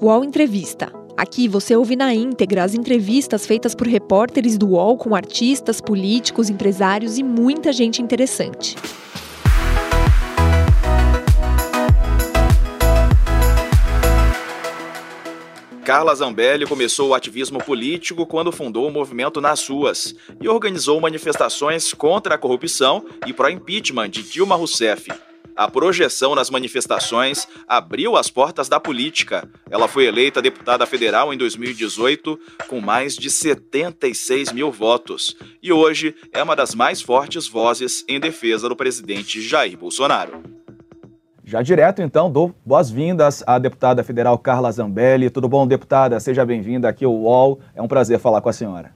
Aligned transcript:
UOL 0.00 0.22
Entrevista. 0.22 0.92
Aqui 1.16 1.48
você 1.48 1.74
ouve 1.74 1.96
na 1.96 2.12
íntegra 2.12 2.62
as 2.62 2.74
entrevistas 2.74 3.46
feitas 3.46 3.74
por 3.74 3.86
repórteres 3.86 4.58
do 4.58 4.68
UOL 4.68 4.98
com 4.98 5.14
artistas, 5.14 5.80
políticos, 5.80 6.50
empresários 6.50 7.16
e 7.16 7.22
muita 7.22 7.72
gente 7.72 8.02
interessante. 8.02 8.76
Carla 15.82 16.14
Zambelli 16.14 16.66
começou 16.66 17.10
o 17.10 17.14
ativismo 17.14 17.58
político 17.64 18.26
quando 18.26 18.52
fundou 18.52 18.88
o 18.88 18.92
movimento 18.92 19.40
Nas 19.40 19.66
Ruas 19.66 20.14
e 20.42 20.46
organizou 20.46 21.00
manifestações 21.00 21.94
contra 21.94 22.34
a 22.34 22.38
corrupção 22.38 23.06
e 23.26 23.32
pró-impeachment 23.32 24.10
de 24.10 24.22
Dilma 24.24 24.56
Rousseff. 24.56 25.08
A 25.56 25.70
projeção 25.70 26.34
nas 26.34 26.50
manifestações 26.50 27.48
abriu 27.66 28.14
as 28.14 28.28
portas 28.28 28.68
da 28.68 28.78
política. 28.78 29.48
Ela 29.70 29.88
foi 29.88 30.04
eleita 30.04 30.42
deputada 30.42 30.84
federal 30.84 31.32
em 31.32 31.38
2018 31.38 32.38
com 32.68 32.78
mais 32.78 33.16
de 33.16 33.30
76 33.30 34.52
mil 34.52 34.70
votos 34.70 35.34
e 35.62 35.72
hoje 35.72 36.14
é 36.30 36.42
uma 36.42 36.54
das 36.54 36.74
mais 36.74 37.00
fortes 37.00 37.48
vozes 37.48 38.04
em 38.06 38.20
defesa 38.20 38.68
do 38.68 38.76
presidente 38.76 39.40
Jair 39.40 39.78
Bolsonaro. 39.78 40.42
Já 41.42 41.62
direto, 41.62 42.02
então, 42.02 42.30
dou 42.30 42.54
boas-vindas 42.62 43.42
à 43.46 43.58
deputada 43.58 44.04
federal 44.04 44.36
Carla 44.36 44.70
Zambelli. 44.70 45.30
Tudo 45.30 45.48
bom, 45.48 45.66
deputada? 45.66 46.20
Seja 46.20 46.44
bem-vinda 46.44 46.86
aqui 46.86 47.04
ao 47.04 47.14
UOL. 47.14 47.60
É 47.74 47.80
um 47.80 47.88
prazer 47.88 48.18
falar 48.18 48.42
com 48.42 48.50
a 48.50 48.52
senhora. 48.52 48.92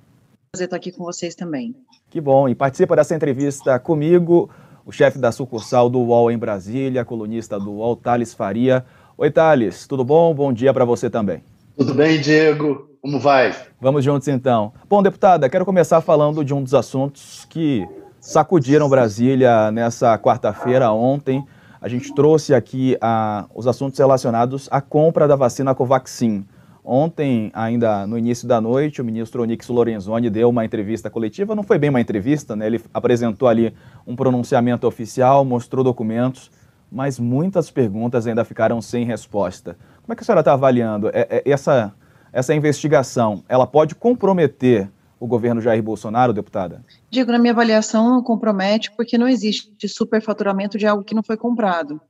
Prazer 0.53 0.67
estar 0.67 0.77
aqui 0.77 0.93
com 0.93 1.05
vocês 1.05 1.35
também. 1.35 1.75
Que 2.11 2.21
bom. 2.21 2.49
E 2.49 2.55
participa 2.55 2.97
dessa 2.97 3.15
entrevista 3.15 3.79
comigo 3.79 4.51
o 4.85 4.93
chefe 4.93 5.19
da 5.19 5.31
sucursal 5.33 5.89
do 5.89 5.99
UOL 5.99 6.31
em 6.31 6.39
Brasília, 6.39 7.05
colunista 7.05 7.59
do 7.59 7.73
UOL, 7.73 7.97
Thales 7.97 8.35
Faria. 8.35 8.85
Oi, 9.17 9.31
Thales, 9.31 9.87
tudo 9.87 10.05
bom? 10.05 10.35
Bom 10.35 10.53
dia 10.53 10.73
para 10.73 10.85
você 10.85 11.11
também. 11.11 11.43
Tudo 11.77 11.95
bem, 11.95 12.21
Diego? 12.21 12.89
Como 13.01 13.19
vai? 13.19 13.55
Vamos 13.81 14.05
juntos 14.05 14.29
então. 14.29 14.73
Bom, 14.89 15.03
deputada, 15.03 15.49
quero 15.49 15.65
começar 15.65 16.01
falando 16.01 16.45
de 16.45 16.53
um 16.53 16.63
dos 16.63 16.75
assuntos 16.75 17.47
que 17.49 17.87
sacudiram 18.21 18.89
Brasília 18.89 19.71
nessa 19.71 20.19
quarta-feira, 20.19 20.93
ontem. 20.93 21.45
A 21.81 21.89
gente 21.89 22.15
trouxe 22.15 22.53
aqui 22.53 22.97
a, 23.01 23.47
os 23.55 23.67
assuntos 23.67 23.99
relacionados 23.99 24.69
à 24.71 24.83
compra 24.83 25.27
da 25.27 25.35
vacina 25.35 25.75
Covaxin. 25.75 26.45
Ontem, 26.93 27.53
ainda 27.55 28.05
no 28.05 28.19
início 28.19 28.49
da 28.49 28.61
noite, 28.61 29.01
o 29.01 29.05
ministro 29.05 29.45
Onix 29.45 29.69
Lorenzoni 29.69 30.29
deu 30.29 30.49
uma 30.49 30.65
entrevista 30.65 31.09
coletiva. 31.09 31.55
Não 31.55 31.63
foi 31.63 31.79
bem 31.79 31.89
uma 31.89 32.01
entrevista, 32.01 32.57
né? 32.57 32.67
Ele 32.67 32.81
apresentou 32.93 33.47
ali 33.47 33.73
um 34.05 34.17
pronunciamento 34.17 34.89
oficial, 34.89 35.45
mostrou 35.45 35.85
documentos, 35.85 36.51
mas 36.91 37.17
muitas 37.17 37.71
perguntas 37.71 38.27
ainda 38.27 38.45
ficaram 38.45 38.83
sem 38.83 39.05
resposta. 39.05 39.79
Como 40.03 40.13
é 40.13 40.17
que 40.17 40.23
a 40.23 40.25
senhora 40.25 40.41
está 40.41 40.53
avaliando 40.53 41.11
é, 41.11 41.29
é, 41.31 41.43
essa, 41.49 41.95
essa 42.33 42.53
investigação? 42.57 43.45
Ela 43.49 43.69
pode 43.69 43.95
comprometer 43.95 44.91
o 45.21 45.29
governo 45.29 45.61
Jair 45.61 45.85
Bolsonaro, 45.85 46.33
deputada? 46.33 46.85
Digo, 47.09 47.31
na 47.31 47.39
minha 47.39 47.53
avaliação, 47.53 48.11
não 48.11 48.21
compromete 48.21 48.91
porque 48.97 49.17
não 49.17 49.29
existe 49.29 49.87
superfaturamento 49.87 50.77
de 50.77 50.89
algo 50.89 51.05
que 51.05 51.15
não 51.15 51.23
foi 51.23 51.37
comprado. 51.37 52.01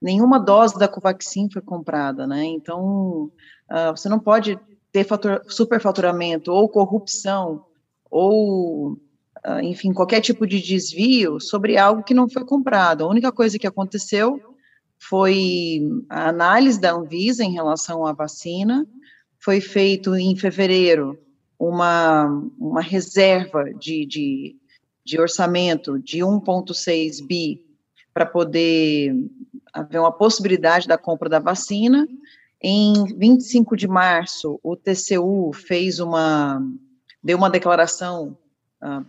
Nenhuma 0.00 0.38
dose 0.38 0.78
da 0.78 0.88
Covaxin 0.88 1.48
foi 1.50 1.62
comprada, 1.62 2.26
né? 2.26 2.44
Então, 2.44 3.30
Uh, 3.70 3.94
você 3.94 4.08
não 4.08 4.18
pode 4.18 4.58
ter 4.90 5.04
fator, 5.04 5.42
superfaturamento 5.46 6.50
ou 6.50 6.68
corrupção 6.68 7.66
ou, 8.10 8.92
uh, 9.46 9.60
enfim, 9.62 9.92
qualquer 9.92 10.22
tipo 10.22 10.46
de 10.46 10.60
desvio 10.60 11.38
sobre 11.38 11.76
algo 11.76 12.02
que 12.02 12.14
não 12.14 12.28
foi 12.28 12.44
comprado. 12.46 13.04
A 13.04 13.08
única 13.08 13.30
coisa 13.30 13.58
que 13.58 13.66
aconteceu 13.66 14.40
foi 14.98 15.82
a 16.08 16.30
análise 16.30 16.80
da 16.80 16.92
Anvisa 16.92 17.44
em 17.44 17.52
relação 17.52 18.06
à 18.06 18.12
vacina, 18.12 18.86
foi 19.38 19.60
feito 19.60 20.16
em 20.16 20.34
fevereiro 20.34 21.18
uma, 21.58 22.24
uma 22.58 22.80
reserva 22.80 23.64
de, 23.74 24.06
de, 24.06 24.56
de 25.04 25.20
orçamento 25.20 25.98
de 25.98 26.20
1,6 26.20 27.24
bi 27.24 27.62
para 28.14 28.24
poder 28.24 29.14
haver 29.72 29.98
uma 29.98 30.12
possibilidade 30.12 30.86
da 30.86 30.98
compra 30.98 31.28
da 31.28 31.38
vacina, 31.38 32.06
em 32.62 33.04
25 33.16 33.76
de 33.76 33.86
março, 33.86 34.58
o 34.62 34.76
TCU 34.76 35.52
fez 35.52 36.00
uma, 36.00 36.60
deu 37.22 37.38
uma 37.38 37.50
declaração 37.50 38.36
uh, 38.82 39.06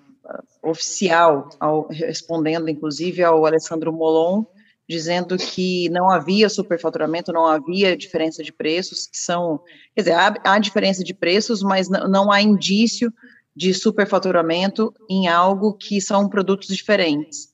oficial, 0.62 1.50
ao, 1.60 1.88
respondendo 1.88 2.70
inclusive 2.70 3.24
ao 3.24 3.46
Alessandro 3.46 3.92
Molon, 3.92 4.46
dizendo 4.88 5.38
que 5.38 5.88
não 5.90 6.10
havia 6.10 6.50
superfaturamento, 6.50 7.32
não 7.32 7.46
havia 7.46 7.96
diferença 7.96 8.44
de 8.44 8.52
preços, 8.52 9.06
que 9.06 9.20
são, 9.20 9.60
quer 9.96 10.02
dizer, 10.02 10.14
há, 10.14 10.34
há 10.44 10.60
diferença 10.60 11.04
de 11.04 11.14
preços, 11.14 11.62
mas 11.62 11.88
não, 11.88 12.32
há 12.32 12.42
indício 12.42 13.14
de 13.56 13.72
superfaturamento 13.72 14.92
em 15.08 15.28
algo 15.28 15.74
que 15.74 16.02
são 16.02 16.28
produtos 16.28 16.76
diferentes. 16.76 17.49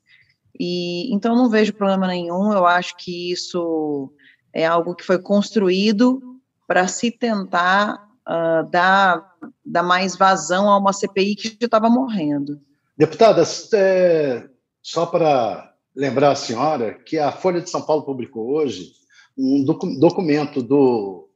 E 0.60 1.14
então 1.14 1.36
não 1.36 1.50
vejo 1.50 1.74
problema 1.74 2.08
nenhum, 2.08 2.54
eu 2.54 2.66
acho 2.66 2.96
que 2.98 3.32
isso 3.32 4.12
é 4.54 4.66
algo 4.66 4.96
que 4.96 5.04
foi 5.04 5.20
construído 5.20 6.22
para 6.68 6.88
se 6.88 7.12
tentar 7.12 7.96
uh, 8.28 8.70
dar, 8.70 9.36
dar 9.66 9.84
mais 9.84 10.16
vazão 10.16 10.70
a 10.70 10.78
uma 10.78 10.94
CPI 10.94 11.36
que 11.36 11.48
já 11.50 11.66
estava 11.66 11.90
morrendo. 11.90 12.60
Deputada, 12.98 13.44
é, 13.74 14.48
só 14.82 15.06
para 15.06 15.74
lembrar 15.96 16.32
a 16.32 16.36
senhora 16.36 16.94
que 16.94 17.20
a 17.20 17.32
Folha 17.32 17.62
de 17.62 17.70
São 17.70 17.82
Paulo 17.82 18.04
publicou 18.04 18.48
hoje 18.48 18.94
um 19.38 19.64
docu 19.64 20.00
documento 20.00 20.62
do, 20.62 21.30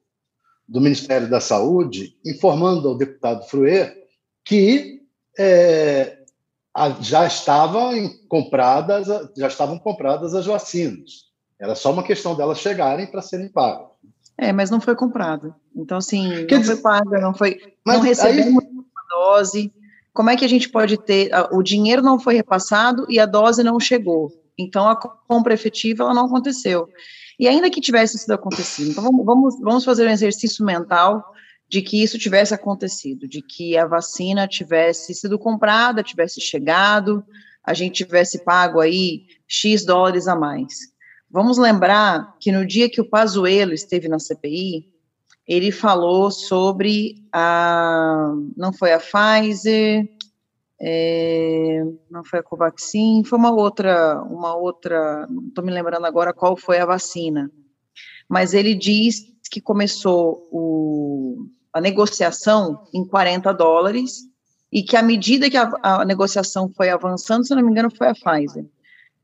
do 0.67 0.79
Ministério 0.79 1.29
da 1.29 1.41
Saúde 1.41 2.17
informando 2.25 2.87
ao 2.87 2.97
deputado 2.97 3.45
Fruet 3.47 3.93
que 4.45 5.01
é, 5.37 6.18
já 7.01 7.25
estavam 7.25 8.09
compradas 8.27 9.07
já 9.35 9.47
estavam 9.47 9.77
compradas 9.79 10.33
as 10.33 10.45
vacinas 10.45 11.29
era 11.59 11.75
só 11.75 11.91
uma 11.91 12.03
questão 12.03 12.35
delas 12.35 12.59
chegarem 12.59 13.05
para 13.05 13.21
serem 13.21 13.49
pagas. 13.49 13.89
É, 14.37 14.53
mas 14.53 14.69
não 14.69 14.79
foi 14.79 14.95
comprado. 14.95 15.53
Então, 15.75 15.97
assim, 15.97 16.45
Quer 16.47 16.55
não 16.55 16.61
dizer, 16.61 16.75
foi 16.75 16.81
paga, 16.81 17.19
não 17.19 17.33
foi. 17.33 17.59
não 17.85 17.99
recebemos 17.99 18.63
aí... 18.63 18.69
uma 18.71 18.85
dose. 19.09 19.73
Como 20.13 20.29
é 20.29 20.37
que 20.37 20.45
a 20.45 20.49
gente 20.49 20.69
pode 20.69 20.97
ter. 20.97 21.29
O 21.51 21.61
dinheiro 21.61 22.01
não 22.01 22.17
foi 22.17 22.35
repassado 22.35 23.05
e 23.09 23.19
a 23.19 23.25
dose 23.25 23.61
não 23.61 23.79
chegou. 23.79 24.31
Então, 24.57 24.87
a 24.87 24.95
compra 24.95 25.53
efetiva 25.53 26.03
ela 26.03 26.13
não 26.13 26.25
aconteceu. 26.25 26.87
E 27.37 27.47
ainda 27.47 27.69
que 27.69 27.81
tivesse 27.81 28.17
sido 28.17 28.31
acontecido, 28.31 28.91
então 28.91 29.03
vamos, 29.03 29.25
vamos, 29.25 29.59
vamos 29.59 29.85
fazer 29.85 30.05
um 30.07 30.11
exercício 30.11 30.65
mental 30.65 31.23
de 31.69 31.83
que 31.83 32.01
isso 32.01 32.17
tivesse 32.17 32.53
acontecido, 32.53 33.27
de 33.27 33.43
que 33.43 33.77
a 33.77 33.85
vacina 33.85 34.47
tivesse 34.47 35.13
sido 35.13 35.37
comprada, 35.37 36.01
tivesse 36.01 36.41
chegado, 36.41 37.23
a 37.63 37.75
gente 37.75 38.03
tivesse 38.03 38.43
pago 38.43 38.79
aí 38.79 39.27
X 39.47 39.85
dólares 39.85 40.27
a 40.27 40.35
mais. 40.35 40.73
Vamos 41.29 41.59
lembrar 41.59 42.35
que 42.39 42.51
no 42.51 42.65
dia 42.65 42.89
que 42.89 42.99
o 42.99 43.07
Pazuello 43.07 43.71
esteve 43.71 44.07
na 44.07 44.17
CPI, 44.17 44.89
ele 45.47 45.71
falou 45.71 46.31
sobre 46.31 47.23
a, 47.31 48.33
não 48.57 48.73
foi 48.73 48.91
a 48.91 48.99
Pfizer, 48.99 50.09
é, 50.81 51.83
não 52.09 52.23
foi 52.23 52.39
a 52.39 52.43
Covaxin, 52.43 53.23
foi 53.23 53.37
uma 53.37 53.51
outra, 53.51 54.23
uma 54.23 54.55
outra, 54.55 55.27
não 55.29 55.49
estou 55.49 55.63
me 55.63 55.71
lembrando 55.71 56.05
agora 56.05 56.33
qual 56.33 56.57
foi 56.57 56.79
a 56.79 56.85
vacina, 56.85 57.51
mas 58.27 58.55
ele 58.55 58.73
diz 58.73 59.21
que 59.51 59.59
começou 59.59 60.47
o, 60.51 61.47
a 61.73 61.79
negociação 61.79 62.87
em 62.93 63.05
40 63.05 63.53
dólares 63.53 64.27
e 64.71 64.83
que 64.83 64.95
à 64.95 65.01
medida 65.01 65.49
que 65.49 65.57
a, 65.57 65.71
a 65.81 66.05
negociação 66.05 66.71
foi 66.75 66.89
avançando, 66.89 67.45
se 67.45 67.55
não 67.55 67.63
me 67.63 67.71
engano, 67.71 67.89
foi 67.95 68.07
a 68.07 68.13
Pfizer, 68.13 68.65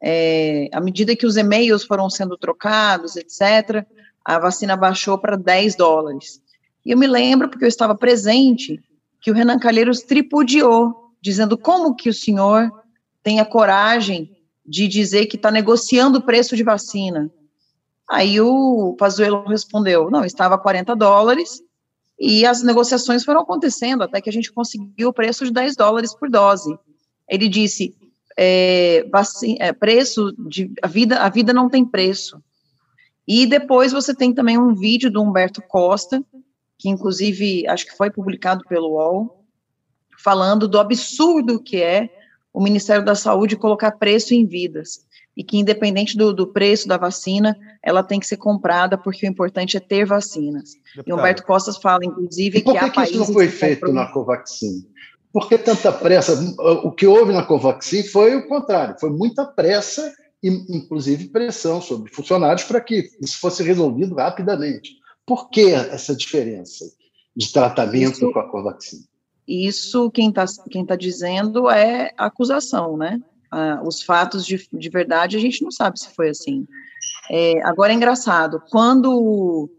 é, 0.02 0.70
à 0.72 0.80
medida 0.80 1.16
que 1.16 1.26
os 1.26 1.38
e-mails 1.38 1.84
foram 1.84 2.10
sendo 2.10 2.38
trocados, 2.38 3.16
etc., 3.16 3.86
a 4.24 4.40
vacina 4.40 4.76
baixou 4.76 5.18
para 5.18 5.36
10 5.36 5.76
dólares. 5.76 6.42
E 6.86 6.92
eu 6.92 6.98
me 6.98 7.08
lembro, 7.08 7.50
porque 7.50 7.64
eu 7.64 7.70
estava 7.70 7.96
presente, 7.96 8.82
que 9.22 9.32
o 9.32 9.34
Renan 9.34 9.60
Calheiros 9.60 10.02
tripudiou, 10.02 11.12
dizendo 11.22 11.58
como 11.58 11.96
que 11.96 12.10
o 12.10 12.14
senhor 12.14 12.72
tem 13.24 13.40
a 13.40 13.46
coragem 13.46 14.36
de 14.66 14.88
dizer 14.88 15.28
que 15.28 15.36
está 15.36 15.52
negociando 15.52 16.20
o 16.20 16.22
preço 16.22 16.56
de 16.56 16.64
vacina. 16.64 17.32
Aí 18.08 18.40
o 18.40 18.96
Pazuello 18.98 19.44
respondeu, 19.48 20.12
não, 20.12 20.24
estava 20.24 20.56
a 20.56 20.60
40 20.60 20.96
dólares, 20.96 21.62
e 22.20 22.46
as 22.46 22.64
negociações 22.64 23.24
foram 23.24 23.42
acontecendo 23.42 24.04
até 24.04 24.22
que 24.22 24.30
a 24.30 24.34
gente 24.34 24.52
conseguiu 24.52 25.10
o 25.10 25.14
preço 25.14 25.46
de 25.46 25.52
10 25.52 25.76
dólares 25.76 26.16
por 26.16 26.30
dose. 26.30 26.78
Ele 27.30 27.50
disse, 27.50 27.96
é, 28.38 29.06
é, 29.60 29.74
preço 29.74 30.34
de 30.48 30.72
a 30.82 30.88
vida, 30.88 31.20
a 31.20 31.30
vida 31.30 31.54
não 31.54 31.70
tem 31.70 31.86
preço. 31.86 32.42
E 33.28 33.46
depois 33.46 33.92
você 33.92 34.14
tem 34.14 34.34
também 34.34 34.58
um 34.58 34.76
vídeo 34.76 35.12
do 35.12 35.22
Humberto 35.22 35.62
Costa, 35.62 36.24
que 36.78 36.90
inclusive 36.90 37.68
acho 37.68 37.86
que 37.86 37.98
foi 37.98 38.12
publicado 38.12 38.64
pelo 38.68 38.92
UOL, 38.92 39.46
falando 40.18 40.68
do 40.68 40.80
absurdo 40.80 41.62
que 41.62 41.82
é 41.82 42.10
o 42.54 42.62
Ministério 42.62 43.04
da 43.04 43.16
Saúde 43.16 43.58
colocar 43.58 43.92
preço 43.94 44.34
em 44.34 44.46
vidas. 44.46 45.06
E 45.36 45.44
que, 45.44 45.58
independente 45.58 46.18
do, 46.18 46.34
do, 46.34 46.48
preço 46.48 46.88
da 46.88 46.98
vacina, 46.98 47.58
ela 47.84 48.02
tem 48.02 48.20
que 48.20 48.28
ser 48.28 48.38
comprada, 48.38 48.98
porque 48.98 49.26
o 49.26 49.30
importante 49.30 49.76
é 49.76 49.80
ter 49.80 50.06
vacinas. 50.06 50.72
Deputado. 50.96 51.08
E 51.08 51.14
Humberto 51.14 51.44
Costas 51.44 51.78
fala, 51.78 52.06
inclusive, 52.06 52.62
que 52.62 52.78
há 52.78 52.90
países... 52.90 52.94
Por 52.94 53.04
que 53.04 53.10
isso 53.10 53.18
não 53.18 53.34
foi 53.34 53.48
feito 53.50 53.92
na 53.92 54.08
Covaxin? 54.08 54.86
Por 55.34 55.50
que 55.50 55.58
tanta 55.58 55.92
pressa? 55.92 56.34
O 56.84 56.92
que 56.92 57.06
houve 57.06 57.34
na 57.34 57.44
Covaxin 57.44 58.04
foi 58.04 58.36
o 58.36 58.48
contrário, 58.48 58.96
foi 58.98 59.10
muita 59.10 59.46
pressa 59.46 60.14
e, 60.42 60.48
inclusive, 60.70 61.28
pressão 61.28 61.82
sobre 61.82 62.10
funcionários 62.10 62.64
para 62.64 62.80
que 62.80 63.10
isso 63.20 63.38
fosse 63.40 63.62
resolvido 63.62 64.16
rapidamente. 64.16 64.92
Por 65.26 65.50
que 65.50 65.72
essa 65.74 66.16
diferença 66.16 66.86
de 67.36 67.52
tratamento 67.52 68.14
isso, 68.14 68.32
com 68.32 68.40
a 68.40 68.50
Covaxin? 68.50 69.04
Isso, 69.46 70.10
quem 70.12 70.30
está 70.30 70.46
quem 70.72 70.86
tá 70.86 70.96
dizendo 70.96 71.70
é 71.70 72.12
acusação, 72.18 72.96
né? 72.96 73.20
Ah, 73.58 73.82
os 73.86 74.04
fatos 74.04 74.46
de, 74.46 74.68
de 74.74 74.90
verdade, 74.90 75.38
a 75.38 75.40
gente 75.40 75.64
não 75.64 75.72
sabe 75.72 75.98
se 75.98 76.14
foi 76.14 76.28
assim. 76.28 76.68
É, 77.32 77.62
agora 77.64 77.94
é 77.94 77.96
engraçado, 77.96 78.62
quando 78.70 79.70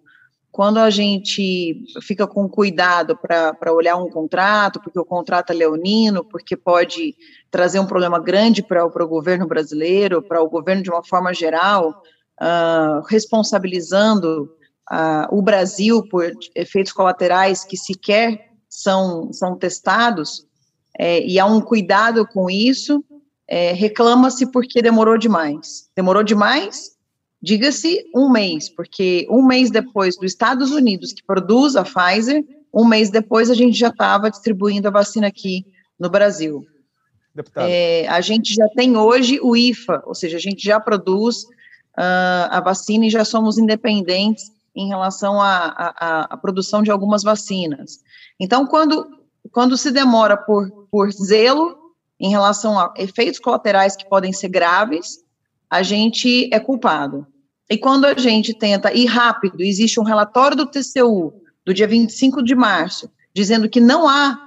quando 0.50 0.78
a 0.78 0.88
gente 0.88 1.84
fica 2.00 2.26
com 2.26 2.48
cuidado 2.48 3.18
para 3.18 3.74
olhar 3.74 3.96
um 3.96 4.08
contrato, 4.08 4.80
porque 4.80 4.98
o 4.98 5.04
contrato 5.04 5.50
é 5.50 5.54
leonino, 5.54 6.24
porque 6.24 6.56
pode 6.56 7.14
trazer 7.50 7.78
um 7.78 7.84
problema 7.84 8.18
grande 8.18 8.62
para 8.62 8.86
o 8.86 9.06
governo 9.06 9.46
brasileiro, 9.46 10.22
para 10.22 10.40
o 10.40 10.48
governo 10.48 10.82
de 10.82 10.88
uma 10.88 11.04
forma 11.04 11.34
geral, 11.34 12.02
uh, 12.40 13.02
responsabilizando 13.06 14.48
uh, 14.90 15.36
o 15.36 15.42
Brasil 15.42 16.02
por 16.08 16.32
efeitos 16.54 16.94
colaterais 16.94 17.62
que 17.62 17.76
sequer 17.76 18.52
são, 18.66 19.30
são 19.34 19.58
testados, 19.58 20.46
é, 20.98 21.20
e 21.20 21.38
há 21.38 21.44
um 21.44 21.60
cuidado 21.60 22.26
com 22.26 22.48
isso, 22.48 23.04
é, 23.48 23.72
reclama-se 23.72 24.46
porque 24.50 24.82
demorou 24.82 25.16
demais. 25.16 25.88
Demorou 25.94 26.22
demais? 26.22 26.96
Diga-se 27.40 28.04
um 28.14 28.30
mês, 28.30 28.68
porque 28.68 29.26
um 29.30 29.46
mês 29.46 29.70
depois 29.70 30.16
dos 30.16 30.32
Estados 30.32 30.70
Unidos, 30.70 31.12
que 31.12 31.22
produz 31.22 31.76
a 31.76 31.84
Pfizer, 31.84 32.44
um 32.74 32.84
mês 32.84 33.10
depois 33.10 33.50
a 33.50 33.54
gente 33.54 33.78
já 33.78 33.88
estava 33.88 34.30
distribuindo 34.30 34.88
a 34.88 34.90
vacina 34.90 35.28
aqui 35.28 35.64
no 35.98 36.10
Brasil. 36.10 36.66
É, 37.56 38.08
a 38.08 38.20
gente 38.20 38.54
já 38.54 38.66
tem 38.70 38.96
hoje 38.96 39.38
o 39.42 39.54
IFA, 39.54 40.02
ou 40.06 40.14
seja, 40.14 40.38
a 40.38 40.40
gente 40.40 40.64
já 40.64 40.80
produz 40.80 41.44
uh, 41.44 42.48
a 42.50 42.60
vacina 42.60 43.06
e 43.06 43.10
já 43.10 43.24
somos 43.24 43.58
independentes 43.58 44.50
em 44.74 44.88
relação 44.88 45.40
à 45.40 46.38
produção 46.40 46.82
de 46.82 46.90
algumas 46.90 47.22
vacinas. 47.22 48.00
Então, 48.38 48.66
quando, 48.66 49.06
quando 49.50 49.76
se 49.76 49.90
demora 49.90 50.36
por, 50.36 50.70
por 50.90 51.10
zelo 51.12 51.85
em 52.18 52.30
relação 52.30 52.78
a 52.78 52.92
efeitos 52.96 53.38
colaterais 53.38 53.96
que 53.96 54.08
podem 54.08 54.32
ser 54.32 54.48
graves, 54.48 55.18
a 55.68 55.82
gente 55.82 56.48
é 56.52 56.58
culpado. 56.58 57.26
E 57.68 57.76
quando 57.76 58.04
a 58.04 58.14
gente 58.14 58.54
tenta 58.54 58.92
ir 58.92 59.06
rápido, 59.06 59.62
existe 59.62 59.98
um 59.98 60.04
relatório 60.04 60.56
do 60.56 60.66
TCU 60.66 61.34
do 61.64 61.74
dia 61.74 61.86
25 61.86 62.42
de 62.42 62.54
março, 62.54 63.10
dizendo 63.34 63.68
que 63.68 63.80
não 63.80 64.08
há 64.08 64.38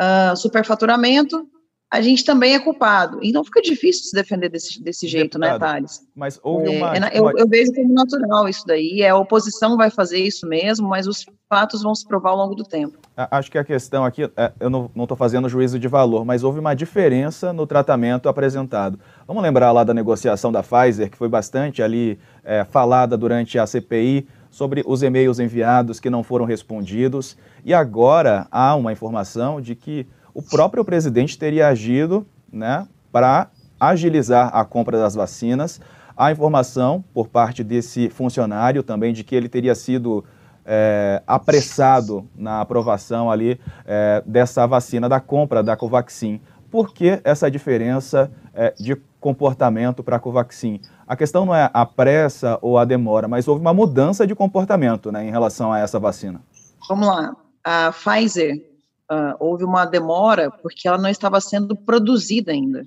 uh, 0.00 0.36
superfaturamento, 0.36 1.46
a 1.90 2.02
gente 2.02 2.24
também 2.24 2.54
é 2.54 2.58
culpado. 2.58 3.18
Então 3.22 3.42
fica 3.42 3.62
difícil 3.62 4.04
se 4.04 4.14
defender 4.14 4.50
desse, 4.50 4.82
desse 4.82 5.08
jeito, 5.08 5.38
né, 5.38 5.48
Deputado, 5.48 5.70
né, 5.70 5.76
Thales? 5.76 6.06
Mas 6.14 6.38
houve 6.42 6.68
uma. 6.68 6.94
É, 6.94 7.10
eu, 7.14 7.30
eu, 7.30 7.48
vejo 7.48 7.72
como 7.72 7.94
natural 7.94 8.46
isso 8.48 8.66
daí. 8.66 9.00
É, 9.00 9.08
a 9.08 9.16
oposição 9.16 9.76
vai 9.76 9.90
fazer 9.90 10.18
isso 10.18 10.46
mesmo, 10.46 10.86
mas 10.86 11.06
os 11.06 11.24
fatos 11.48 11.82
vão 11.82 11.94
se 11.94 12.06
provar 12.06 12.30
ao 12.30 12.36
longo 12.36 12.54
do 12.54 12.62
tempo. 12.62 12.98
Acho 13.16 13.50
que 13.50 13.56
a 13.56 13.64
questão 13.64 14.04
aqui, 14.04 14.30
é, 14.36 14.52
eu 14.60 14.68
não 14.68 14.90
estou 14.96 15.16
fazendo 15.16 15.48
juízo 15.48 15.78
de 15.78 15.88
valor, 15.88 16.24
mas 16.24 16.44
houve 16.44 16.60
uma 16.60 16.74
diferença 16.74 17.54
no 17.54 17.66
tratamento 17.66 18.28
apresentado. 18.28 18.98
Vamos 19.26 19.42
lembrar 19.42 19.72
lá 19.72 19.82
da 19.82 19.94
negociação 19.94 20.52
da 20.52 20.62
Pfizer, 20.62 21.10
que 21.10 21.16
foi 21.16 21.28
bastante 21.28 21.82
ali 21.82 22.18
é, 22.44 22.64
falada 22.64 23.16
durante 23.16 23.58
a 23.58 23.66
CPI 23.66 24.28
sobre 24.50 24.82
os 24.86 25.02
e-mails 25.02 25.38
enviados 25.38 25.98
que 25.98 26.10
não 26.10 26.22
foram 26.22 26.44
respondidos. 26.44 27.36
E 27.64 27.72
agora 27.72 28.46
há 28.50 28.74
uma 28.74 28.92
informação 28.92 29.60
de 29.60 29.74
que 29.74 30.06
o 30.38 30.42
próprio 30.42 30.84
presidente 30.84 31.36
teria 31.36 31.66
agido 31.66 32.24
né, 32.52 32.86
para 33.10 33.48
agilizar 33.80 34.54
a 34.54 34.64
compra 34.64 34.96
das 34.96 35.16
vacinas. 35.16 35.80
Há 36.16 36.30
informação 36.30 37.04
por 37.12 37.26
parte 37.26 37.64
desse 37.64 38.08
funcionário 38.08 38.84
também 38.84 39.12
de 39.12 39.24
que 39.24 39.34
ele 39.34 39.48
teria 39.48 39.74
sido 39.74 40.24
é, 40.64 41.20
apressado 41.26 42.24
na 42.36 42.60
aprovação 42.60 43.28
ali 43.28 43.60
é, 43.84 44.22
dessa 44.24 44.64
vacina, 44.64 45.08
da 45.08 45.18
compra 45.18 45.60
da 45.60 45.76
Covaxin. 45.76 46.40
Por 46.70 46.94
que 46.94 47.20
essa 47.24 47.50
diferença 47.50 48.30
é, 48.54 48.72
de 48.78 48.94
comportamento 49.18 50.04
para 50.04 50.18
a 50.18 50.20
Covaxin? 50.20 50.80
A 51.04 51.16
questão 51.16 51.46
não 51.46 51.54
é 51.54 51.68
a 51.74 51.84
pressa 51.84 52.60
ou 52.62 52.78
a 52.78 52.84
demora, 52.84 53.26
mas 53.26 53.48
houve 53.48 53.60
uma 53.60 53.74
mudança 53.74 54.24
de 54.24 54.36
comportamento 54.36 55.10
né, 55.10 55.26
em 55.26 55.32
relação 55.32 55.72
a 55.72 55.80
essa 55.80 55.98
vacina. 55.98 56.40
Vamos 56.88 57.08
lá. 57.08 57.34
A 57.64 57.90
Pfizer 57.90 58.67
uh, 59.10 59.36
houve 59.38 59.64
uma 59.64 59.84
demora 59.84 60.50
porque 60.50 60.86
ela 60.86 60.98
não 60.98 61.08
estava 61.08 61.40
sendo 61.40 61.76
produzida 61.76 62.52
ainda. 62.52 62.86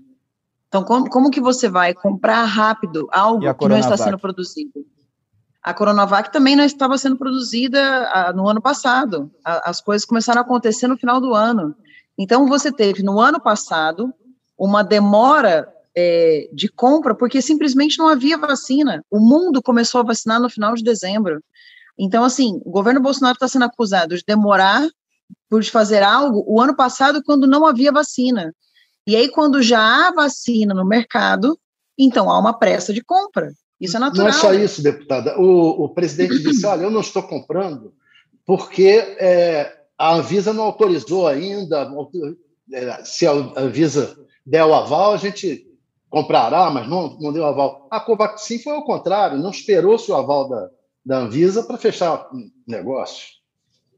Então, 0.68 0.84
como, 0.84 1.10
como 1.10 1.32
que 1.32 1.42
você 1.42 1.68
vai 1.68 1.94
comprar 1.94 2.44
rápido 2.46 3.08
algo 3.12 3.54
que 3.54 3.68
não 3.68 3.78
está 3.78 3.98
sendo 3.98 4.18
produzido? 4.18 4.86
A 5.62 5.74
Coronavac 5.74 6.32
também 6.32 6.56
não 6.56 6.64
estava 6.64 6.98
sendo 6.98 7.18
produzida 7.18 8.32
uh, 8.32 8.36
no 8.36 8.48
ano 8.48 8.62
passado. 8.62 9.30
A, 9.44 9.70
as 9.70 9.82
coisas 9.82 10.06
começaram 10.06 10.40
a 10.40 10.44
acontecer 10.44 10.88
no 10.88 10.98
final 10.98 11.20
do 11.20 11.34
ano. 11.34 11.76
Então, 12.18 12.48
você 12.48 12.72
teve 12.72 13.04
no 13.04 13.20
ano 13.20 13.40
passado 13.40 14.14
uma 14.58 14.84
demora 14.84 15.68
é, 15.96 16.50
de 16.54 16.70
compra 16.70 17.14
porque 17.14 17.42
simplesmente 17.42 18.00
não 18.00 18.08
havia 18.08 18.38
vacina. 18.38 19.04
O 19.12 19.20
mundo 19.20 19.62
começou 19.62 20.02
a 20.02 20.06
vacinar 20.06 20.40
no 20.40 20.50
final 20.50 20.74
de 20.74 20.84
dezembro. 20.84 21.44
Então, 21.98 22.24
assim, 22.24 22.62
o 22.66 22.72
governo 22.72 23.02
Bolsonaro 23.02 23.34
está 23.34 23.48
sendo 23.48 23.66
acusado 23.66 24.16
de 24.16 24.24
demorar 24.26 24.88
por 25.50 25.64
fazer 25.66 26.04
algo 26.04 26.44
o 26.48 26.62
ano 26.62 26.76
passado 26.76 27.22
quando 27.24 27.48
não 27.48 27.66
havia 27.66 27.92
vacina. 27.92 28.54
E 29.08 29.16
aí, 29.16 29.30
quando 29.30 29.62
já 29.62 29.80
há 29.80 30.12
vacina 30.12 30.74
no 30.74 30.86
mercado, 30.86 31.58
então 31.98 32.30
há 32.30 32.40
uma 32.40 32.58
pressa 32.58 32.94
de 32.94 33.04
compra. 33.04 33.52
Isso 33.80 33.98
é 33.98 34.00
natural. 34.00 34.28
Não 34.28 34.30
é 34.30 34.34
só 34.34 34.54
isso, 34.54 34.84
deputada. 34.84 35.40
O, 35.40 35.86
o 35.86 35.90
presidente 35.90 36.38
disse: 36.44 36.66
olha, 36.66 36.84
eu 36.84 36.92
não 36.92 37.02
estou 37.02 37.24
comprando 37.24 37.94
porque 38.46 39.16
é, 39.20 39.76
a 39.98 40.16
Anvisa 40.16 40.54
não 40.54 40.64
autorizou 40.64 41.28
ainda. 41.28 41.90
É, 42.74 43.04
se 43.04 43.26
a 43.26 43.32
Anvisa 43.32 44.18
der 44.46 44.64
o 44.66 44.74
aval, 44.74 45.14
a 45.14 45.18
gente 45.18 45.68
comprará, 46.10 46.70
mas 46.70 46.88
não, 46.88 47.18
não 47.20 47.32
deu 47.32 47.46
aval. 47.46 47.88
A 47.90 48.00
Covaxin 48.00 48.60
foi 48.60 48.74
ao 48.74 48.84
contrário, 48.84 49.38
não 49.38 49.50
esperou-se 49.50 50.12
o 50.12 50.16
aval 50.16 50.50
da, 50.50 50.70
da 51.06 51.18
Anvisa 51.20 51.64
para 51.64 51.78
fechar 51.78 52.28
o 52.32 52.38
negócio. 52.68 53.41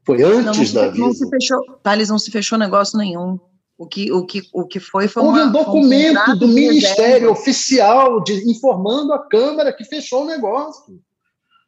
Foi 0.06 0.22
antes 0.22 0.72
não, 0.72 0.82
da 0.82 0.88
Visa. 0.90 1.04
Não 1.04 1.12
se 1.12 1.28
fechou, 1.28 1.62
Thales, 1.82 2.08
não 2.08 2.18
se 2.18 2.30
fechou 2.30 2.58
negócio 2.58 2.98
nenhum. 2.98 3.38
O 3.76 3.86
que, 3.86 4.12
o 4.12 4.24
que, 4.24 4.42
o 4.52 4.66
que 4.66 4.78
foi 4.78 5.08
foi 5.08 5.22
Houve 5.22 5.40
uma, 5.40 5.48
um 5.48 5.52
documento 5.52 6.30
um 6.30 6.38
do 6.38 6.46
Ministério 6.46 7.30
oficial 7.32 8.22
de, 8.22 8.48
informando 8.48 9.12
a 9.12 9.18
Câmara 9.28 9.72
que 9.72 9.84
fechou 9.84 10.22
o 10.22 10.26
negócio. 10.26 11.00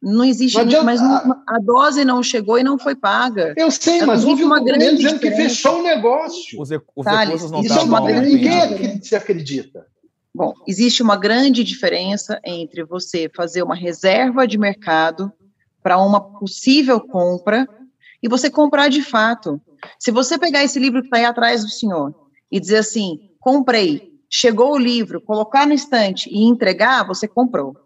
Não 0.00 0.25
existe, 0.25 0.62
não 0.62 0.85
mas 0.85 1.00
não, 1.00 1.43
a 1.49 1.59
dose 1.59 2.05
não 2.05 2.23
chegou 2.23 2.59
e 2.59 2.62
não 2.62 2.78
foi 2.78 2.95
paga. 2.95 3.55
Eu 3.57 3.71
sei, 3.71 4.02
mas 4.05 4.25
houve 4.25 4.45
uma 4.45 4.62
grande 4.62 4.97
dizendo 4.99 5.19
que 5.19 5.33
fechou 5.33 5.81
o 5.81 5.83
negócio. 5.83 6.61
Os, 6.61 6.71
os 6.71 7.05
Thales, 7.05 7.50
não 7.50 7.61
isso 7.61 7.76
é 7.76 7.83
uma 7.83 8.00
grande 8.00 8.35
Ninguém 8.35 8.52
é 8.52 9.00
se 9.02 9.16
acredita. 9.16 9.87
Bom, 10.33 10.52
existe 10.66 11.02
uma 11.02 11.16
grande 11.16 11.64
diferença 11.64 12.38
entre 12.45 12.85
você 12.85 13.28
fazer 13.35 13.62
uma 13.62 13.75
reserva 13.75 14.47
de 14.47 14.59
mercado 14.59 15.33
para 15.83 15.99
uma 15.99 16.21
possível 16.21 17.00
compra 17.00 17.66
e 18.23 18.28
você 18.28 18.50
comprar 18.50 18.88
de 18.88 19.02
fato. 19.02 19.61
Se 19.99 20.11
você 20.11 20.38
pegar 20.38 20.64
esse 20.64 20.78
livro 20.78 21.00
que 21.00 21.06
está 21.06 21.18
aí 21.18 21.25
atrás 21.25 21.62
do 21.62 21.70
senhor 21.70 22.14
e 22.50 22.58
dizer 22.61 22.78
assim, 22.78 23.30
comprei, 23.40 24.12
chegou 24.30 24.73
o 24.73 24.78
livro, 24.78 25.20
colocar 25.20 25.66
no 25.66 25.73
estante 25.73 26.28
e 26.30 26.44
entregar, 26.44 27.06
você 27.06 27.28
comprou. 27.28 27.76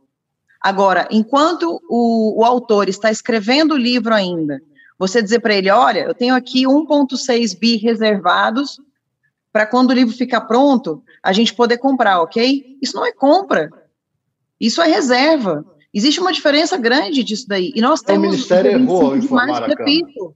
Agora, 0.60 1.08
enquanto 1.10 1.80
o, 1.88 2.40
o 2.40 2.44
autor 2.44 2.88
está 2.88 3.10
escrevendo 3.10 3.74
o 3.74 3.78
livro 3.78 4.14
ainda, 4.14 4.60
você 4.98 5.22
dizer 5.22 5.40
para 5.40 5.54
ele, 5.54 5.70
olha, 5.70 6.00
eu 6.00 6.14
tenho 6.14 6.34
aqui 6.34 6.64
1.6 6.64 7.58
bi 7.58 7.76
reservados 7.76 8.78
para 9.52 9.66
quando 9.66 9.90
o 9.90 9.94
livro 9.94 10.14
ficar 10.14 10.42
pronto, 10.42 11.02
a 11.22 11.32
gente 11.32 11.54
poder 11.54 11.78
comprar, 11.78 12.20
ok? 12.20 12.78
Isso 12.80 12.94
não 12.94 13.04
é 13.04 13.12
compra. 13.12 13.70
Isso 14.60 14.82
é 14.82 14.86
reserva. 14.86 15.64
Existe 15.92 16.20
uma 16.20 16.32
diferença 16.32 16.76
grande 16.76 17.24
disso 17.24 17.46
daí. 17.48 17.72
E 17.74 17.80
nós 17.80 18.00
temos. 18.00 18.28
O 18.28 18.30
Ministério 18.30 18.70
errou 18.72 19.18
de 19.18 19.30
março, 19.30 19.62
repito. 19.62 20.34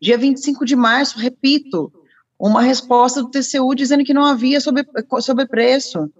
Dia 0.00 0.18
25 0.18 0.64
de 0.64 0.74
março, 0.74 1.18
repito, 1.18 1.92
uma 2.38 2.60
resposta 2.60 3.22
do 3.22 3.30
TCU 3.30 3.74
dizendo 3.74 4.04
que 4.04 4.14
não 4.14 4.24
havia 4.24 4.60
sobre, 4.60 4.84
sobrepreço. 5.20 6.10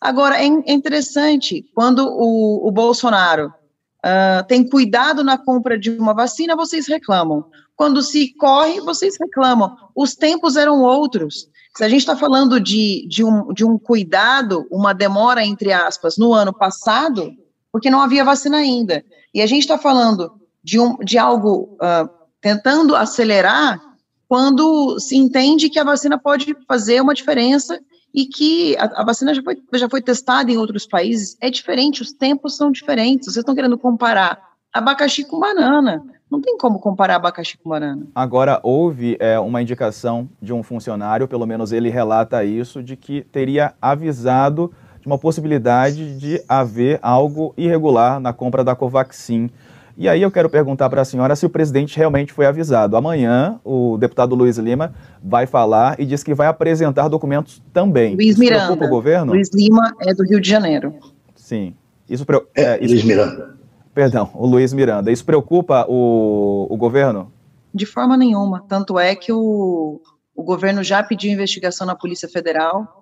Agora, 0.00 0.36
é, 0.36 0.46
é 0.46 0.72
interessante, 0.72 1.64
quando 1.74 2.06
o, 2.06 2.68
o 2.68 2.70
Bolsonaro 2.70 3.46
uh, 3.48 4.46
tem 4.46 4.68
cuidado 4.68 5.24
na 5.24 5.38
compra 5.38 5.78
de 5.78 5.90
uma 5.90 6.14
vacina, 6.14 6.56
vocês 6.56 6.86
reclamam. 6.86 7.44
Quando 7.76 8.02
se 8.02 8.32
corre, 8.34 8.80
vocês 8.80 9.16
reclamam. 9.18 9.76
Os 9.94 10.14
tempos 10.14 10.56
eram 10.56 10.82
outros. 10.82 11.48
Se 11.76 11.82
a 11.84 11.88
gente 11.88 12.00
está 12.00 12.16
falando 12.16 12.60
de, 12.60 13.06
de, 13.08 13.24
um, 13.24 13.52
de 13.52 13.64
um 13.64 13.78
cuidado, 13.78 14.66
uma 14.70 14.92
demora, 14.92 15.44
entre 15.44 15.72
aspas, 15.72 16.16
no 16.16 16.32
ano 16.32 16.52
passado, 16.52 17.32
porque 17.72 17.90
não 17.90 18.00
havia 18.00 18.24
vacina 18.24 18.58
ainda. 18.58 19.02
E 19.34 19.40
a 19.40 19.46
gente 19.46 19.62
está 19.62 19.78
falando 19.78 20.32
de, 20.62 20.78
um, 20.78 20.96
de 20.98 21.16
algo 21.16 21.76
uh, 21.80 22.08
tentando 22.40 22.94
acelerar 22.94 23.80
quando 24.28 24.98
se 25.00 25.16
entende 25.16 25.70
que 25.70 25.78
a 25.78 25.84
vacina 25.84 26.18
pode 26.18 26.54
fazer 26.68 27.00
uma 27.00 27.14
diferença 27.14 27.80
e 28.14 28.26
que 28.26 28.76
a, 28.76 29.00
a, 29.00 29.04
vacina 29.04 29.34
já 29.34 29.42
foi, 29.42 29.58
já 29.74 29.88
foi 29.88 30.02
testada 30.02 30.50
em 30.50 30.58
outros 30.58 30.86
países, 30.86 31.36
é 31.40 31.50
diferente, 31.50 32.02
os 32.02 32.12
tempos 32.12 32.56
são 32.56 32.70
diferentes. 32.70 33.26
Vocês 33.26 33.38
estão 33.38 33.54
querendo 33.54 33.78
comparar 33.78 34.38
abacaxi 34.72 35.24
com 35.24 35.40
banana. 35.40 36.02
Não 36.30 36.40
tem 36.40 36.56
como 36.56 36.78
comparar 36.78 37.16
abacaxi 37.16 37.58
com 37.58 37.68
banana. 37.68 38.06
Agora, 38.14 38.58
houve 38.62 39.16
é, 39.20 39.38
uma 39.38 39.60
indicação 39.60 40.28
de 40.40 40.52
um 40.52 40.62
funcionário, 40.62 41.28
pelo 41.28 41.46
menos 41.46 41.72
ele 41.72 41.90
relata 41.90 42.42
isso, 42.42 42.82
de 42.82 42.96
que 42.96 43.22
teria 43.30 43.74
avisado 43.80 44.72
de 45.02 45.06
uma 45.08 45.18
possibilidade 45.18 46.16
de 46.16 46.40
haver 46.48 47.00
algo 47.02 47.52
irregular 47.56 48.20
na 48.20 48.32
compra 48.32 48.62
da 48.62 48.74
Covaxin. 48.76 49.50
E 49.98 50.08
aí 50.08 50.22
eu 50.22 50.30
quero 50.30 50.48
perguntar 50.48 50.88
para 50.88 51.02
a 51.02 51.04
senhora 51.04 51.34
se 51.34 51.44
o 51.44 51.50
presidente 51.50 51.96
realmente 51.96 52.32
foi 52.32 52.46
avisado. 52.46 52.96
Amanhã, 52.96 53.60
o 53.64 53.98
deputado 53.98 54.36
Luiz 54.36 54.56
Lima 54.58 54.94
vai 55.22 55.44
falar 55.44 55.98
e 55.98 56.06
diz 56.06 56.22
que 56.22 56.32
vai 56.32 56.46
apresentar 56.46 57.08
documentos 57.08 57.60
também. 57.72 58.14
Luiz 58.14 58.38
Miranda. 58.38 58.66
preocupa 58.66 58.86
o 58.86 58.88
governo? 58.88 59.32
Luiz 59.32 59.50
Lima 59.52 59.92
é 60.00 60.14
do 60.14 60.22
Rio 60.24 60.40
de 60.40 60.48
Janeiro. 60.48 60.94
Sim. 61.34 61.74
Isso, 62.08 62.24
é, 62.54 62.62
é, 62.62 62.78
isso... 62.80 62.94
Luiz 62.94 63.04
Miranda. 63.04 63.56
Perdão, 63.92 64.30
o 64.34 64.46
Luiz 64.46 64.72
Miranda. 64.72 65.10
Isso 65.10 65.24
preocupa 65.24 65.84
o, 65.88 66.68
o 66.70 66.76
governo? 66.76 67.30
De 67.74 67.84
forma 67.84 68.16
nenhuma. 68.16 68.64
Tanto 68.68 68.98
é 68.98 69.16
que 69.16 69.32
o, 69.32 70.00
o 70.34 70.42
governo 70.44 70.82
já 70.82 71.02
pediu 71.02 71.32
investigação 71.32 71.86
na 71.86 71.96
Polícia 71.96 72.28
Federal 72.28 73.01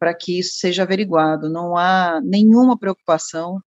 para 0.00 0.14
que 0.14 0.38
isso 0.38 0.54
seja 0.54 0.82
averiguado. 0.82 1.50
Não 1.50 1.76
há 1.76 2.20
nenhuma 2.24 2.78
preocupação 2.78 3.60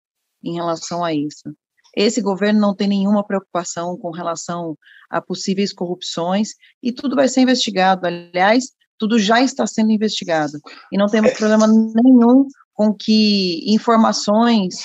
em 0.42 0.54
relação 0.54 1.04
a 1.04 1.12
isso. 1.12 1.54
Esse 1.94 2.22
governo 2.22 2.58
não 2.58 2.74
tem 2.74 2.88
nenhuma 2.88 3.22
preocupação 3.22 3.98
com 3.98 4.10
relação 4.10 4.76
a 5.10 5.20
possíveis 5.20 5.74
corrupções 5.74 6.54
e 6.82 6.90
tudo 6.90 7.14
vai 7.14 7.28
ser 7.28 7.42
investigado. 7.42 8.06
Aliás, 8.06 8.70
tudo 8.98 9.18
já 9.18 9.42
está 9.42 9.66
sendo 9.66 9.92
investigado. 9.92 10.58
E 10.90 10.96
não 10.96 11.06
temos 11.06 11.32
problema 11.34 11.66
nenhum 11.66 12.48
com 12.72 12.94
que 12.94 13.62
informações 13.70 14.76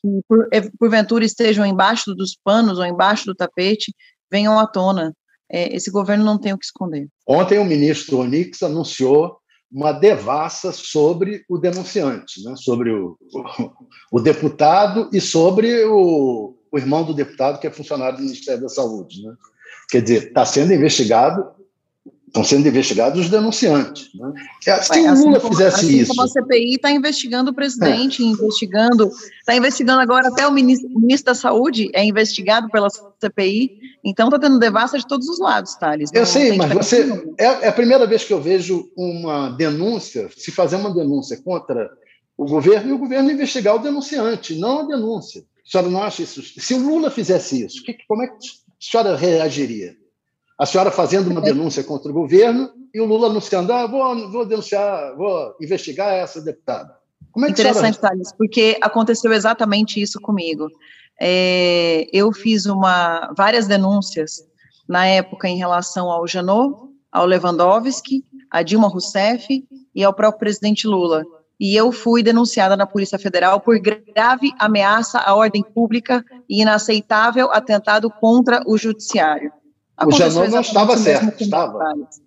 que 0.00 0.20
por, 0.28 0.48
eh, 0.52 0.70
porventura 0.78 1.24
estejam 1.24 1.66
embaixo 1.66 2.14
dos 2.14 2.36
panos 2.44 2.78
ou 2.78 2.86
embaixo 2.86 3.26
do 3.26 3.34
tapete 3.34 3.92
venham 4.30 4.56
à 4.58 4.66
tona. 4.66 5.12
É, 5.50 5.74
esse 5.74 5.90
governo 5.90 6.24
não 6.24 6.38
tem 6.38 6.52
o 6.52 6.58
que 6.58 6.64
esconder. 6.64 7.08
Ontem 7.26 7.58
o 7.58 7.64
ministro 7.64 8.18
Onix 8.18 8.62
anunciou 8.62 9.41
uma 9.72 9.92
devassa 9.92 10.70
sobre 10.70 11.44
o 11.48 11.56
denunciante, 11.56 12.44
né? 12.44 12.54
sobre 12.56 12.90
o, 12.90 13.16
o, 13.32 14.18
o 14.18 14.20
deputado 14.20 15.08
e 15.12 15.20
sobre 15.20 15.84
o, 15.84 16.54
o, 16.70 16.78
irmão 16.78 17.02
do 17.04 17.14
deputado, 17.14 17.58
que 17.58 17.66
é 17.66 17.70
funcionário 17.70 18.18
do 18.18 18.24
Ministério 18.24 18.60
da 18.60 18.68
Saúde. 18.68 19.22
Né? 19.22 19.34
Quer 19.88 20.02
dizer, 20.02 20.28
está 20.28 20.44
sendo 20.44 20.74
investigado, 20.74 21.44
estão 22.32 22.42
sendo 22.42 22.66
investigados 22.66 23.20
os 23.20 23.28
denunciantes. 23.28 24.08
Né? 24.14 24.32
Se 24.80 25.00
o 25.00 25.14
Lula 25.14 25.36
assim, 25.36 25.48
fizesse 25.48 25.76
assim 25.76 25.98
isso. 25.98 26.08
Como 26.08 26.22
a 26.22 26.28
CPI 26.28 26.74
está 26.76 26.90
investigando 26.90 27.50
o 27.50 27.54
presidente, 27.54 28.22
é. 28.22 28.26
investigando, 28.26 29.10
está 29.38 29.54
investigando 29.54 30.00
agora 30.00 30.28
até 30.28 30.48
o 30.48 30.50
ministro, 30.50 30.88
o 30.88 30.98
ministro, 30.98 31.26
da 31.26 31.34
Saúde, 31.34 31.90
é 31.92 32.02
investigado 32.02 32.70
pela 32.70 32.88
CPI, 33.20 33.78
então 34.02 34.28
está 34.28 34.38
tendo 34.38 34.58
devassa 34.58 34.98
de 34.98 35.06
todos 35.06 35.28
os 35.28 35.38
lados, 35.38 35.74
Thales. 35.74 36.10
Eu 36.12 36.24
sei, 36.24 36.56
mas 36.56 36.72
você. 36.72 37.06
É, 37.38 37.44
é, 37.44 37.68
a 37.68 37.72
primeira 37.72 38.06
vez 38.06 38.24
que 38.24 38.32
eu 38.32 38.40
vejo 38.40 38.90
uma 38.96 39.50
denúncia, 39.50 40.30
se 40.34 40.50
fazer 40.50 40.76
uma 40.76 40.92
denúncia 40.92 41.38
contra 41.42 41.90
o 42.36 42.46
governo 42.46 42.90
e 42.90 42.92
o 42.94 42.98
governo 42.98 43.30
investigar 43.30 43.76
o 43.76 43.78
denunciante, 43.78 44.54
não 44.54 44.80
a 44.80 44.86
denúncia. 44.86 45.44
A 45.66 45.70
senhora 45.70 45.90
não 45.90 46.02
acha 46.02 46.22
isso? 46.22 46.42
Se 46.42 46.72
o 46.72 46.78
Lula 46.78 47.10
fizesse 47.10 47.62
isso, 47.62 47.84
que, 47.84 47.94
como 48.08 48.22
é 48.22 48.26
que 48.26 48.34
a 48.34 48.38
senhora 48.80 49.16
reagiria? 49.16 49.94
A 50.62 50.66
senhora 50.66 50.92
fazendo 50.92 51.28
uma 51.28 51.40
denúncia 51.40 51.82
contra 51.82 52.08
o 52.08 52.14
governo 52.14 52.70
e 52.94 53.00
o 53.00 53.04
Lula 53.04 53.26
anunciando: 53.26 53.72
ah, 53.72 53.84
vou, 53.84 54.30
vou 54.30 54.46
denunciar, 54.46 55.16
vou 55.16 55.56
investigar 55.60 56.14
essa 56.14 56.40
deputada. 56.40 56.94
Como 57.32 57.44
é 57.44 57.48
que 57.48 57.60
Interessante, 57.60 57.96
senhora... 57.96 58.10
Thales, 58.10 58.32
porque 58.38 58.78
aconteceu 58.80 59.32
exatamente 59.32 60.00
isso 60.00 60.20
comigo. 60.20 60.68
É, 61.20 62.06
eu 62.12 62.30
fiz 62.30 62.66
uma, 62.66 63.34
várias 63.36 63.66
denúncias 63.66 64.44
na 64.88 65.04
época 65.04 65.48
em 65.48 65.56
relação 65.56 66.08
ao 66.08 66.28
Janot, 66.28 66.76
ao 67.10 67.26
Lewandowski, 67.26 68.24
a 68.48 68.62
Dilma 68.62 68.86
Rousseff 68.86 69.64
e 69.92 70.04
ao 70.04 70.14
próprio 70.14 70.38
presidente 70.38 70.86
Lula. 70.86 71.24
E 71.58 71.74
eu 71.74 71.90
fui 71.90 72.22
denunciada 72.22 72.76
na 72.76 72.86
Polícia 72.86 73.18
Federal 73.18 73.58
por 73.58 73.80
grave 73.80 74.52
ameaça 74.60 75.18
à 75.18 75.34
ordem 75.34 75.64
pública 75.64 76.24
e 76.48 76.62
inaceitável 76.62 77.50
atentado 77.50 78.08
contra 78.08 78.62
o 78.64 78.78
judiciário. 78.78 79.50
O 80.06 80.10
Janot 80.10 80.50
não 80.50 80.60
estava 80.60 80.96
certo, 80.96 81.42
estava. 81.42 81.78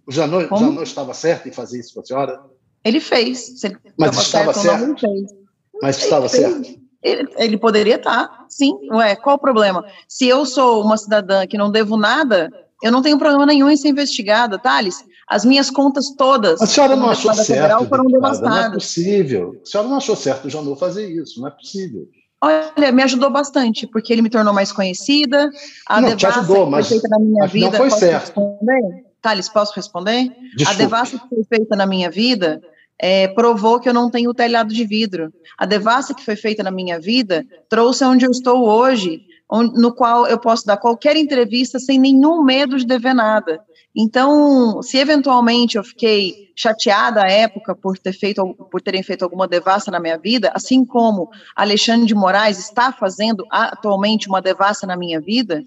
O 0.06 0.12
Janot, 0.12 0.48
Janot 0.48 0.84
estava 0.84 1.14
certo 1.14 1.50
em 1.50 1.52
fazer 1.52 1.80
isso 1.80 1.94
com 1.94 2.02
a 2.02 2.06
senhora? 2.06 2.42
Ele 2.84 3.00
fez. 3.00 3.60
Se 3.60 3.68
ele 3.68 3.78
Mas 3.98 4.18
estava 4.18 4.54
certo? 4.54 5.00
certo. 5.00 5.36
Mas 5.82 5.98
estava 5.98 6.30
certo? 6.30 6.80
Ele, 7.02 7.30
ele, 7.38 7.58
poderia 7.58 7.96
estar, 7.96 8.46
sim. 8.50 8.74
Ué, 8.92 9.16
qual 9.16 9.36
o 9.36 9.40
problema? 9.40 9.86
Se 10.08 10.28
eu 10.28 10.46
sou 10.46 10.84
uma 10.84 10.98
cidadã 10.98 11.46
que 11.46 11.58
não 11.58 11.70
devo 11.70 11.98
nada, 11.98 12.50
eu 12.82 12.92
não 12.92 13.02
tenho 13.02 13.18
problema 13.18 13.46
nenhum 13.46 13.70
em 13.70 13.78
ser 13.78 13.90
investigada, 13.90 14.58
Thales. 14.58 15.04
As 15.28 15.44
minhas 15.44 15.70
contas 15.70 16.12
todas. 16.16 16.62
A 16.62 16.66
senhora 16.66 16.96
não 16.96 17.10
achou 17.10 17.34
certo, 17.34 17.88
foram 17.88 18.06
devastadas. 18.06 18.50
Não 18.50 18.66
é 18.66 18.72
possível. 18.74 19.60
A 19.62 19.66
senhora 19.66 19.90
não 19.90 19.98
achou 19.98 20.16
certo 20.16 20.46
o 20.46 20.50
Janot 20.50 20.80
fazer 20.80 21.10
isso, 21.10 21.40
não 21.40 21.48
é 21.48 21.52
possível. 21.52 22.08
Olha, 22.42 22.92
me 22.92 23.02
ajudou 23.04 23.30
bastante, 23.30 23.88
porque 23.88 24.12
ele 24.12 24.22
me 24.22 24.30
tornou 24.30 24.54
mais 24.54 24.72
conhecida. 24.72 25.50
A 25.88 26.02
não, 26.02 26.16
te 26.16 26.26
ajudou, 26.28 26.70
mas 26.70 26.88
feita 26.88 27.08
na 27.08 27.20
minha 27.20 27.48
vida, 27.48 27.72
não 27.72 27.78
foi 27.78 27.92
certo. 27.92 28.26
Responder? 28.26 29.06
Thales, 29.22 29.50
posso 29.50 29.74
responder? 29.76 30.32
A 30.68 30.74
devassa 30.74 31.18
que 31.18 31.28
foi 31.28 31.44
feita 31.44 31.76
na 31.76 31.88
minha 31.88 32.12
vida 32.12 32.62
é, 33.00 33.28
provou 33.30 33.80
que 33.80 33.90
eu 33.90 33.94
não 33.94 34.10
tenho 34.10 34.34
telhado 34.34 34.74
de 34.74 34.86
vidro. 34.86 35.34
A 35.58 35.66
devassa 35.66 36.14
que 36.14 36.24
foi 36.24 36.36
feita 36.36 36.64
na 36.64 36.72
minha 36.72 37.00
vida 37.00 37.46
trouxe 37.70 38.04
onde 38.04 38.26
eu 38.26 38.32
estou 38.32 38.68
hoje, 38.68 39.22
onde, 39.50 39.80
no 39.80 39.94
qual 39.94 40.28
eu 40.28 40.38
posso 40.38 40.66
dar 40.66 40.78
qualquer 40.78 41.16
entrevista 41.16 41.80
sem 41.80 42.00
nenhum 42.00 42.44
medo 42.44 42.78
de 42.78 42.86
dever 42.86 43.14
nada. 43.14 43.60
Então, 43.96 44.82
se 44.82 44.98
eventualmente 44.98 45.78
eu 45.78 45.84
fiquei 45.84 46.52
chateada 46.56 47.24
à 47.24 47.32
época 47.32 47.74
por 47.74 47.98
ter 47.98 48.12
feito 48.12 48.54
por 48.70 48.82
terem 48.82 49.02
feito 49.02 49.24
alguma 49.24 49.48
devassa 49.48 49.90
na 49.90 50.00
minha 50.00 50.18
vida, 50.18 50.52
assim 50.54 50.84
como 50.84 51.30
Alexandre 51.56 52.06
de 52.06 52.16
Moraes 52.16 52.60
está 52.60 52.92
fazendo 52.92 53.46
atualmente 53.50 54.28
uma 54.28 54.42
devassa 54.42 54.86
na 54.86 54.98
minha 54.98 55.22
vida, 55.22 55.64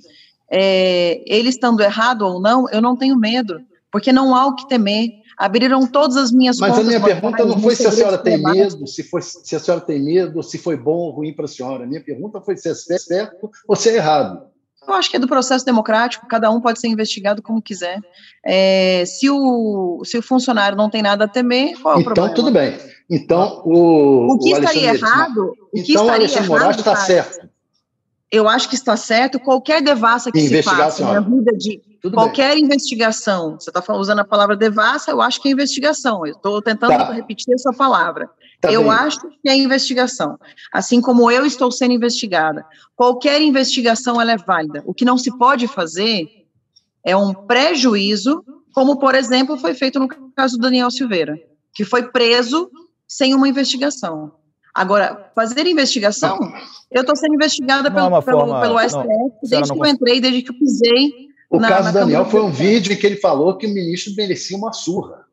é, 0.51 1.23
ele 1.27 1.49
estando 1.49 1.81
errado 1.81 2.23
ou 2.23 2.41
não, 2.41 2.69
eu 2.71 2.83
não 2.83 2.97
tenho 2.97 3.17
medo, 3.17 3.61
porque 3.91 4.13
não 4.13 4.35
há 4.35 4.47
o 4.47 4.55
que 4.55 4.69
temer 4.69 5.11
abriram 5.39 5.87
todas 5.87 6.17
as 6.17 6.33
minhas 6.33 6.59
Mas 6.59 6.71
contas. 6.73 6.85
Mas 6.85 6.95
a 6.97 6.99
minha 6.99 7.15
pergunta 7.15 7.45
não 7.45 7.61
foi 7.61 7.77
se 7.77 7.87
a 7.87 7.93
senhora 7.93 8.19
tem 8.19 8.43
medo, 8.43 8.87
se, 8.89 9.05
foi, 9.05 9.23
se 9.23 9.55
a 9.55 9.61
senhora 9.61 9.81
tem 9.81 10.03
medo, 10.03 10.43
se 10.43 10.59
foi 10.59 10.77
bom 10.77 10.97
ou 10.97 11.11
ruim 11.13 11.33
para 11.33 11.45
a 11.45 11.49
senhora. 11.49 11.85
A 11.85 11.87
minha 11.87 12.03
pergunta 12.03 12.41
foi 12.41 12.57
se 12.57 12.69
é 12.69 12.75
certo 12.75 13.49
ou 13.67 13.77
se 13.77 13.89
é 13.89 13.95
errado. 13.95 14.48
Eu 14.89 14.95
acho 14.95 15.11
que 15.11 15.17
é 15.17 15.21
do 15.21 15.29
processo 15.29 15.65
democrático, 15.65 16.27
cada 16.27 16.51
um 16.51 16.61
pode 16.61 16.81
ser 16.81 16.89
investigado 16.89 17.43
como 17.43 17.61
quiser. 17.61 18.01
É, 18.45 19.05
se, 19.07 19.29
o, 19.29 20.03
se 20.05 20.17
o 20.17 20.23
funcionário 20.23 20.77
não 20.77 20.89
tem 20.89 21.03
nada 21.03 21.25
a 21.25 21.29
temer, 21.29 21.79
qual 21.81 21.95
é 21.95 21.99
o 21.99 22.01
então, 22.01 22.15
problema? 22.15 22.33
Então, 22.33 22.45
tudo 22.45 22.53
bem. 22.53 22.79
Então, 23.11 23.63
o. 23.65 24.35
O 24.35 24.39
que 24.39 24.53
o 24.53 24.59
estaria 24.59 24.95
errado. 24.95 25.53
O 25.73 25.83
que 25.83 25.93
então, 25.93 26.05
estaria 26.05 26.11
o 26.11 26.15
Alexandre 26.15 26.49
Moraes 26.49 26.77
está 26.77 26.97
certo. 26.97 27.48
Eu 28.31 28.49
acho 28.49 28.69
que 28.69 28.75
está 28.75 28.97
certo. 28.97 29.41
Qualquer 29.41 29.83
devassa 29.83 30.31
que 30.31 30.41
se 30.41 30.63
faça 30.63 31.05
na 31.05 31.21
vida 31.21 31.53
de 31.57 31.81
tudo 32.01 32.15
Qualquer 32.15 32.55
bem. 32.55 32.65
investigação, 32.65 33.59
você 33.59 33.71
está 33.71 33.83
usando 33.95 34.21
a 34.21 34.25
palavra 34.25 34.57
devassa, 34.57 35.11
eu 35.11 35.21
acho 35.21 35.41
que 35.41 35.49
é 35.49 35.53
investigação. 35.53 36.25
Eu 36.25 36.35
estou 36.35 36.63
tentando 36.63 36.97
tá. 36.97 37.13
repetir 37.13 37.55
a 37.55 37.59
sua 37.59 37.73
palavra. 37.73 38.31
Tá 38.61 38.73
eu 38.73 38.83
bem. 38.83 38.93
acho 38.93 39.21
que 39.43 39.49
é 39.49 39.57
investigação. 39.57 40.39
Assim 40.73 41.01
como 41.01 41.31
eu 41.31 41.45
estou 41.45 41.71
sendo 41.73 41.95
investigada. 41.95 42.65
Qualquer 42.95 43.41
investigação 43.41 44.21
ela 44.21 44.33
é 44.33 44.37
válida. 44.37 44.83
O 44.87 44.95
que 44.95 45.05
não 45.05 45.19
se 45.19 45.37
pode 45.37 45.67
fazer 45.67 46.29
é 47.05 47.17
um 47.17 47.33
prejuízo, 47.33 48.45
como, 48.73 48.99
por 48.99 49.15
exemplo, 49.15 49.57
foi 49.57 49.75
feito 49.75 49.99
no 49.99 50.09
caso 50.37 50.57
do 50.57 50.63
Daniel 50.63 50.91
Silveira, 50.91 51.39
que 51.75 51.85
foi 51.85 52.11
preso 52.11 52.71
sem 53.07 53.35
uma 53.35 53.49
investigação. 53.49 54.33
Agora, 54.79 55.31
fazer 55.35 55.67
investigação, 55.67 56.39
eu 56.89 57.01
estou 57.01 57.17
sendo 57.17 57.35
investigada 57.35 57.91
pelo, 57.91 58.07
é 58.17 58.23
pelo, 58.23 58.39
forma, 58.47 58.61
pelo, 58.61 58.79
STF 58.79 58.97
não, 58.97 59.33
desde 59.43 59.73
que 59.73 59.79
eu 59.79 59.87
entrei, 59.87 60.21
desde 60.21 60.43
que 60.43 60.51
eu 60.51 60.59
pisei 60.59 61.29
o 61.51 61.59
na, 61.59 61.69
caso 61.69 61.85
na 61.85 61.91
Daniel 61.91 62.27
foi 62.27 62.43
um 62.43 62.51
vídeo 62.51 62.93
em 62.93 62.97
que 62.97 63.05
ele 63.05 63.17
falou 63.17 63.57
que 63.57 63.67
o 63.67 63.75
ministro 63.75 64.15
merecia 64.15 64.57
uma 64.57 64.73
surra. 64.73 65.25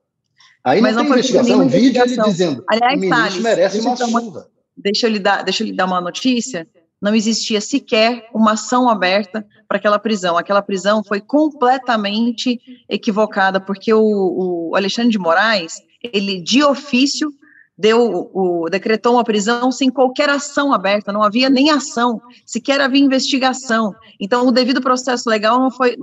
Aí 0.63 0.81
não, 0.81 0.91
não 0.91 1.03
tem 1.03 1.11
investigação, 1.11 1.61
um 1.61 1.67
vídeo 1.67 2.01
ele 2.01 2.17
dizendo 2.23 2.63
Aliás, 2.67 2.97
o 2.97 2.99
ministro 2.99 3.23
Thales, 3.23 3.43
merece 3.43 3.79
uma 3.79 3.95
surra. 3.95 4.47
deixa 4.75 5.05
eu, 5.05 5.11
lhe 5.11 5.19
dar, 5.19 5.43
deixa 5.43 5.61
eu 5.61 5.67
lhe 5.67 5.73
dar 5.73 5.85
uma 5.85 6.01
notícia. 6.01 6.67
não 6.99 7.13
existia 7.13 7.61
sequer 7.61 8.27
uma 8.33 8.53
ação 8.53 8.89
aberta 8.89 9.45
para 9.67 9.77
aquela 9.77 9.99
prisão. 9.99 10.37
Aquela 10.37 10.63
prisão 10.63 11.03
foi 11.03 11.21
completamente 11.21 12.59
equivocada, 12.89 13.59
porque 13.59 13.93
o, 13.93 14.71
o 14.71 14.75
Alexandre 14.75 15.11
de 15.11 15.19
Moraes, 15.19 15.75
ele 16.01 16.41
de 16.41 16.63
ofício 16.63 17.31
deu 17.77 18.29
o, 18.33 18.69
decretou 18.69 19.13
uma 19.13 19.23
prisão 19.23 19.71
sem 19.71 19.89
qualquer 19.89 20.29
ação 20.29 20.73
aberta, 20.73 21.11
não 21.11 21.21
havia 21.21 21.49
nem 21.49 21.69
ação, 21.69 22.21
sequer 22.45 22.79
havia 22.79 23.03
investigação. 23.03 23.93
Então, 24.19 24.47
o 24.47 24.51
devido 24.51 24.81
processo 24.81 25.29
legal 25.29 25.59
não 25.59 25.69
foi. 25.69 25.97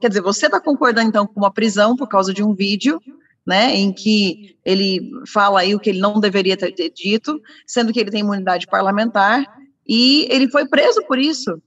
Quer 0.00 0.08
dizer, 0.08 0.22
você 0.22 0.46
está 0.46 0.60
concordando 0.60 1.08
então 1.08 1.26
com 1.26 1.40
uma 1.40 1.52
prisão 1.52 1.96
por 1.96 2.08
causa 2.08 2.32
de 2.32 2.42
um 2.42 2.54
vídeo, 2.54 3.00
né, 3.44 3.74
em 3.74 3.92
que 3.92 4.56
ele 4.64 5.10
fala 5.32 5.60
aí 5.60 5.74
o 5.74 5.80
que 5.80 5.90
ele 5.90 6.00
não 6.00 6.18
deveria 6.18 6.56
ter 6.56 6.90
dito, 6.90 7.40
sendo 7.66 7.92
que 7.92 8.00
ele 8.00 8.10
tem 8.10 8.20
imunidade 8.20 8.66
parlamentar, 8.66 9.44
e 9.86 10.26
ele 10.30 10.48
foi 10.48 10.66
preso 10.66 11.04
por 11.06 11.18
isso. 11.18 11.60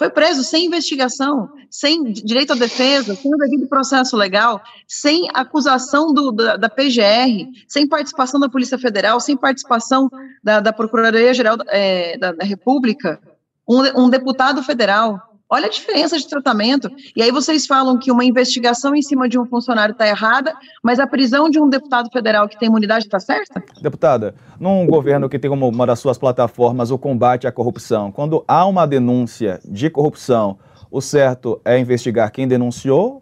Foi 0.00 0.08
preso 0.08 0.42
sem 0.42 0.64
investigação, 0.64 1.50
sem 1.68 2.04
direito 2.04 2.54
à 2.54 2.56
defesa, 2.56 3.14
sem 3.14 3.34
o 3.34 3.36
devido 3.36 3.66
processo 3.68 4.16
legal, 4.16 4.62
sem 4.88 5.28
acusação 5.34 6.14
do, 6.14 6.32
da, 6.32 6.56
da, 6.56 6.70
PGR, 6.70 7.50
sem 7.68 7.86
participação 7.86 8.40
da 8.40 8.48
Polícia 8.48 8.78
Federal, 8.78 9.20
sem 9.20 9.36
participação 9.36 10.08
da, 10.42 10.58
da 10.58 10.72
Procuradoria-Geral 10.72 11.58
é, 11.66 12.16
da, 12.16 12.32
da, 12.32 12.46
República, 12.46 13.20
um, 13.68 14.04
um 14.04 14.08
deputado 14.08 14.62
federal. 14.62 15.29
Olha 15.52 15.66
a 15.66 15.70
diferença 15.70 16.16
de 16.16 16.28
tratamento. 16.28 16.88
E 17.16 17.20
aí 17.20 17.32
vocês 17.32 17.66
falam 17.66 17.98
que 17.98 18.12
uma 18.12 18.24
investigação 18.24 18.94
em 18.94 19.02
cima 19.02 19.28
de 19.28 19.36
um 19.36 19.44
funcionário 19.44 19.92
está 19.92 20.06
errada, 20.06 20.54
mas 20.80 21.00
a 21.00 21.06
prisão 21.08 21.50
de 21.50 21.60
um 21.60 21.68
deputado 21.68 22.08
federal 22.12 22.48
que 22.48 22.56
tem 22.56 22.68
imunidade 22.68 23.06
está 23.06 23.18
certa? 23.18 23.60
Deputada, 23.82 24.34
num 24.60 24.86
governo 24.86 25.28
que 25.28 25.40
tem 25.40 25.50
como 25.50 25.68
uma 25.68 25.86
das 25.86 25.98
suas 25.98 26.16
plataformas 26.16 26.92
o 26.92 26.98
combate 26.98 27.48
à 27.48 27.52
corrupção, 27.52 28.12
quando 28.12 28.44
há 28.46 28.64
uma 28.64 28.86
denúncia 28.86 29.60
de 29.64 29.90
corrupção, 29.90 30.56
o 30.88 31.00
certo 31.00 31.60
é 31.64 31.78
investigar 31.78 32.30
quem 32.30 32.46
denunciou 32.46 33.20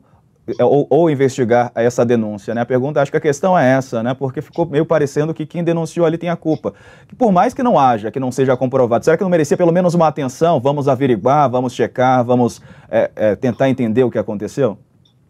ou, 0.60 0.86
ou, 0.88 1.10
investigar 1.10 1.70
essa 1.74 2.04
denúncia, 2.04 2.54
né? 2.54 2.60
A 2.60 2.66
pergunta, 2.66 3.00
acho 3.00 3.10
que 3.10 3.16
a 3.16 3.20
questão 3.20 3.58
é 3.58 3.72
essa, 3.72 4.02
né? 4.02 4.14
Porque 4.14 4.40
ficou 4.40 4.66
meio 4.66 4.86
parecendo 4.86 5.34
que 5.34 5.46
quem 5.46 5.62
denunciou 5.62 6.06
ali 6.06 6.16
tem 6.16 6.30
a 6.30 6.36
culpa. 6.36 6.74
Que 7.06 7.14
por 7.14 7.32
mais 7.32 7.54
que 7.54 7.62
não 7.62 7.78
haja, 7.78 8.10
que 8.10 8.20
não 8.20 8.32
seja 8.32 8.56
comprovado, 8.56 9.04
será 9.04 9.16
que 9.16 9.22
não 9.22 9.30
merecia 9.30 9.56
pelo 9.56 9.72
menos 9.72 9.94
uma 9.94 10.08
atenção? 10.08 10.60
Vamos 10.60 10.88
averiguar, 10.88 11.50
vamos 11.50 11.72
checar, 11.72 12.24
vamos 12.24 12.60
é, 12.90 13.10
é, 13.14 13.36
tentar 13.36 13.68
entender 13.68 14.04
o 14.04 14.10
que 14.10 14.18
aconteceu? 14.18 14.78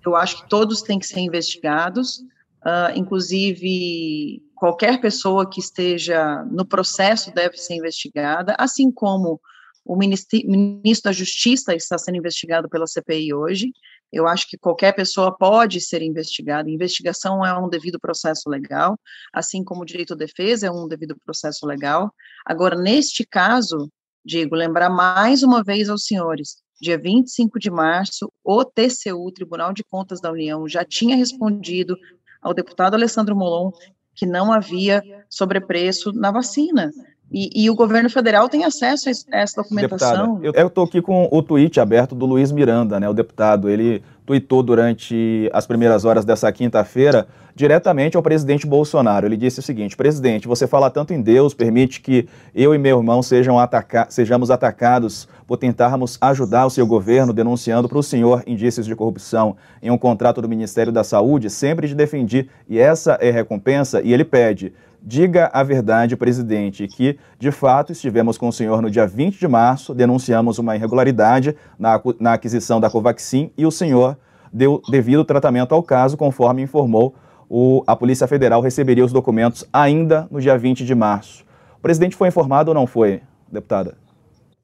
Eu 0.04 0.16
acho 0.16 0.42
que 0.42 0.48
todos 0.48 0.82
têm 0.82 0.98
que 0.98 1.06
ser 1.06 1.20
investigados, 1.20 2.18
uh, 2.64 2.94
inclusive 2.94 4.42
qualquer 4.54 5.00
pessoa 5.00 5.48
que 5.48 5.60
esteja 5.60 6.44
no 6.50 6.64
processo 6.64 7.32
deve 7.32 7.56
ser 7.56 7.74
investigada, 7.74 8.54
assim 8.58 8.90
como 8.90 9.40
o 9.88 9.96
ministro 9.96 11.04
da 11.04 11.12
Justiça 11.12 11.74
está 11.74 11.96
sendo 11.96 12.18
investigado 12.18 12.68
pela 12.68 12.86
CPI 12.86 13.32
hoje. 13.32 13.72
Eu 14.12 14.26
acho 14.26 14.48
que 14.48 14.56
qualquer 14.56 14.92
pessoa 14.92 15.36
pode 15.36 15.80
ser 15.80 16.02
investigada. 16.02 16.70
Investigação 16.70 17.44
é 17.44 17.56
um 17.58 17.68
devido 17.68 18.00
processo 18.00 18.48
legal, 18.48 18.98
assim 19.32 19.62
como 19.62 19.82
o 19.82 19.84
direito 19.84 20.14
à 20.14 20.16
defesa 20.16 20.66
é 20.66 20.70
um 20.70 20.88
devido 20.88 21.16
processo 21.24 21.66
legal. 21.66 22.12
Agora, 22.44 22.76
neste 22.76 23.24
caso, 23.26 23.90
digo, 24.24 24.54
lembrar 24.54 24.88
mais 24.88 25.42
uma 25.42 25.62
vez 25.62 25.88
aos 25.88 26.04
senhores, 26.04 26.62
dia 26.80 26.98
25 26.98 27.58
de 27.58 27.70
março, 27.70 28.32
o 28.42 28.64
TCU, 28.64 29.30
Tribunal 29.32 29.72
de 29.72 29.84
Contas 29.84 30.20
da 30.20 30.32
União, 30.32 30.66
já 30.68 30.84
tinha 30.84 31.16
respondido 31.16 31.96
ao 32.40 32.54
deputado 32.54 32.94
Alessandro 32.94 33.36
Molon 33.36 33.70
que 34.14 34.26
não 34.26 34.52
havia 34.52 35.02
sobrepreço 35.28 36.12
na 36.12 36.32
vacina. 36.32 36.90
E, 37.30 37.64
e, 37.64 37.70
o 37.70 37.74
governo 37.74 38.08
federal 38.08 38.48
tem 38.48 38.64
acesso 38.64 39.08
a 39.08 39.38
essa 39.38 39.62
documentação. 39.62 40.36
Deputada, 40.36 40.58
eu 40.58 40.66
estou 40.66 40.84
aqui 40.84 41.02
com 41.02 41.28
o 41.30 41.42
tweet 41.42 41.78
aberto 41.78 42.14
do 42.14 42.24
Luiz 42.24 42.50
Miranda, 42.50 42.98
né, 42.98 43.08
o 43.08 43.12
deputado. 43.12 43.68
Ele 43.68 44.02
tweetou 44.24 44.62
durante 44.62 45.48
as 45.52 45.66
primeiras 45.66 46.06
horas 46.06 46.24
dessa 46.24 46.50
quinta-feira 46.50 47.26
diretamente 47.54 48.16
ao 48.16 48.22
presidente 48.22 48.66
Bolsonaro. 48.66 49.26
Ele 49.26 49.36
disse 49.36 49.58
o 49.58 49.62
seguinte: 49.62 49.96
presidente, 49.96 50.48
você 50.48 50.66
fala 50.66 50.90
tanto 50.90 51.12
em 51.12 51.20
Deus, 51.20 51.52
permite 51.52 52.00
que 52.00 52.28
eu 52.54 52.74
e 52.74 52.78
meu 52.78 52.98
irmão 52.98 53.22
sejam 53.22 53.58
ataca 53.58 54.06
sejamos 54.08 54.50
atacados 54.50 55.28
por 55.46 55.56
tentarmos 55.56 56.16
ajudar 56.20 56.66
o 56.66 56.70
seu 56.70 56.86
governo, 56.86 57.32
denunciando 57.32 57.88
para 57.88 57.98
o 57.98 58.02
senhor 58.02 58.42
indícios 58.46 58.86
de 58.86 58.94
corrupção 58.94 59.56
em 59.82 59.90
um 59.90 59.98
contrato 59.98 60.40
do 60.40 60.48
Ministério 60.48 60.92
da 60.92 61.02
Saúde, 61.02 61.50
sempre 61.50 61.88
te 61.88 61.94
defendi, 61.94 62.48
e 62.68 62.78
essa 62.78 63.18
é 63.20 63.30
recompensa, 63.30 64.02
e 64.02 64.12
ele 64.12 64.24
pede 64.24 64.72
Diga 65.10 65.48
a 65.54 65.62
verdade, 65.62 66.18
presidente, 66.18 66.86
que 66.86 67.18
de 67.38 67.50
fato 67.50 67.92
estivemos 67.92 68.36
com 68.36 68.46
o 68.46 68.52
senhor 68.52 68.82
no 68.82 68.90
dia 68.90 69.06
20 69.06 69.38
de 69.38 69.48
março, 69.48 69.94
denunciamos 69.94 70.58
uma 70.58 70.76
irregularidade 70.76 71.56
na, 71.78 71.98
na 72.20 72.34
aquisição 72.34 72.78
da 72.78 72.90
Covaxin 72.90 73.50
e 73.56 73.64
o 73.64 73.70
senhor 73.70 74.18
deu 74.52 74.82
devido 74.90 75.24
tratamento 75.24 75.74
ao 75.74 75.82
caso, 75.82 76.14
conforme 76.14 76.60
informou 76.60 77.14
o, 77.48 77.82
a 77.86 77.96
Polícia 77.96 78.28
Federal 78.28 78.60
receberia 78.60 79.02
os 79.02 79.10
documentos 79.10 79.64
ainda 79.72 80.28
no 80.30 80.42
dia 80.42 80.58
20 80.58 80.84
de 80.84 80.94
março. 80.94 81.42
O 81.78 81.80
presidente 81.80 82.14
foi 82.14 82.28
informado 82.28 82.70
ou 82.70 82.74
não 82.74 82.86
foi, 82.86 83.22
deputada? 83.50 83.96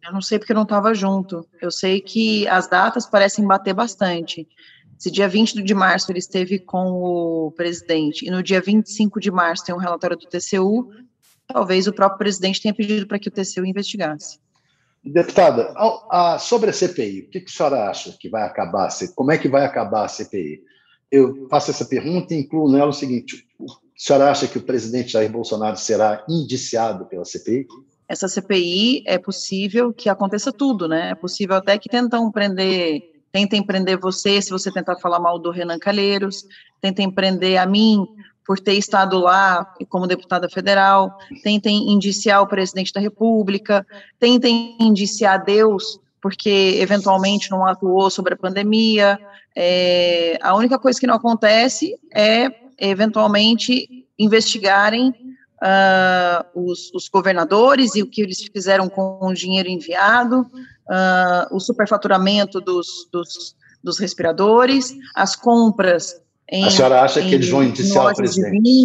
Eu 0.05 0.13
não 0.13 0.21
sei 0.21 0.39
porque 0.39 0.53
não 0.53 0.65
estava 0.65 0.93
junto. 0.93 1.47
Eu 1.63 1.71
sei 1.71 2.03
que 2.03 2.47
as 2.49 2.69
datas 2.69 3.07
parecem 3.07 3.47
bater 3.47 3.73
bastante. 3.73 4.47
Se 4.99 5.11
dia 5.11 5.29
20 5.29 5.63
de 5.63 5.75
março 5.75 6.11
ele 6.11 6.19
esteve 6.19 6.59
com 6.59 6.93
o 6.93 7.53
presidente 7.53 8.27
e 8.27 8.31
no 8.31 8.43
dia 8.43 8.61
25 8.61 9.21
de 9.21 9.31
março 9.31 9.65
tem 9.65 9.75
um 9.75 9.79
relatório 9.79 10.17
do 10.17 10.27
TCU, 10.27 10.91
talvez 11.47 11.87
o 11.87 11.93
próprio 11.93 12.19
presidente 12.19 12.61
tenha 12.61 12.75
pedido 12.75 13.07
para 13.07 13.19
que 13.19 13.29
o 13.29 13.33
TCU 13.33 13.65
investigasse. 13.65 14.39
Deputada, 15.05 15.75
a, 15.77 16.35
a, 16.35 16.39
sobre 16.39 16.71
a 16.71 16.73
CPI, 16.73 17.23
o 17.23 17.31
que, 17.31 17.41
que 17.41 17.51
a 17.51 17.55
senhora 17.55 17.91
acha 17.91 18.17
que 18.19 18.29
vai 18.29 18.43
acabar? 18.43 18.89
Como 19.15 19.31
é 19.31 19.37
que 19.37 19.49
vai 19.49 19.65
acabar 19.65 20.05
a 20.07 20.09
CPI? 20.09 20.63
Eu 21.11 21.47
faço 21.51 21.71
essa 21.71 21.85
pergunta 21.85 22.33
e 22.33 22.41
incluo 22.41 22.73
nela 22.73 22.89
o 22.89 22.93
seguinte: 22.93 23.47
a 23.61 23.67
senhora 23.95 24.31
acha 24.31 24.49
que 24.49 24.57
o 24.57 24.63
presidente 24.63 25.13
Jair 25.13 25.31
Bolsonaro 25.31 25.77
será 25.77 26.25
indiciado 26.27 27.05
pela 27.05 27.25
CPI? 27.25 27.67
Essa 28.09 28.29
CPI 28.29 29.05
é 29.07 29.19
possível 29.19 29.93
que 29.93 30.09
aconteça 30.09 30.51
tudo, 30.51 30.89
né? 30.89 31.11
É 31.11 31.15
possível 31.15 31.57
até 31.57 31.79
que 31.79 31.89
tentam 31.89 32.31
prender 32.33 33.14
tentem 33.35 33.61
prender 33.65 33.99
você 33.99 34.41
se 34.41 34.51
você 34.51 34.71
tentar 34.71 34.95
falar 34.95 35.19
mal 35.19 35.41
do 35.41 35.51
Renan 35.51 35.77
Calheiros, 35.77 36.47
tentem 36.81 37.11
prender 37.11 37.61
a 37.61 37.67
mim 37.67 38.07
por 38.47 38.61
ter 38.61 38.75
estado 38.75 39.19
lá 39.19 39.75
como 39.89 40.07
deputada 40.07 40.49
federal, 40.49 41.19
tentem 41.43 41.91
indiciar 41.91 42.41
o 42.43 42.47
presidente 42.47 42.93
da 42.93 43.01
República, 43.01 43.85
tentem 44.21 44.77
indiciar 44.79 45.45
Deus 45.45 45.99
porque 46.23 46.79
eventualmente 46.79 47.51
não 47.51 47.67
atuou 47.67 48.09
sobre 48.09 48.35
a 48.35 48.37
pandemia. 48.37 49.19
É, 49.57 50.39
a 50.41 50.55
única 50.55 50.79
coisa 50.79 51.01
que 51.01 51.07
não 51.07 51.17
acontece 51.17 51.99
é 52.15 52.49
eventualmente 52.79 54.07
investigarem 54.17 55.13
uh, 55.65 56.45
os, 56.55 56.93
os, 56.93 57.09
governadores 57.09 57.95
e 57.95 58.03
o 58.03 58.07
que 58.07 58.21
eles 58.21 58.43
fizeram 58.53 58.89
com 58.89 59.19
o 59.21 59.33
dinheiro 59.33 59.69
enviado, 59.69 60.41
uh, 60.43 61.55
o 61.55 61.59
superfaturamento 61.59 62.61
dos, 62.61 63.09
dos, 63.11 63.57
dos, 63.83 63.99
respiradores, 63.99 64.95
as 65.15 65.35
compras 65.35 66.21
em. 66.49 66.65
A 66.65 66.71
senhora 66.71 67.03
acha 67.03 67.23
que 67.23 67.35
eles 67.35 67.49
vão 67.49 67.63
indiciar 67.65 68.13
o 68.13 68.15
presidente? 68.15 68.85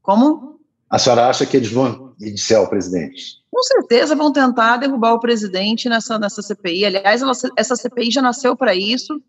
Como? 0.00 0.60
A 0.88 0.98
senhora 0.98 1.28
acha 1.28 1.44
que 1.44 1.56
eles 1.56 1.70
vão 1.70 2.14
indiciar 2.20 2.62
o 2.62 2.68
presidente? 2.68 3.44
Com 3.50 3.62
certeza 3.62 4.14
vão 4.14 4.32
tentar 4.32 4.76
derrubar 4.76 5.14
o 5.14 5.20
presidente 5.20 5.88
nessa, 5.88 6.18
nessa 6.18 6.42
CPI. 6.42 6.84
Aliás, 6.84 7.22
ela, 7.22 7.32
essa 7.56 7.74
CPI 7.74 8.10
já 8.12 8.22
nasceu 8.22 8.54
para 8.54 8.74
isso, 8.74 9.20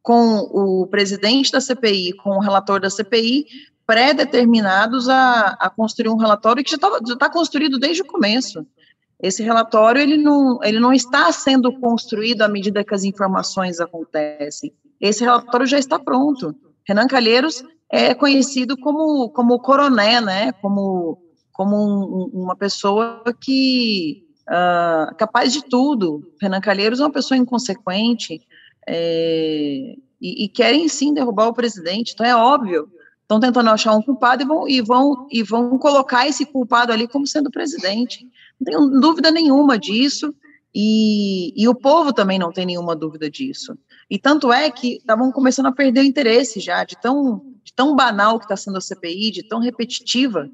com 0.00 0.38
o 0.50 0.86
presidente 0.86 1.52
da 1.52 1.60
CPI, 1.60 2.14
com 2.14 2.30
o 2.30 2.40
relator 2.40 2.80
da 2.80 2.88
CPI, 2.88 3.44
pré-determinados 3.86 5.08
a, 5.08 5.56
a, 5.60 5.70
construir 5.70 6.08
um 6.08 6.16
relatório 6.16 6.62
que 6.62 6.70
já 6.70 6.76
está 6.76 7.28
construído 7.28 7.78
desde 7.78 8.02
o 8.02 8.06
começo. 8.06 8.66
Esse 9.20 9.42
relatório 9.42 10.00
ele 10.00 10.16
não, 10.16 10.58
ele 10.62 10.80
não 10.80 10.92
está 10.92 11.30
sendo 11.30 11.72
construído 11.78 12.42
à 12.42 12.48
medida 12.48 12.84
que 12.84 12.94
as 12.94 13.04
informações 13.04 13.80
acontecem. 13.80 14.72
Esse 15.00 15.22
relatório 15.22 15.66
já 15.66 15.78
está 15.78 15.98
pronto. 15.98 16.54
Renan 16.86 17.06
Calheiros 17.06 17.64
é 17.90 18.14
conhecido 18.14 18.76
como, 18.76 19.28
como 19.30 19.60
coroné, 19.60 20.20
né? 20.20 20.52
como, 20.52 21.18
como 21.52 21.76
um, 21.76 22.42
uma 22.42 22.56
pessoa 22.56 23.22
que 23.40 24.24
uh, 24.48 25.14
capaz 25.16 25.52
de 25.52 25.62
tudo. 25.68 26.32
Renan 26.40 26.60
Calheiros 26.60 26.98
é 26.98 27.04
uma 27.04 27.12
pessoa 27.12 27.38
inconsequente 27.38 28.40
é, 28.88 29.94
e, 30.20 30.44
e 30.44 30.48
querem 30.48 30.88
sim 30.88 31.14
derrubar 31.14 31.48
o 31.48 31.54
presidente. 31.54 32.12
Então 32.12 32.26
é 32.26 32.34
óbvio 32.34 32.88
estão 33.22 33.40
tentando 33.40 33.70
achar 33.70 33.94
um 33.94 34.02
culpado 34.02 34.42
e 34.42 34.46
vão, 34.46 34.68
e, 34.68 34.82
vão, 34.82 35.26
e 35.30 35.42
vão 35.42 35.78
colocar 35.78 36.26
esse 36.28 36.44
culpado 36.44 36.92
ali 36.92 37.08
como 37.08 37.26
sendo 37.26 37.50
presidente. 37.50 38.26
Não 38.60 38.64
tenho 38.64 39.00
dúvida 39.00 39.30
nenhuma 39.30 39.78
disso, 39.78 40.34
e, 40.74 41.52
e 41.56 41.68
o 41.68 41.74
povo 41.74 42.12
também 42.12 42.38
não 42.38 42.52
tem 42.52 42.64
nenhuma 42.64 42.96
dúvida 42.96 43.30
disso. 43.30 43.76
E 44.10 44.18
tanto 44.18 44.52
é 44.52 44.70
que 44.70 44.96
estavam 44.96 45.30
começando 45.30 45.66
a 45.66 45.72
perder 45.72 46.00
o 46.00 46.04
interesse 46.04 46.60
já, 46.60 46.84
de 46.84 46.96
tão, 46.96 47.42
de 47.62 47.72
tão 47.74 47.94
banal 47.94 48.38
que 48.38 48.46
está 48.46 48.56
sendo 48.56 48.78
a 48.78 48.80
CPI, 48.80 49.30
de 49.30 49.42
tão 49.42 49.60
repetitiva, 49.60 50.50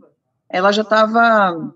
ela 0.49 0.73
já 0.73 0.83
estava 0.83 1.73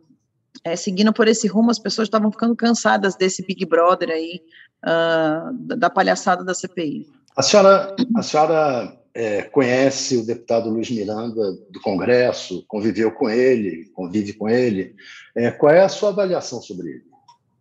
é, 0.64 0.74
seguindo 0.74 1.12
por 1.12 1.28
esse 1.28 1.46
rumo, 1.46 1.70
as 1.70 1.78
pessoas 1.78 2.06
estavam 2.06 2.30
ficando 2.30 2.56
cansadas 2.56 3.14
desse 3.14 3.44
Big 3.46 3.64
Brother 3.64 4.10
aí, 4.10 4.40
uh, 4.84 5.76
da 5.76 5.90
palhaçada 5.90 6.44
da 6.44 6.54
CPI. 6.54 7.06
A 7.36 7.42
senhora, 7.42 7.94
a 8.16 8.22
senhora 8.22 9.01
é, 9.14 9.42
conhece 9.42 10.16
o 10.16 10.26
deputado 10.26 10.70
Luiz 10.70 10.90
Miranda 10.90 11.52
do 11.70 11.80
Congresso, 11.82 12.64
conviveu 12.66 13.12
com 13.12 13.28
ele, 13.28 13.90
convive 13.94 14.32
com 14.32 14.48
ele. 14.48 14.94
É, 15.36 15.50
qual 15.50 15.72
é 15.72 15.82
a 15.82 15.88
sua 15.88 16.10
avaliação 16.10 16.60
sobre 16.60 16.88
ele? 16.88 17.12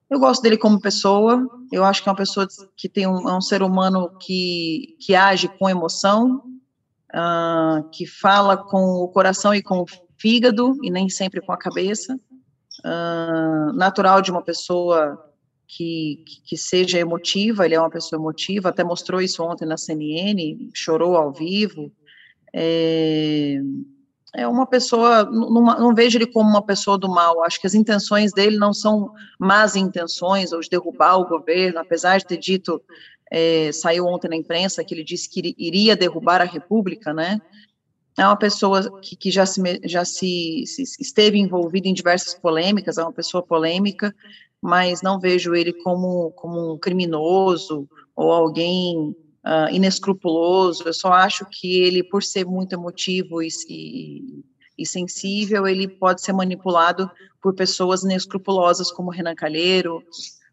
Eu 0.10 0.20
gosto 0.20 0.42
dele 0.42 0.58
como 0.58 0.80
pessoa, 0.80 1.48
eu 1.72 1.86
acho 1.86 2.04
que 2.04 2.10
é 2.10 2.12
uma 2.12 2.18
pessoa 2.18 2.46
que 2.76 2.90
tem 2.90 3.08
um, 3.08 3.30
é 3.30 3.34
um 3.34 3.42
ser 3.42 3.64
humano 3.64 4.12
que, 4.20 4.98
que 5.00 5.16
age 5.16 5.48
com 5.48 5.70
emoção, 5.70 6.44
uh, 7.14 7.90
que 7.92 8.06
fala 8.06 8.58
com 8.58 8.96
o 9.04 9.08
coração 9.08 9.56
e 9.56 9.62
com 9.62 9.80
o 9.80 9.86
fígado, 10.18 10.78
e 10.84 10.92
nem 10.92 11.08
sempre 11.08 11.40
com 11.40 11.54
a 11.54 11.58
cabeça, 11.58 12.20
uh, 12.86 13.74
natural 13.74 14.22
de 14.22 14.32
uma 14.32 14.42
pessoa 14.42 15.31
que, 15.72 16.22
que 16.46 16.58
seja 16.58 17.00
emotiva, 17.00 17.66
ele 17.66 17.76
é 17.76 17.80
uma 17.80 17.90
pessoa 17.90 18.20
emotiva, 18.20 18.70
até 18.70 18.84
mostrou 18.84 19.22
isso 19.22 19.42
ontem 19.42 19.66
na 19.66 19.78
CNN, 19.78 20.70
chorou 20.74 21.16
ao 21.16 21.32
vivo, 21.32 21.90
é, 22.54 23.58
é 24.36 24.46
uma 24.46 24.68
pessoa, 24.68 25.24
não, 25.24 25.64
não, 25.64 25.96
vejo 25.96 26.18
ele 26.18 26.28
como 26.28 26.50
uma 26.50 26.62
pessoa 26.62 26.98
do 26.98 27.08
mal, 27.08 27.42
acho 27.46 27.60
que 27.62 27.68
as 27.68 27.74
intenções 27.74 28.34
dele 28.34 28.58
não 28.58 28.74
são 28.74 29.14
más 29.40 29.78
intenções, 29.78 30.52
ou 30.52 30.60
de 30.60 30.70
derrubar 30.70 31.18
o 31.18 31.28
governo, 31.28 31.80
apesar 31.80 32.18
de 32.18 32.26
ter 32.26 32.38
dito, 32.38 32.82
é, 33.32 33.72
saiu 33.72 34.06
ontem 34.08 34.28
na 34.28 34.36
imprensa 34.36 34.84
que 34.84 34.94
ele 34.94 35.06
disse 35.06 35.30
que 35.30 35.56
iria 35.58 35.96
derrubar 35.96 36.42
a 36.42 36.46
república, 36.46 37.14
né, 37.14 37.40
é 38.18 38.26
uma 38.26 38.36
pessoa 38.36 39.00
que, 39.00 39.16
que 39.16 39.32
já, 39.32 39.46
se, 39.46 39.62
já 39.86 40.04
se, 40.04 40.66
se, 40.66 40.84
esteve 41.00 41.40
envolvida 41.40 41.88
em 41.88 41.94
diversas 41.94 42.34
polêmicas, 42.34 42.98
é 42.98 43.04
uma 43.04 43.14
pessoa 43.14 43.42
polêmica, 43.42 44.14
mas 44.62 45.02
não 45.02 45.20
vejo 45.20 45.56
ele 45.56 45.74
como, 45.74 46.32
como 46.32 46.74
um 46.74 46.78
criminoso 46.78 47.88
ou 48.16 48.32
alguém 48.32 49.16
uh, 49.46 49.70
inescrupuloso. 49.72 50.84
Eu 50.86 50.94
só 50.94 51.12
acho 51.12 51.46
que 51.50 51.82
ele, 51.82 52.04
por 52.04 52.22
ser 52.22 52.46
muito 52.46 52.74
emotivo 52.74 53.42
e, 53.42 53.48
e, 53.68 54.44
e, 54.78 54.86
sensível, 54.86 55.68
ele 55.68 55.88
pode 55.88 56.22
ser 56.22 56.34
manipulado 56.34 57.10
por 57.42 57.56
pessoas 57.56 58.04
inescrupulosas 58.04 58.92
como 58.92 59.10
Renan 59.10 59.36
Calheiro 59.36 60.04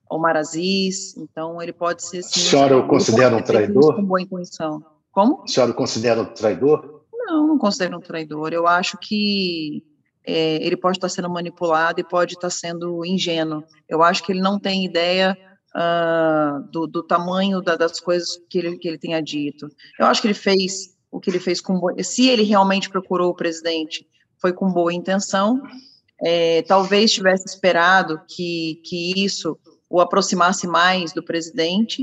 ou 0.09 0.19
Maraziz. 0.19 1.17
Então, 1.17 1.61
ele 1.61 1.73
pode 1.73 2.03
ser. 2.03 2.23
Sim, 2.23 2.41
a 2.41 2.51
senhora 2.51 2.79
o 2.79 2.89
considera 2.89 3.37
um 3.37 3.43
traidor? 3.43 3.95
Com 3.95 4.05
boa 4.05 4.23
intenção. 4.23 4.83
Como? 5.13 5.43
A 5.43 5.47
senhora 5.47 5.73
o 5.73 5.75
considera 5.75 6.23
um 6.23 6.27
traidor? 6.27 7.05
Não, 7.13 7.47
não 7.47 7.59
considero 7.59 7.99
um 7.99 8.01
traidor. 8.01 8.55
Eu 8.55 8.67
acho 8.67 8.97
que 8.99 9.83
é, 10.29 10.63
ele 10.63 10.77
pode 10.77 10.99
estar 10.99 11.09
sendo 11.09 11.31
manipulado 11.31 12.01
e 12.01 12.05
pode 12.05 12.35
estar 12.35 12.51
sendo 12.51 13.03
ingênuo. 13.03 13.65
Eu 13.89 14.03
acho 14.03 14.23
que 14.23 14.31
ele 14.31 14.43
não 14.43 14.61
tem 14.61 14.85
ideia 14.85 15.35
uh, 15.75 16.71
do, 16.71 16.87
do, 16.87 17.03
tamanho 17.03 17.63
da, 17.63 17.77
das 17.77 17.99
coisas 17.99 18.39
que 18.51 18.59
ele, 18.59 18.77
que 18.77 18.87
ele 18.87 18.99
tenha 18.99 19.23
dito. 19.23 19.67
Eu 19.99 20.05
acho 20.05 20.21
que 20.21 20.27
ele 20.27 20.35
fez 20.35 20.95
o 21.11 21.19
que 21.19 21.31
ele 21.31 21.41
fez 21.41 21.63
com 21.63 21.81
boa, 21.81 21.95
se 22.03 22.29
ele 22.29 22.43
realmente 22.43 22.91
procurou 22.91 23.31
o 23.31 23.35
presidente, 23.35 24.07
foi 24.39 24.53
com 24.53 24.71
boa 24.71 24.93
intenção. 24.93 25.63
É, 26.23 26.61
talvez 26.63 27.11
tivesse 27.11 27.47
esperado 27.47 28.21
que, 28.29 28.83
que 28.85 29.25
isso 29.25 29.59
o 29.89 29.99
aproximasse 29.99 30.67
mais 30.67 31.11
do 31.15 31.23
presidente. 31.23 32.03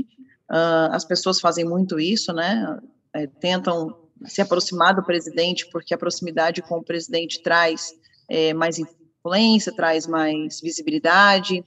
Uh, 0.50 0.90
as 0.90 1.04
pessoas 1.04 1.38
fazem 1.38 1.64
muito 1.64 2.00
isso, 2.00 2.32
né? 2.32 2.76
É, 3.14 3.28
tentam 3.28 3.96
se 4.24 4.40
aproximar 4.40 4.96
do 4.96 5.04
presidente, 5.04 5.68
porque 5.70 5.94
a 5.94 5.98
proximidade 5.98 6.60
com 6.62 6.78
o 6.78 6.84
presidente 6.84 7.40
traz 7.40 7.92
é, 8.28 8.52
mais 8.54 8.78
influência, 8.78 9.74
traz 9.74 10.06
mais 10.06 10.60
visibilidade. 10.60 11.64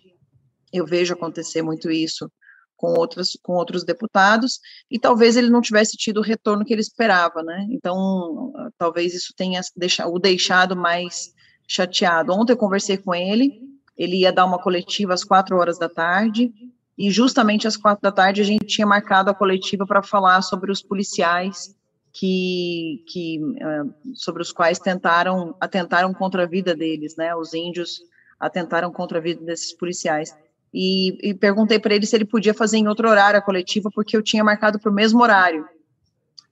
Eu 0.71 0.85
vejo 0.85 1.13
acontecer 1.13 1.61
muito 1.61 1.89
isso 1.89 2.31
com 2.79 2.93
outros, 2.97 3.37
com 3.43 3.53
outros 3.53 3.83
deputados, 3.83 4.61
e 4.89 4.97
talvez 4.97 5.35
ele 5.35 5.49
não 5.49 5.59
tivesse 5.59 5.97
tido 5.97 6.19
o 6.19 6.23
retorno 6.23 6.63
que 6.63 6.73
ele 6.73 6.81
esperava, 6.81 7.43
né? 7.43 7.67
Então, 7.69 8.53
talvez 8.77 9.13
isso 9.13 9.33
tenha 9.35 9.59
deixado, 9.75 10.13
o 10.13 10.17
deixado 10.17 10.77
mais 10.77 11.33
chateado. 11.67 12.31
Ontem 12.31 12.53
eu 12.53 12.57
conversei 12.57 12.97
com 12.97 13.13
ele, 13.13 13.59
ele 13.97 14.21
ia 14.21 14.31
dar 14.31 14.45
uma 14.45 14.61
coletiva 14.61 15.13
às 15.13 15.25
quatro 15.25 15.57
horas 15.57 15.77
da 15.77 15.89
tarde, 15.89 16.53
e 16.97 17.11
justamente 17.11 17.67
às 17.67 17.75
quatro 17.75 18.01
da 18.01 18.13
tarde 18.13 18.41
a 18.41 18.45
gente 18.45 18.65
tinha 18.65 18.87
marcado 18.87 19.29
a 19.29 19.35
coletiva 19.35 19.85
para 19.85 20.01
falar 20.01 20.41
sobre 20.41 20.71
os 20.71 20.81
policiais 20.81 21.75
que, 22.19 23.01
que 23.07 23.39
uh, 23.39 23.93
sobre 24.13 24.41
os 24.41 24.51
quais 24.51 24.77
tentaram 24.77 25.55
atentaram 25.57 26.13
contra 26.13 26.43
a 26.43 26.45
vida 26.45 26.75
deles, 26.75 27.15
né? 27.15 27.33
Os 27.33 27.53
índios 27.53 28.01
atentaram 28.37 28.91
contra 28.91 29.19
a 29.19 29.21
vida 29.21 29.41
desses 29.45 29.71
policiais. 29.71 30.35
E, 30.73 31.29
e 31.29 31.33
perguntei 31.33 31.79
para 31.79 31.95
ele 31.95 32.05
se 32.05 32.13
ele 32.13 32.25
podia 32.25 32.53
fazer 32.53 32.77
em 32.77 32.89
outro 32.89 33.09
horário 33.09 33.39
a 33.39 33.41
coletiva, 33.41 33.89
porque 33.89 34.17
eu 34.17 34.21
tinha 34.21 34.43
marcado 34.43 34.77
para 34.77 34.91
o 34.91 34.93
mesmo 34.93 35.23
horário. 35.23 35.65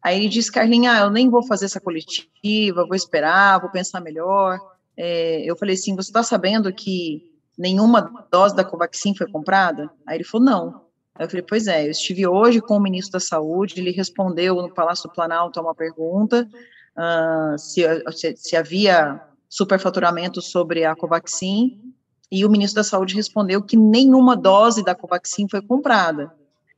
Aí 0.02 0.18
ele 0.18 0.30
disse, 0.30 0.50
Carlinha, 0.50 1.00
eu 1.00 1.10
nem 1.10 1.30
vou 1.30 1.46
fazer 1.46 1.66
essa 1.66 1.82
coletiva, 1.82 2.86
vou 2.86 2.96
esperar, 2.96 3.60
vou 3.60 3.70
pensar 3.70 4.00
melhor. 4.00 4.58
É, 4.96 5.44
eu 5.44 5.58
falei 5.58 5.76
assim, 5.76 5.98
você 5.98 6.10
está 6.10 6.24
sabendo 6.24 6.72
que 6.72 7.30
nenhuma 7.58 8.26
dose 8.32 8.56
da 8.56 8.64
Covaxin 8.64 9.14
foi 9.14 9.30
comprada? 9.30 9.90
Aí 10.08 10.16
ele 10.16 10.24
falou, 10.24 10.46
não. 10.46 10.87
Aí 11.18 11.26
eu 11.26 11.30
falei, 11.30 11.46
pois 11.48 11.68
é, 11.68 11.88
eu 11.88 11.92
estive 11.92 12.28
hoje 12.28 12.62
com 12.62 12.78
o 12.78 12.80
ministro 12.80 13.14
da 13.14 13.20
Saúde, 13.20 13.80
ele 13.80 13.92
respondeu 13.92 14.56
no 14.56 14.74
Palácio 14.74 15.10
do 15.10 15.14
Planalto 15.14 15.60
a 15.60 15.64
uma 15.64 15.76
pergunta 15.76 16.48
uh, 16.98 17.58
se, 17.58 17.84
se, 18.12 18.36
se, 18.36 18.56
havia 18.56 19.22
superfaturamento 19.50 20.42
sobre 20.42 20.84
a 20.84 20.96
Covaxin, 20.96 21.80
e 22.32 22.46
o 22.46 22.50
ministro 22.50 22.82
da 22.82 22.84
Saúde 22.84 23.16
respondeu 23.16 23.62
que 23.62 23.78
nenhuma 23.78 24.36
dose 24.36 24.84
da 24.84 24.94
Covaxin 24.94 25.48
foi 25.50 25.62
comprada. 25.62 26.34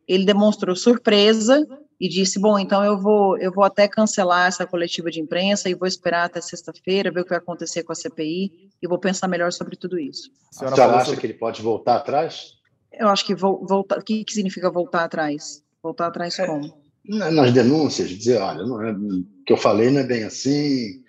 Ele 0.07 0.23
demonstrou 0.23 0.75
surpresa 0.75 1.67
e 1.99 2.07
disse, 2.07 2.39
bom, 2.39 2.57
então 2.57 2.85
eu 2.85 2.97
vou, 2.97 3.37
eu 3.39 3.51
vou 3.51 3.63
até 3.63 3.87
cancelar 3.87 4.47
essa 4.47 4.65
coletiva 4.65 5.09
de 5.09 5.19
imprensa 5.19 5.67
e 5.67 5.73
vou 5.73 5.87
esperar 5.87 6.25
até 6.25 6.39
sexta-feira, 6.39 7.11
ver 7.11 7.21
o 7.21 7.23
que 7.23 7.31
vai 7.31 7.39
acontecer 7.39 7.83
com 7.83 7.91
a 7.91 7.95
CPI 7.95 8.69
e 8.81 8.87
vou 8.87 8.99
pensar 8.99 9.27
melhor 9.27 9.51
sobre 9.51 9.75
tudo 9.75 9.99
isso. 9.99 10.31
A 10.49 10.53
senhora, 10.53 10.73
a 10.73 10.75
senhora 10.75 10.95
acha 10.97 11.05
sobre... 11.05 11.19
que 11.19 11.27
ele 11.27 11.33
pode 11.33 11.61
voltar 11.61 11.95
atrás? 11.95 12.58
Eu 12.99 13.07
acho 13.07 13.25
que 13.25 13.33
voltar. 13.33 13.97
O 13.97 14.03
que, 14.03 14.25
que 14.25 14.33
significa 14.33 14.69
voltar 14.69 15.05
atrás? 15.05 15.63
Voltar 15.81 16.07
atrás 16.07 16.37
é, 16.37 16.45
como? 16.45 16.73
Nas 17.07 17.53
denúncias, 17.53 18.09
dizer, 18.09 18.41
olha, 18.41 18.65
não 18.65 18.83
é, 18.83 18.91
o 18.91 19.25
que 19.45 19.53
eu 19.53 19.57
falei 19.57 19.89
não 19.89 20.01
é 20.01 20.03
bem 20.03 20.25
assim. 20.25 21.01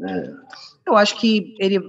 É. 0.00 0.32
Eu 0.86 0.96
acho 0.96 1.18
que 1.18 1.56
ele, 1.58 1.80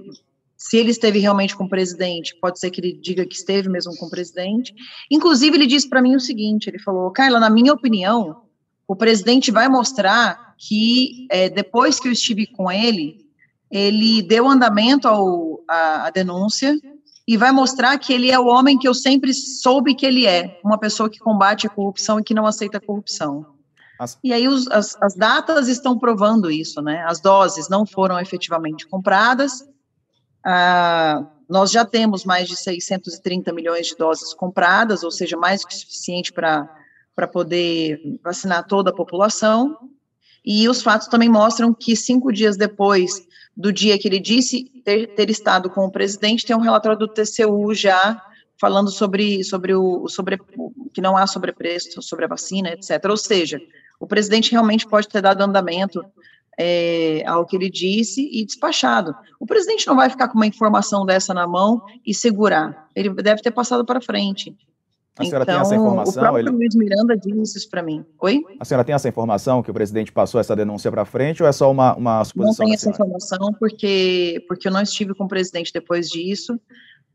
se 0.56 0.76
ele 0.76 0.90
esteve 0.90 1.20
realmente 1.20 1.56
com 1.56 1.64
o 1.64 1.68
presidente, 1.68 2.36
pode 2.40 2.58
ser 2.58 2.70
que 2.72 2.80
ele 2.80 2.98
diga 3.00 3.24
que 3.24 3.36
esteve 3.36 3.68
mesmo 3.68 3.96
com 3.96 4.06
o 4.06 4.10
presidente. 4.10 4.74
Inclusive, 5.08 5.56
ele 5.56 5.68
disse 5.68 5.88
para 5.88 6.02
mim 6.02 6.16
o 6.16 6.20
seguinte: 6.20 6.68
ele 6.68 6.80
falou, 6.80 7.12
Carla, 7.12 7.38
na 7.38 7.48
minha 7.48 7.72
opinião, 7.72 8.42
o 8.88 8.96
presidente 8.96 9.52
vai 9.52 9.68
mostrar 9.68 10.56
que 10.58 11.28
é, 11.30 11.48
depois 11.48 12.00
que 12.00 12.08
eu 12.08 12.12
estive 12.12 12.48
com 12.48 12.70
ele, 12.72 13.24
ele 13.70 14.20
deu 14.20 14.48
andamento 14.48 15.06
ao, 15.06 15.62
a, 15.68 16.08
a 16.08 16.10
denúncia 16.10 16.76
e 17.26 17.36
vai 17.36 17.52
mostrar 17.52 17.96
que 17.98 18.12
ele 18.12 18.30
é 18.30 18.38
o 18.38 18.46
homem 18.46 18.78
que 18.78 18.86
eu 18.86 18.94
sempre 18.94 19.32
soube 19.32 19.94
que 19.94 20.04
ele 20.04 20.26
é, 20.26 20.60
uma 20.62 20.78
pessoa 20.78 21.08
que 21.08 21.18
combate 21.18 21.66
a 21.66 21.70
corrupção 21.70 22.20
e 22.20 22.24
que 22.24 22.34
não 22.34 22.46
aceita 22.46 22.78
a 22.78 22.80
corrupção. 22.80 23.46
As... 23.98 24.18
E 24.22 24.32
aí 24.32 24.46
os, 24.46 24.68
as, 24.68 24.96
as, 25.00 25.14
datas 25.14 25.68
estão 25.68 25.98
provando 25.98 26.50
isso, 26.50 26.82
né? 26.82 27.02
As 27.06 27.20
doses 27.20 27.68
não 27.68 27.86
foram 27.86 28.18
efetivamente 28.18 28.86
compradas. 28.86 29.66
Ah, 30.44 31.24
nós 31.48 31.70
já 31.70 31.84
temos 31.84 32.24
mais 32.24 32.48
de 32.48 32.56
630 32.56 33.52
milhões 33.52 33.86
de 33.86 33.96
doses 33.96 34.34
compradas, 34.34 35.02
ou 35.02 35.10
seja, 35.10 35.36
mais 35.36 35.64
que 35.64 35.74
suficiente 35.74 36.32
para 36.32 36.68
poder 37.32 38.00
vacinar 38.22 38.66
toda 38.66 38.90
a 38.90 38.94
população. 38.94 39.78
E 40.44 40.68
os 40.68 40.82
fatos 40.82 41.08
também 41.08 41.28
mostram 41.28 41.72
que 41.72 41.96
cinco 41.96 42.30
dias 42.30 42.56
depois 42.56 43.26
do 43.56 43.72
dia 43.72 43.98
que 43.98 44.08
ele 44.08 44.18
disse 44.18 44.64
ter, 44.84 45.14
ter 45.14 45.30
estado 45.30 45.70
com 45.70 45.84
o 45.84 45.90
presidente, 45.90 46.44
tem 46.44 46.56
um 46.56 46.60
relatório 46.60 46.98
do 46.98 47.08
TCU 47.08 47.74
já 47.74 48.20
falando 48.60 48.90
sobre, 48.90 49.42
sobre 49.44 49.74
o 49.74 50.08
sobre 50.08 50.38
que 50.92 51.00
não 51.00 51.16
há 51.16 51.26
sobrepreço 51.26 52.00
sobre 52.00 52.24
a 52.24 52.28
vacina, 52.28 52.70
etc. 52.70 53.04
Ou 53.08 53.16
seja, 53.16 53.60
o 53.98 54.06
presidente 54.06 54.52
realmente 54.52 54.86
pode 54.86 55.08
ter 55.08 55.20
dado 55.20 55.42
andamento 55.42 56.04
é, 56.58 57.24
ao 57.26 57.44
que 57.44 57.56
ele 57.56 57.68
disse 57.68 58.28
e 58.32 58.44
despachado. 58.44 59.14
O 59.40 59.46
presidente 59.46 59.86
não 59.86 59.96
vai 59.96 60.08
ficar 60.08 60.28
com 60.28 60.36
uma 60.36 60.46
informação 60.46 61.04
dessa 61.04 61.34
na 61.34 61.46
mão 61.46 61.82
e 62.06 62.14
segurar. 62.14 62.88
Ele 62.94 63.10
deve 63.10 63.42
ter 63.42 63.50
passado 63.50 63.84
para 63.84 64.00
frente. 64.00 64.56
A 65.16 65.24
senhora 65.24 65.44
então, 65.44 65.54
tem 65.54 65.62
essa 65.62 65.76
informação? 65.76 66.12
O 66.12 66.26
próprio 66.26 66.40
ele... 66.40 66.50
Luiz 66.50 66.74
Miranda 66.74 67.16
disse 67.16 67.58
isso 67.58 67.70
para 67.70 67.82
mim. 67.82 68.04
Oi? 68.20 68.42
A 68.58 68.64
senhora 68.64 68.84
tem 68.84 68.94
essa 68.94 69.08
informação 69.08 69.62
que 69.62 69.70
o 69.70 69.74
presidente 69.74 70.10
passou 70.10 70.40
essa 70.40 70.56
denúncia 70.56 70.90
para 70.90 71.04
frente 71.04 71.42
ou 71.42 71.48
é 71.48 71.52
só 71.52 71.70
uma, 71.70 71.94
uma 71.94 72.24
suposição? 72.24 72.64
Não 72.64 72.66
tenho 72.66 72.74
essa 72.74 72.90
informação 72.90 73.52
porque, 73.58 74.44
porque 74.48 74.66
eu 74.66 74.72
não 74.72 74.82
estive 74.82 75.14
com 75.14 75.24
o 75.24 75.28
presidente 75.28 75.72
depois 75.72 76.08
disso, 76.08 76.58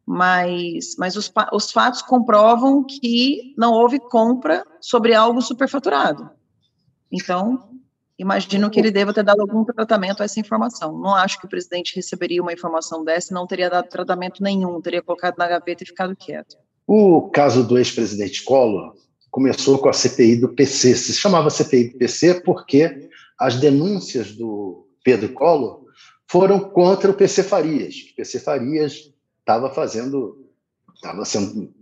mas, 0.06 0.96
mas 0.98 1.18
os, 1.18 1.30
os 1.52 1.72
fatos 1.72 2.02
comprovam 2.02 2.86
que 2.86 3.54
não 3.58 3.74
houve 3.74 4.00
compra 4.00 4.66
sobre 4.80 5.14
algo 5.14 5.42
superfaturado. 5.42 6.30
Então, 7.12 7.70
Imagino 8.20 8.70
que 8.70 8.78
ele 8.78 8.92
deva 8.92 9.14
ter 9.14 9.24
dado 9.24 9.40
algum 9.40 9.64
tratamento 9.64 10.22
a 10.22 10.26
essa 10.26 10.42
informação. 10.42 10.92
Não 11.00 11.16
acho 11.16 11.40
que 11.40 11.46
o 11.46 11.50
presidente 11.50 11.96
receberia 11.96 12.42
uma 12.42 12.52
informação 12.52 13.02
dessa 13.02 13.32
e 13.32 13.34
não 13.34 13.48
teria 13.48 13.70
dado 13.70 13.88
tratamento 13.88 14.44
nenhum, 14.44 14.82
teria 14.82 15.02
colocado 15.02 15.38
na 15.38 15.48
gaveta 15.48 15.84
e 15.84 15.88
ficado 15.88 16.14
quieto. 16.18 16.58
O 16.92 17.30
caso 17.30 17.64
do 17.64 17.78
ex-presidente 17.78 18.44
Collor 18.44 18.96
começou 19.30 19.78
com 19.78 19.90
a 19.90 19.94
CPI 19.94 20.38
do 20.38 20.50
PC. 20.50 20.96
Se 20.96 21.14
chamava 21.14 21.52
CPI 21.52 21.90
do 21.90 22.00
PC 22.00 22.42
porque 22.42 23.12
as 23.38 23.58
denúncias 23.58 24.32
do 24.32 24.88
Pedro 25.04 25.32
Collor 25.34 25.86
foram 26.28 26.60
contra 26.60 27.12
o 27.12 27.14
PC 27.14 27.44
Farias. 27.44 27.94
O 27.94 28.16
PC 28.16 28.40
Farias 28.40 29.14
estava 29.40 29.70
fazendo, 29.70 30.50
estava 30.96 31.22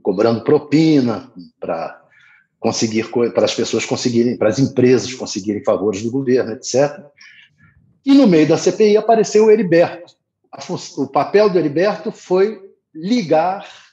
cobrando 0.04 0.44
propina 0.44 1.32
para 1.58 2.04
conseguir 2.60 3.10
para 3.34 3.46
as 3.46 3.56
pessoas 3.56 3.86
conseguirem, 3.86 4.36
para 4.36 4.50
as 4.50 4.60
empresas 4.60 5.14
conseguirem 5.14 5.64
favores 5.64 6.04
do 6.04 6.12
governo, 6.12 6.52
etc. 6.52 7.02
E 8.06 8.14
no 8.14 8.28
meio 8.28 8.46
da 8.46 8.58
CPI 8.58 8.98
apareceu 8.98 9.46
o 9.46 9.52
Heriberto. 9.52 10.18
O 10.98 11.08
papel 11.08 11.50
do 11.50 11.58
Heriberto 11.58 12.12
foi 12.12 12.60
ligar 12.94 13.87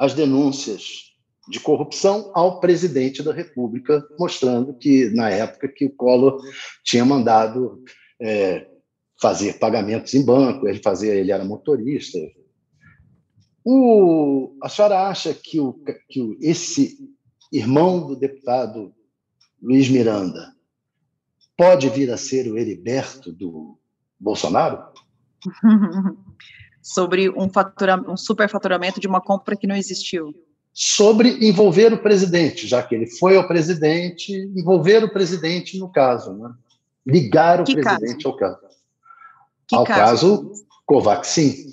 as 0.00 0.14
denúncias 0.14 1.12
de 1.46 1.60
corrupção 1.60 2.30
ao 2.34 2.58
presidente 2.58 3.22
da 3.22 3.34
República, 3.34 4.02
mostrando 4.18 4.72
que 4.72 5.10
na 5.10 5.28
época 5.28 5.68
que 5.68 5.84
o 5.84 5.94
Collor 5.94 6.40
tinha 6.82 7.04
mandado 7.04 7.84
é, 8.18 8.66
fazer 9.20 9.58
pagamentos 9.58 10.14
em 10.14 10.24
banco, 10.24 10.66
ele 10.66 10.80
fazia, 10.82 11.14
ele 11.14 11.30
era 11.30 11.44
motorista. 11.44 12.18
O, 13.62 14.56
a 14.62 14.70
senhora 14.70 15.06
acha 15.06 15.34
que, 15.34 15.60
o, 15.60 15.74
que 16.08 16.38
esse 16.40 16.96
irmão 17.52 18.06
do 18.06 18.16
deputado 18.16 18.94
Luiz 19.60 19.86
Miranda 19.90 20.54
pode 21.58 21.90
vir 21.90 22.10
a 22.10 22.16
ser 22.16 22.50
o 22.50 22.56
Heriberto 22.56 23.30
do 23.30 23.78
Bolsonaro? 24.18 24.82
Sobre 26.82 27.28
um, 27.30 27.48
fatura, 27.48 27.96
um 28.10 28.16
superfaturamento 28.16 29.00
de 29.00 29.06
uma 29.06 29.20
compra 29.20 29.56
que 29.56 29.66
não 29.66 29.76
existiu. 29.76 30.34
Sobre 30.72 31.46
envolver 31.46 31.92
o 31.92 32.02
presidente, 32.02 32.66
já 32.66 32.82
que 32.82 32.94
ele 32.94 33.06
foi 33.06 33.36
ao 33.36 33.46
presidente, 33.46 34.32
envolver 34.56 35.04
o 35.04 35.12
presidente 35.12 35.78
no 35.78 35.90
caso, 35.90 36.32
né? 36.32 36.50
ligar 37.06 37.60
o 37.60 37.64
que 37.64 37.74
presidente 37.74 38.24
caso? 38.24 38.28
ao 38.28 38.36
caso. 38.36 38.58
Que 39.66 39.76
ao 39.76 39.84
caso? 39.84 40.00
caso 40.00 40.52
Covaxin. 40.86 41.66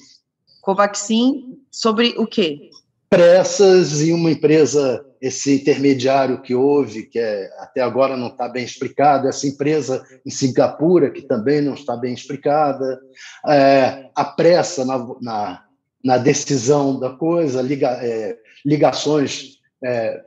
Covaxin 0.62 1.58
sobre 1.72 2.14
o 2.18 2.28
quê? 2.28 2.70
Pressas 3.10 4.02
e 4.02 4.12
uma 4.12 4.32
empresa, 4.32 5.04
esse 5.22 5.56
intermediário 5.56 6.42
que 6.42 6.54
houve, 6.54 7.04
que 7.04 7.20
é, 7.20 7.50
até 7.60 7.82
agora 7.82 8.16
não 8.16 8.28
está 8.28 8.48
bem 8.48 8.64
explicado, 8.64 9.28
essa 9.28 9.48
empresa 9.48 10.06
em 10.26 10.30
Singapura, 10.30 11.10
que 11.10 11.22
também 11.22 11.62
não 11.62 11.74
está 11.74 11.96
bem 11.96 12.14
explicada, 12.14 13.00
é, 13.48 14.10
a 14.16 14.26
pressa 14.26 14.86
na, 14.86 14.98
na, 15.22 15.64
na, 16.04 16.18
decisão 16.18 17.00
da 17.00 17.12
coisa, 17.12 17.62
liga, 17.62 17.90
é, 18.02 18.38
ligações 18.66 19.60
é, 19.84 20.24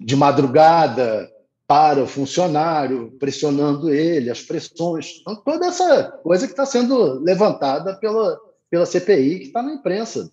de 0.00 0.14
madrugada, 0.14 1.28
para 1.68 2.02
o 2.02 2.06
funcionário, 2.06 3.14
pressionando 3.20 3.92
ele, 3.92 4.30
as 4.30 4.40
pressões, 4.40 5.20
então, 5.20 5.36
toda 5.36 5.66
essa 5.66 6.12
coisa 6.22 6.46
que 6.46 6.54
está 6.54 6.64
sendo 6.64 7.20
levantada 7.20 7.94
pela, 7.96 8.40
pela 8.70 8.86
CPI, 8.86 9.40
que 9.40 9.46
está 9.48 9.62
na 9.62 9.74
imprensa. 9.74 10.32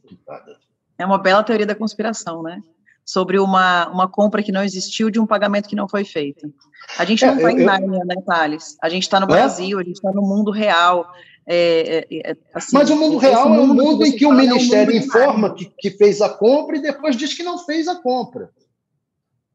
É 0.97 1.05
uma 1.05 1.17
bela 1.17 1.43
teoria 1.43 1.65
da 1.65 1.75
conspiração, 1.75 2.41
né? 2.41 2.61
Sobre 3.05 3.37
uma, 3.37 3.87
uma 3.89 4.07
compra 4.07 4.41
que 4.41 4.51
não 4.51 4.63
existiu 4.63 5.11
de 5.11 5.19
um 5.19 5.27
pagamento 5.27 5.69
que 5.69 5.75
não 5.75 5.87
foi 5.87 6.03
feito. 6.03 6.51
A 6.97 7.05
gente 7.05 7.25
não 7.25 7.35
está 7.35 7.49
é, 7.49 7.53
em 7.53 7.63
Nárnia, 7.63 8.03
né, 8.03 8.15
Thales? 8.25 8.77
A 8.81 8.89
gente 8.89 9.03
está 9.03 9.19
no 9.19 9.25
é? 9.25 9.29
Brasil, 9.29 9.77
a 9.79 9.83
gente 9.83 9.95
está 9.95 10.11
no 10.11 10.21
mundo 10.21 10.49
real. 10.51 11.05
É, 11.47 12.07
é, 12.09 12.31
é 12.31 12.37
assim, 12.53 12.75
Mas 12.75 12.89
o 12.89 12.95
mundo 12.95 13.17
real 13.17 13.47
mundo 13.47 13.59
é 13.59 13.63
um 13.63 13.73
mundo 13.73 14.05
em 14.05 14.11
que 14.15 14.25
o 14.25 14.33
Ministério 14.33 14.95
informa 14.95 15.53
que, 15.53 15.71
que 15.77 15.91
fez 15.91 16.19
a 16.21 16.29
compra 16.29 16.77
e 16.77 16.81
depois 16.81 17.15
diz 17.15 17.33
que 17.33 17.43
não 17.43 17.59
fez 17.59 17.87
a 17.87 17.95
compra. 17.95 18.49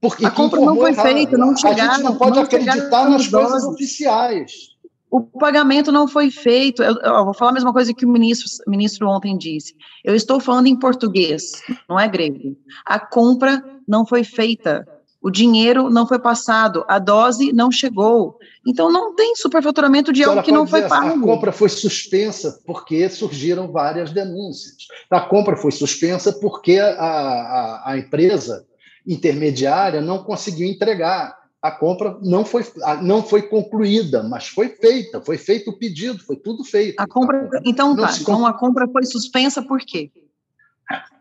Porque 0.00 0.24
a 0.24 0.30
compra 0.30 0.60
não 0.60 0.76
foi 0.76 0.94
feita, 0.94 1.36
não 1.36 1.56
chegaram. 1.56 1.90
A 1.90 1.94
gente 1.94 2.04
não 2.04 2.16
pode 2.16 2.38
acreditar 2.38 3.08
nas 3.08 3.26
coisas 3.28 3.64
oficiais. 3.64 4.69
O 5.10 5.22
pagamento 5.22 5.90
não 5.90 6.06
foi 6.06 6.30
feito. 6.30 6.82
Eu, 6.82 6.94
eu, 6.96 7.24
vou 7.24 7.34
falar 7.34 7.50
a 7.50 7.54
mesma 7.54 7.72
coisa 7.72 7.92
que 7.92 8.06
o 8.06 8.08
ministro, 8.08 8.48
ministro 8.68 9.08
ontem 9.08 9.36
disse. 9.36 9.74
Eu 10.04 10.14
estou 10.14 10.38
falando 10.38 10.68
em 10.68 10.78
português, 10.78 11.60
não 11.88 11.98
é 11.98 12.06
grego. 12.06 12.56
A 12.86 13.00
compra 13.00 13.62
não 13.88 14.06
foi 14.06 14.22
feita. 14.22 14.86
O 15.22 15.30
dinheiro 15.30 15.90
não 15.90 16.06
foi 16.06 16.18
passado, 16.18 16.82
a 16.88 16.98
dose 16.98 17.52
não 17.52 17.70
chegou. 17.70 18.38
Então 18.66 18.90
não 18.90 19.14
tem 19.14 19.34
superfaturamento 19.36 20.12
de 20.12 20.24
algo 20.24 20.42
que 20.42 20.52
não 20.52 20.66
foi 20.66 20.82
pago. 20.88 21.08
A 21.08 21.20
compra 21.20 21.52
foi 21.52 21.68
suspensa 21.68 22.58
porque 22.64 23.08
surgiram 23.10 23.70
várias 23.70 24.12
denúncias. 24.12 24.76
A 25.10 25.20
compra 25.20 25.56
foi 25.56 25.72
suspensa 25.72 26.32
porque 26.32 26.78
a, 26.78 26.94
a, 26.94 27.90
a 27.90 27.98
empresa 27.98 28.64
intermediária 29.06 30.00
não 30.00 30.24
conseguiu 30.24 30.66
entregar. 30.66 31.39
A 31.62 31.70
compra 31.70 32.18
não 32.22 32.44
foi, 32.44 32.64
não 33.02 33.22
foi 33.22 33.42
concluída, 33.42 34.22
mas 34.22 34.48
foi 34.48 34.70
feita, 34.70 35.20
foi 35.20 35.36
feito 35.36 35.70
o 35.70 35.76
pedido, 35.76 36.18
foi 36.24 36.36
tudo 36.36 36.64
feito. 36.64 36.98
A 36.98 37.06
compra, 37.06 37.50
a 37.52 37.60
então 37.64 37.94
tá, 37.94 38.10
então 38.18 38.46
a 38.46 38.52
compra 38.54 38.88
foi 38.88 39.04
suspensa 39.04 39.62
por 39.62 39.80
quê? 39.80 40.10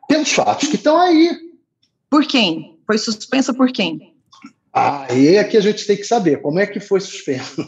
Pelos 0.08 0.32
fatos 0.32 0.70
que 0.70 0.76
estão 0.76 0.98
aí. 0.98 1.38
Por 2.10 2.26
quem? 2.26 2.80
Foi 2.88 2.98
suspensa 2.98 3.54
por 3.54 3.70
quem? 3.72 4.16
Aí 4.72 5.36
é 5.36 5.44
que 5.44 5.58
a 5.58 5.62
gente 5.62 5.86
tem 5.86 5.98
que 5.98 6.06
saber 6.06 6.42
como 6.42 6.60
é 6.60 6.66
que 6.66 6.80
foi 6.80 7.02
suspensa. 7.02 7.68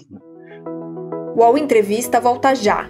O 1.36 1.40
UOL 1.40 1.58
Entrevista 1.58 2.22
volta 2.22 2.56
já. 2.56 2.90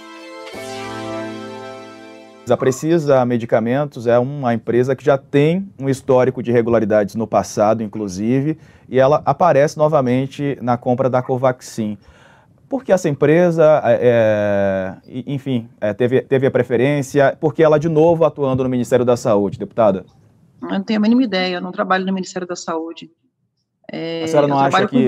A 2.49 2.57
Precisa 2.57 3.23
Medicamentos 3.23 4.07
é 4.07 4.17
uma 4.19 4.53
empresa 4.53 4.95
que 4.95 5.05
já 5.05 5.17
tem 5.17 5.69
um 5.79 5.87
histórico 5.87 6.43
de 6.43 6.51
irregularidades 6.51 7.15
no 7.15 7.25
passado, 7.25 7.81
inclusive, 7.81 8.57
e 8.89 8.99
ela 8.99 9.21
aparece 9.25 9.77
novamente 9.77 10.57
na 10.61 10.75
compra 10.75 11.09
da 11.09 11.21
Covaxin. 11.21 11.97
Por 12.67 12.83
que 12.83 12.91
essa 12.91 13.07
empresa, 13.07 13.81
é, 13.85 13.99
é 14.01 15.23
enfim, 15.25 15.69
é, 15.79 15.93
teve, 15.93 16.21
teve 16.21 16.47
a 16.47 16.51
preferência? 16.51 17.37
Por 17.39 17.53
que 17.53 17.63
ela, 17.63 17.79
de 17.79 17.87
novo, 17.87 18.25
atuando 18.25 18.63
no 18.63 18.69
Ministério 18.69 19.05
da 19.05 19.15
Saúde, 19.15 19.57
deputada? 19.57 20.05
Eu 20.61 20.69
não 20.69 20.83
tenho 20.83 20.99
a 20.99 21.01
mínima 21.01 21.23
ideia, 21.23 21.55
eu 21.55 21.61
não 21.61 21.71
trabalho 21.71 22.05
no 22.05 22.13
Ministério 22.13 22.47
da 22.47 22.55
Saúde. 22.55 23.09
É, 23.89 24.23
a 24.23 24.27
senhora 24.27 24.47
não 24.47 24.59
acha 24.59 24.87
que... 24.87 25.07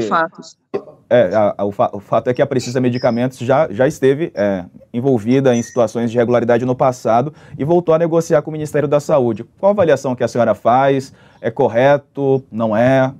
É, 1.14 1.36
a, 1.36 1.54
a, 1.60 1.66
o, 1.66 1.72
fa 1.72 1.92
o, 1.94 2.00
fato 2.00 2.32
é 2.32 2.34
que 2.34 2.42
a 2.42 2.48
Precisa 2.48 2.82
Medicamentos 2.82 3.38
já, 3.38 3.68
já 3.70 3.88
esteve 3.88 4.32
é, 4.34 4.66
envolvida 4.92 5.56
em 5.56 5.62
situações 5.62 6.10
de 6.10 6.18
irregularidade 6.18 6.66
no 6.66 6.76
passado 6.76 7.32
e 7.56 7.64
voltou 7.64 7.94
a 7.94 8.00
negociar 8.00 8.42
com 8.42 8.50
o 8.50 8.52
Ministério 8.52 8.88
da 8.88 9.00
Saúde. 9.00 9.44
Qual 9.60 9.70
a 9.70 9.74
avaliação 9.74 10.16
que 10.16 10.24
a 10.24 10.28
senhora 10.28 10.56
faz? 10.56 11.14
É 11.40 11.52
correto? 11.52 12.44
Não 12.52 12.76
é? 12.76 13.14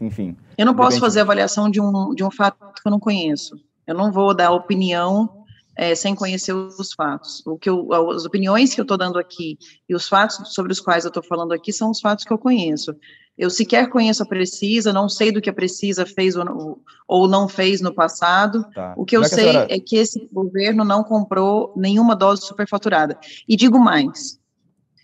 Enfim. 0.00 0.36
Eu 0.58 0.66
não 0.66 0.74
posso 0.74 0.98
fazer 0.98 1.20
avaliação 1.20 1.70
de 1.70 1.80
um, 1.80 2.12
de 2.16 2.24
um 2.24 2.32
fato 2.32 2.56
que 2.58 2.82
eu 2.84 2.90
não 2.90 2.98
conheço. 2.98 3.54
Eu 3.86 3.94
não 3.94 4.10
vou 4.10 4.34
dar 4.34 4.50
opinião 4.50 5.45
é, 5.76 5.94
sem 5.94 6.14
conhecer 6.14 6.54
os 6.54 6.92
fatos. 6.94 7.42
O 7.46 7.58
que 7.58 7.68
eu, 7.68 7.92
as 8.10 8.24
opiniões 8.24 8.74
que 8.74 8.80
eu 8.80 8.84
estou 8.84 8.96
dando 8.96 9.18
aqui 9.18 9.58
e 9.88 9.94
os 9.94 10.08
fatos 10.08 10.54
sobre 10.54 10.72
os 10.72 10.80
quais 10.80 11.04
eu 11.04 11.08
estou 11.08 11.22
falando 11.22 11.52
aqui 11.52 11.72
são 11.72 11.90
os 11.90 12.00
fatos 12.00 12.24
que 12.24 12.32
eu 12.32 12.38
conheço. 12.38 12.94
Eu 13.36 13.50
sequer 13.50 13.90
conheço 13.90 14.22
a 14.22 14.26
Precisa, 14.26 14.92
não 14.92 15.10
sei 15.10 15.30
do 15.30 15.42
que 15.42 15.50
a 15.50 15.52
Precisa 15.52 16.06
fez 16.06 16.34
ou, 16.36 16.80
ou 17.06 17.28
não 17.28 17.46
fez 17.46 17.82
no 17.82 17.94
passado. 17.94 18.64
Tá. 18.74 18.94
O 18.96 19.04
que 19.04 19.14
eu 19.14 19.22
é 19.22 19.28
sei 19.28 19.50
senhora... 19.50 19.66
é 19.68 19.78
que 19.78 19.96
esse 19.96 20.26
governo 20.32 20.84
não 20.84 21.04
comprou 21.04 21.74
nenhuma 21.76 22.16
dose 22.16 22.46
superfaturada. 22.46 23.18
E 23.46 23.54
digo 23.54 23.78
mais: 23.78 24.40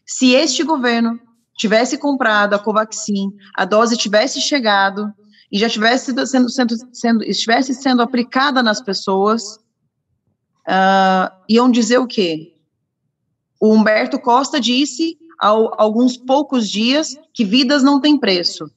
se 0.07 0.33
este 0.33 0.63
governo 0.63 1.21
tivesse 1.59 1.99
comprado 1.99 2.55
a 2.55 2.59
Covaxin, 2.59 3.31
a 3.55 3.67
dose 3.67 3.99
tivesse 3.99 4.41
chegado 4.41 5.13
e 5.51 5.59
já 5.59 5.69
tivesse 5.69 6.07
sendo, 6.27 6.49
sendo, 6.49 6.75
sendo, 6.91 7.25
estivesse 7.25 7.75
sendo 7.75 8.01
aplicada 8.01 8.63
nas 8.63 8.81
pessoas, 8.81 9.59
uh, 10.69 11.33
iam 11.49 11.71
dizer 11.71 11.99
o 11.99 12.07
quê? 12.07 12.55
O 13.61 13.73
Humberto 13.73 14.19
Costa 14.19 14.61
disse 14.61 15.17
há 15.41 15.49
alguns 15.49 16.17
poucos 16.17 16.69
dias 16.69 17.17
que 17.33 17.45
vidas 17.45 17.83
não 17.83 18.01
têm 18.01 18.19
preço. 18.19 18.71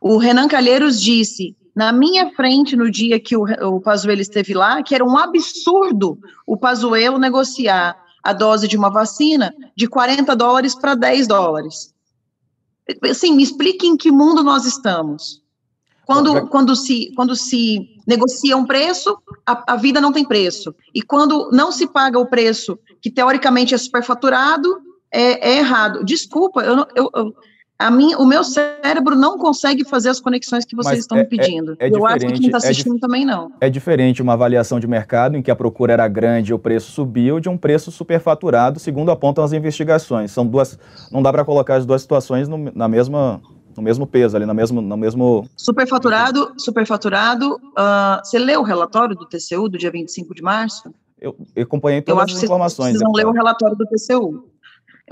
O 0.00 0.16
Renan 0.16 0.48
Calheiros 0.48 1.00
disse 1.00 1.56
na 1.74 1.92
minha 1.92 2.30
frente 2.32 2.76
no 2.76 2.90
dia 2.90 3.20
que 3.20 3.36
o, 3.36 3.44
o 3.44 3.80
Pazuello 3.80 4.20
esteve 4.20 4.54
lá, 4.54 4.82
que 4.82 4.94
era 4.94 5.04
um 5.04 5.16
absurdo 5.16 6.18
o 6.46 6.56
Pazuello 6.56 7.18
negociar 7.18 7.96
a 8.22 8.32
dose 8.32 8.68
de 8.68 8.76
uma 8.76 8.90
vacina 8.90 9.54
de 9.76 9.86
40 9.86 10.34
dólares 10.36 10.74
para 10.74 10.94
10 10.94 11.26
dólares. 11.26 11.94
Assim, 13.08 13.34
me 13.34 13.42
explique 13.42 13.86
em 13.86 13.96
que 13.96 14.10
mundo 14.10 14.42
nós 14.42 14.66
estamos. 14.66 15.42
Quando, 16.04 16.48
quando, 16.48 16.74
se, 16.74 17.12
quando 17.14 17.36
se 17.36 17.99
negocia 18.10 18.56
um 18.56 18.66
preço, 18.66 19.16
a, 19.46 19.74
a 19.74 19.76
vida 19.76 20.00
não 20.00 20.12
tem 20.12 20.24
preço. 20.24 20.74
E 20.92 21.00
quando 21.00 21.48
não 21.52 21.70
se 21.70 21.86
paga 21.86 22.18
o 22.18 22.26
preço 22.26 22.76
que 23.00 23.08
teoricamente 23.08 23.72
é 23.72 23.78
superfaturado, 23.78 24.68
é, 25.12 25.52
é 25.52 25.58
errado. 25.58 26.04
Desculpa, 26.04 26.62
eu, 26.62 26.86
eu, 26.96 27.10
eu 27.14 27.34
a 27.78 27.90
mim, 27.90 28.14
o 28.16 28.26
meu 28.26 28.44
cérebro 28.44 29.16
não 29.16 29.38
consegue 29.38 29.84
fazer 29.84 30.10
as 30.10 30.20
conexões 30.20 30.66
que 30.66 30.76
vocês 30.76 30.96
Mas 30.96 30.98
estão 30.98 31.16
é, 31.16 31.22
me 31.22 31.26
pedindo. 31.26 31.76
É, 31.78 31.86
é 31.86 31.90
eu 31.90 32.04
acho 32.04 32.26
que 32.26 32.32
quem 32.34 32.46
está 32.46 32.58
é 32.58 32.70
assistindo 32.70 32.96
é 32.96 33.00
também 33.00 33.24
não. 33.24 33.52
É 33.58 33.70
diferente 33.70 34.20
uma 34.20 34.34
avaliação 34.34 34.78
de 34.78 34.86
mercado 34.86 35.34
em 35.34 35.42
que 35.42 35.50
a 35.50 35.56
procura 35.56 35.94
era 35.94 36.06
grande 36.06 36.50
e 36.50 36.54
o 36.54 36.58
preço 36.58 36.92
subiu 36.92 37.40
de 37.40 37.48
um 37.48 37.56
preço 37.56 37.90
superfaturado, 37.90 38.78
segundo 38.78 39.10
apontam 39.10 39.42
as 39.42 39.54
investigações. 39.54 40.30
São 40.30 40.46
duas, 40.46 40.78
não 41.10 41.22
dá 41.22 41.32
para 41.32 41.42
colocar 41.42 41.76
as 41.76 41.86
duas 41.86 42.02
situações 42.02 42.48
no, 42.48 42.70
na 42.74 42.86
mesma 42.86 43.40
no 43.80 43.84
mesmo 43.84 44.06
peso 44.06 44.36
ali, 44.36 44.46
no 44.46 44.54
mesmo, 44.54 44.80
no 44.80 44.96
mesmo... 44.96 45.48
Superfaturado, 45.56 46.52
superfaturado, 46.58 47.54
uh, 47.54 48.20
você 48.22 48.38
leu 48.38 48.60
o 48.60 48.62
relatório 48.62 49.16
do 49.16 49.26
TCU 49.26 49.68
do 49.68 49.78
dia 49.78 49.90
25 49.90 50.34
de 50.34 50.42
março? 50.42 50.94
Eu, 51.18 51.36
eu 51.56 51.64
acompanhei 51.64 52.02
todas 52.02 52.30
eu 52.30 52.36
as 52.36 52.42
informações. 52.42 52.92
Vocês 52.92 53.02
não 53.02 53.12
leu 53.12 53.28
o 53.28 53.32
relatório 53.32 53.76
do 53.76 53.86
TCU. 53.86 54.44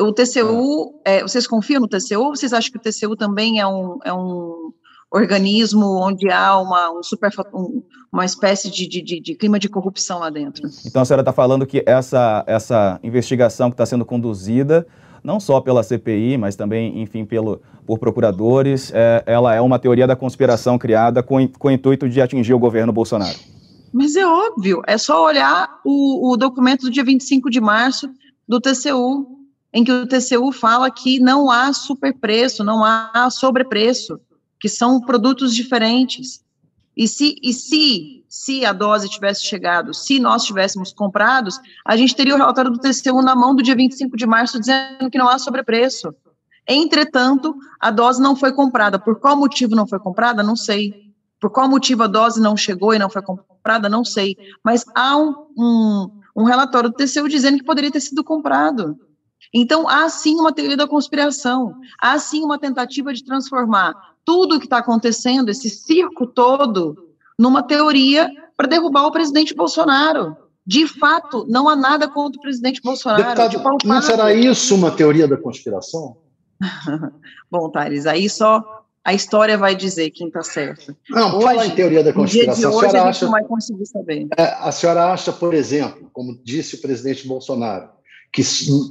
O 0.00 0.12
TCU, 0.12 1.00
é, 1.04 1.22
vocês 1.22 1.46
confiam 1.46 1.80
no 1.80 1.88
TCU 1.88 2.20
ou 2.20 2.36
vocês 2.36 2.52
acham 2.52 2.70
que 2.70 2.78
o 2.78 2.80
TCU 2.80 3.16
também 3.16 3.58
é 3.58 3.66
um, 3.66 3.98
é 4.04 4.12
um 4.12 4.70
organismo 5.10 5.86
onde 6.00 6.30
há 6.30 6.56
uma, 6.58 6.92
um 6.92 7.02
super, 7.02 7.30
um, 7.52 7.82
uma 8.12 8.24
espécie 8.24 8.70
de, 8.70 8.86
de, 8.86 9.20
de, 9.20 9.34
clima 9.34 9.58
de 9.58 9.68
corrupção 9.68 10.20
lá 10.20 10.30
dentro? 10.30 10.68
Então 10.86 11.02
a 11.02 11.04
senhora 11.04 11.22
está 11.22 11.32
falando 11.32 11.66
que 11.66 11.82
essa, 11.84 12.44
essa 12.46 13.00
investigação 13.02 13.70
que 13.70 13.74
está 13.74 13.86
sendo 13.86 14.04
conduzida, 14.04 14.86
não 15.22 15.40
só 15.40 15.60
pela 15.60 15.82
CPI, 15.82 16.36
mas 16.36 16.56
também, 16.56 17.00
enfim, 17.00 17.24
pelo, 17.24 17.60
por 17.86 17.98
procuradores, 17.98 18.92
é, 18.94 19.22
ela 19.26 19.54
é 19.54 19.60
uma 19.60 19.78
teoria 19.78 20.06
da 20.06 20.16
conspiração 20.16 20.78
criada 20.78 21.22
com, 21.22 21.46
com 21.48 21.68
o 21.68 21.70
intuito 21.70 22.08
de 22.08 22.20
atingir 22.20 22.54
o 22.54 22.58
governo 22.58 22.92
Bolsonaro. 22.92 23.38
Mas 23.92 24.16
é 24.16 24.26
óbvio, 24.26 24.82
é 24.86 24.98
só 24.98 25.24
olhar 25.24 25.80
o, 25.84 26.32
o 26.32 26.36
documento 26.36 26.82
do 26.82 26.90
dia 26.90 27.04
25 27.04 27.50
de 27.50 27.60
março 27.60 28.08
do 28.46 28.60
TCU 28.60 29.38
em 29.72 29.84
que 29.84 29.92
o 29.92 30.06
TCU 30.06 30.50
fala 30.52 30.90
que 30.90 31.20
não 31.20 31.50
há 31.50 31.72
superpreço, 31.72 32.64
não 32.64 32.84
há 32.84 33.28
sobrepreço, 33.30 34.18
que 34.60 34.68
são 34.68 35.00
produtos 35.00 35.54
diferentes. 35.54 36.42
E 36.98 37.06
se, 37.06 37.36
e 37.40 37.52
se, 37.52 38.24
se 38.28 38.64
a 38.64 38.72
dose 38.72 39.08
tivesse 39.08 39.44
chegado, 39.44 39.94
se 39.94 40.18
nós 40.18 40.44
tivéssemos 40.44 40.92
comprados, 40.92 41.60
a 41.86 41.96
gente 41.96 42.12
teria 42.16 42.34
o 42.34 42.36
relatório 42.36 42.72
do 42.72 42.80
TCU 42.80 43.22
na 43.22 43.36
mão 43.36 43.54
do 43.54 43.62
dia 43.62 43.76
25 43.76 44.16
de 44.16 44.26
março 44.26 44.58
dizendo 44.58 45.08
que 45.08 45.16
não 45.16 45.28
há 45.28 45.38
sobrepreço. 45.38 46.12
Entretanto, 46.66 47.54
a 47.78 47.92
dose 47.92 48.20
não 48.20 48.34
foi 48.34 48.52
comprada. 48.52 48.98
Por 48.98 49.20
qual 49.20 49.36
motivo 49.36 49.76
não 49.76 49.86
foi 49.86 50.00
comprada? 50.00 50.42
Não 50.42 50.56
sei. 50.56 51.14
Por 51.40 51.50
qual 51.50 51.68
motivo 51.68 52.02
a 52.02 52.08
dose 52.08 52.40
não 52.40 52.56
chegou 52.56 52.92
e 52.92 52.98
não 52.98 53.08
foi 53.08 53.22
comprada? 53.22 53.88
Não 53.88 54.04
sei. 54.04 54.36
Mas 54.64 54.84
há 54.92 55.16
um, 55.16 55.34
um, 55.56 56.10
um 56.36 56.44
relatório 56.44 56.90
do 56.90 56.96
TCU 56.96 57.28
dizendo 57.28 57.58
que 57.58 57.64
poderia 57.64 57.92
ter 57.92 58.00
sido 58.00 58.24
comprado. 58.24 58.98
Então, 59.54 59.88
há 59.88 60.08
sim 60.08 60.34
uma 60.34 60.52
teoria 60.52 60.76
da 60.76 60.88
conspiração, 60.88 61.76
há 62.02 62.18
sim 62.18 62.42
uma 62.42 62.58
tentativa 62.58 63.14
de 63.14 63.24
transformar 63.24 63.94
tudo 64.28 64.56
o 64.56 64.58
que 64.58 64.66
está 64.66 64.76
acontecendo, 64.76 65.48
esse 65.48 65.70
circo 65.70 66.26
todo, 66.26 67.14
numa 67.38 67.62
teoria 67.62 68.30
para 68.54 68.68
derrubar 68.68 69.06
o 69.06 69.10
presidente 69.10 69.54
Bolsonaro. 69.54 70.36
De 70.66 70.86
fato, 70.86 71.46
não 71.48 71.66
há 71.66 71.74
nada 71.74 72.06
contra 72.06 72.38
o 72.38 72.42
presidente 72.42 72.82
Bolsonaro. 72.82 73.22
Deputado, 73.22 73.78
não 73.86 74.02
será 74.02 74.34
isso 74.34 74.74
uma 74.74 74.90
teoria 74.90 75.26
da 75.26 75.38
conspiração? 75.38 76.18
Bom, 77.50 77.70
Thales, 77.70 78.04
aí 78.04 78.28
só 78.28 78.84
a 79.02 79.14
história 79.14 79.56
vai 79.56 79.74
dizer 79.74 80.10
quem 80.10 80.26
está 80.26 80.42
certo. 80.42 80.94
Não, 81.08 81.36
hoje, 81.36 81.46
fala 81.46 81.66
em 81.66 81.70
teoria 81.70 82.04
da 82.04 82.12
conspiração. 82.12 82.70
Hoje, 82.70 82.84
a, 82.84 82.90
senhora 82.90 83.06
a 83.06 83.08
acha, 83.08 83.24
não 83.24 83.32
vai 83.32 83.44
conseguir 83.44 83.86
saber. 83.86 84.28
É, 84.36 84.42
a 84.60 84.70
senhora 84.70 85.10
acha, 85.10 85.32
por 85.32 85.54
exemplo, 85.54 86.10
como 86.12 86.38
disse 86.44 86.74
o 86.74 86.82
presidente 86.82 87.26
Bolsonaro, 87.26 87.88
que 88.30 88.42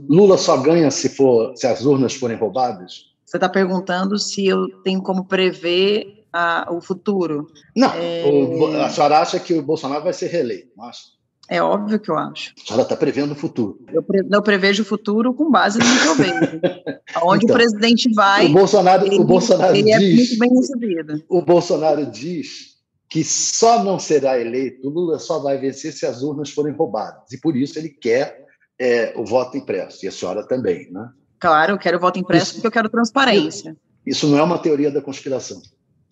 Lula 0.09 0.35
só 0.35 0.57
ganha 0.57 0.89
se, 0.89 1.09
for, 1.09 1.55
se 1.55 1.67
as 1.67 1.85
urnas 1.85 2.15
forem 2.15 2.35
roubadas? 2.35 3.15
Você 3.27 3.35
está 3.35 3.49
perguntando 3.49 4.17
se 4.17 4.47
eu 4.47 4.69
tenho 4.83 5.01
como 5.01 5.25
prever 5.25 6.23
a, 6.31 6.65
o 6.71 6.79
futuro. 6.79 7.45
Não, 7.75 7.91
é... 7.93 8.23
o, 8.25 8.81
a 8.81 8.89
senhora 8.89 9.19
acha 9.19 9.37
que 9.37 9.53
o 9.53 9.61
Bolsonaro 9.61 10.01
vai 10.01 10.13
ser 10.13 10.27
reeleito, 10.27 10.71
não 10.77 10.85
acha? 10.85 11.01
É 11.49 11.61
óbvio 11.61 11.99
que 11.99 12.09
eu 12.09 12.17
acho. 12.17 12.53
A 12.57 12.65
senhora 12.65 12.83
está 12.83 12.95
prevendo 12.95 13.33
o 13.33 13.35
futuro. 13.35 13.79
Eu, 13.91 14.01
pre, 14.01 14.25
eu, 14.31 14.41
prevejo 14.41 14.83
o 14.83 14.85
futuro 14.85 15.33
com 15.33 15.51
base 15.51 15.77
no 15.77 15.85
que 15.85 16.07
eu 16.07 16.15
vejo. 16.15 16.61
Aonde 17.15 17.43
então, 17.43 17.55
o 17.55 17.59
presidente 17.59 18.13
vai. 18.13 18.45
O 18.45 18.53
Bolsonaro, 18.53 19.05
ele, 19.05 19.19
o 19.19 19.23
Bolsonaro 19.25 19.75
ele 19.75 19.83
diz, 19.83 19.93
é 19.93 19.99
muito 19.99 20.39
bem 20.39 20.49
recebido. 20.55 21.23
O 21.27 21.41
Bolsonaro 21.41 22.05
diz 22.05 22.77
que 23.09 23.25
só 23.25 23.83
não 23.83 23.99
será 23.99 24.39
eleito, 24.39 24.89
Lula 24.89 25.19
só 25.19 25.39
vai 25.39 25.57
vencer 25.57 25.91
se 25.91 26.05
as 26.05 26.21
urnas 26.21 26.49
forem 26.49 26.73
roubadas. 26.73 27.29
E 27.31 27.37
por 27.37 27.57
isso 27.57 27.77
ele 27.77 27.89
quer 27.89 28.45
é, 28.79 29.13
o 29.17 29.25
voto 29.25 29.57
impresso, 29.57 30.05
e 30.05 30.07
a 30.07 30.11
senhora 30.13 30.47
também, 30.47 30.89
né? 30.91 31.09
Claro, 31.39 31.73
eu 31.73 31.77
quero 31.77 31.99
voto 31.99 32.19
impresso 32.19 32.45
isso, 32.45 32.53
porque 32.55 32.67
eu 32.67 32.71
quero 32.71 32.89
transparência. 32.89 33.75
Isso 34.05 34.27
não 34.27 34.37
é 34.37 34.43
uma 34.43 34.57
teoria 34.57 34.89
da 34.89 35.01
conspiração. 35.01 35.61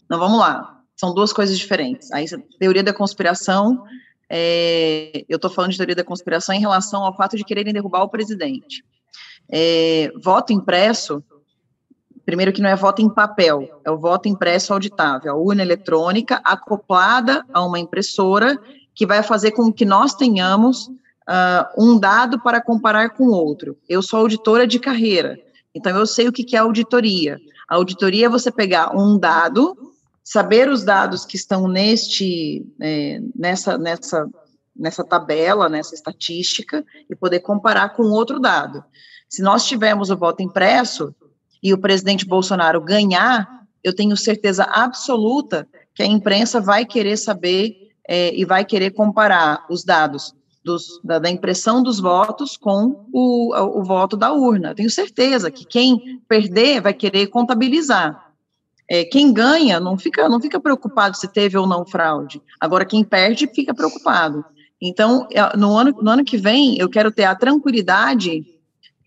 Não, 0.10 0.20
vamos 0.20 0.38
lá. 0.38 0.82
São 0.96 1.14
duas 1.14 1.34
coisas 1.34 1.58
diferentes. 1.58 2.12
A 2.12 2.20
teoria 2.60 2.84
da 2.84 2.94
conspiração, 2.94 3.84
é, 4.30 5.26
eu 5.28 5.36
estou 5.38 5.50
falando 5.50 5.72
de 5.72 5.78
teoria 5.78 5.96
da 5.96 6.04
conspiração 6.04 6.54
em 6.54 6.60
relação 6.60 7.04
ao 7.04 7.16
fato 7.16 7.38
de 7.38 7.44
quererem 7.44 7.74
derrubar 7.74 8.04
o 8.04 8.10
presidente. 8.10 8.84
É, 9.50 10.12
voto 10.22 10.54
impresso, 10.54 11.24
primeiro 12.26 12.54
que 12.54 12.62
não 12.62 12.70
é 12.70 12.76
voto 12.76 13.02
em 13.02 13.10
papel, 13.10 13.82
é 13.84 13.92
o 13.92 13.98
voto 13.98 14.28
impresso 14.28 14.74
auditável, 14.74 15.32
a 15.32 15.36
urna 15.36 15.62
eletrônica 15.62 16.42
acoplada 16.44 17.46
a 17.54 17.64
uma 17.64 17.80
impressora 17.80 18.58
que 18.94 19.06
vai 19.06 19.22
fazer 19.22 19.52
com 19.52 19.72
que 19.72 19.86
nós 19.86 20.16
tenhamos 20.16 20.90
uh, 21.30 21.84
um 21.84 22.00
dado 22.00 22.40
para 22.42 22.62
comparar 22.62 23.10
com 23.12 23.26
outro. 23.26 23.78
Eu 23.88 24.02
sou 24.02 24.20
auditora 24.20 24.66
de 24.66 24.80
carreira, 24.80 25.38
então 25.74 25.96
eu 25.98 26.06
sei 26.06 26.28
o 26.28 26.32
que 26.32 26.56
é 26.56 26.60
auditoria. 26.60 27.40
A 27.68 27.76
auditoria 27.76 28.28
é 28.28 28.30
você 28.30 28.52
pegar 28.52 28.96
um 28.96 29.18
dado, 29.18 29.76
saber 30.24 30.70
os 30.70 30.84
dados 30.84 31.26
que 31.26 31.36
estão 31.36 31.68
neste, 31.68 32.66
é, 32.80 33.20
nessa, 33.36 33.78
nessa, 33.78 34.28
nessa 34.76 35.04
tabela, 35.04 35.68
nessa 35.68 35.96
estatística, 35.96 36.86
e 37.10 37.16
poder 37.16 37.40
comparar 37.40 37.90
com 37.90 38.04
outro 38.04 38.40
dado. 38.40 38.84
Se 39.28 39.42
nós 39.42 39.66
tivermos 39.66 40.10
o 40.10 40.18
voto 40.18 40.44
impresso 40.44 41.14
e 41.62 41.74
o 41.74 41.78
presidente 41.78 42.26
Bolsonaro 42.26 42.80
ganhar, 42.80 43.66
eu 43.84 43.94
tenho 43.94 44.16
certeza 44.16 44.64
absoluta 44.64 45.68
que 45.94 46.04
a 46.04 46.06
imprensa 46.06 46.62
vai 46.62 46.86
querer 46.86 47.18
saber 47.18 47.76
é, 48.08 48.36
e 48.36 48.46
vai 48.46 48.64
querer 48.64 48.92
comparar 48.92 49.66
os 49.70 49.84
dados 49.84 50.34
dos, 50.66 51.00
da, 51.04 51.20
da, 51.20 51.30
impressão 51.30 51.84
dos 51.84 52.00
votos 52.00 52.58
com 52.58 53.06
o, 53.14 53.56
o, 53.56 53.84
voto 53.84 54.18
da 54.18 54.34
urna. 54.34 54.74
Tenho 54.74 54.90
certeza 54.90 55.52
que 55.52 55.64
quem 55.64 56.20
perder 56.28 56.82
vai 56.82 56.92
querer 56.92 57.28
contabilizar. 57.28 58.34
É, 58.90 59.04
quem 59.04 59.32
ganha 59.32 59.80
não 59.80 59.96
fica, 59.96 60.28
não 60.28 60.42
fica 60.42 60.60
preocupado 60.60 61.16
se 61.16 61.28
teve 61.28 61.56
ou 61.56 61.68
não 61.68 61.86
fraude. 61.86 62.42
Agora, 62.60 62.84
quem 62.84 63.04
perde 63.04 63.46
fica 63.46 63.76
preocupado. 63.76 64.44
Então, 64.82 65.28
é, 65.32 65.56
no 65.56 65.78
ano, 65.78 65.96
no 66.02 66.10
ano 66.10 66.26
que 66.26 66.36
vem, 66.38 66.76
eu 66.80 66.90
quero 66.90 67.12
ter 67.12 67.26
a 67.26 67.36
tranquilidade 67.36 68.44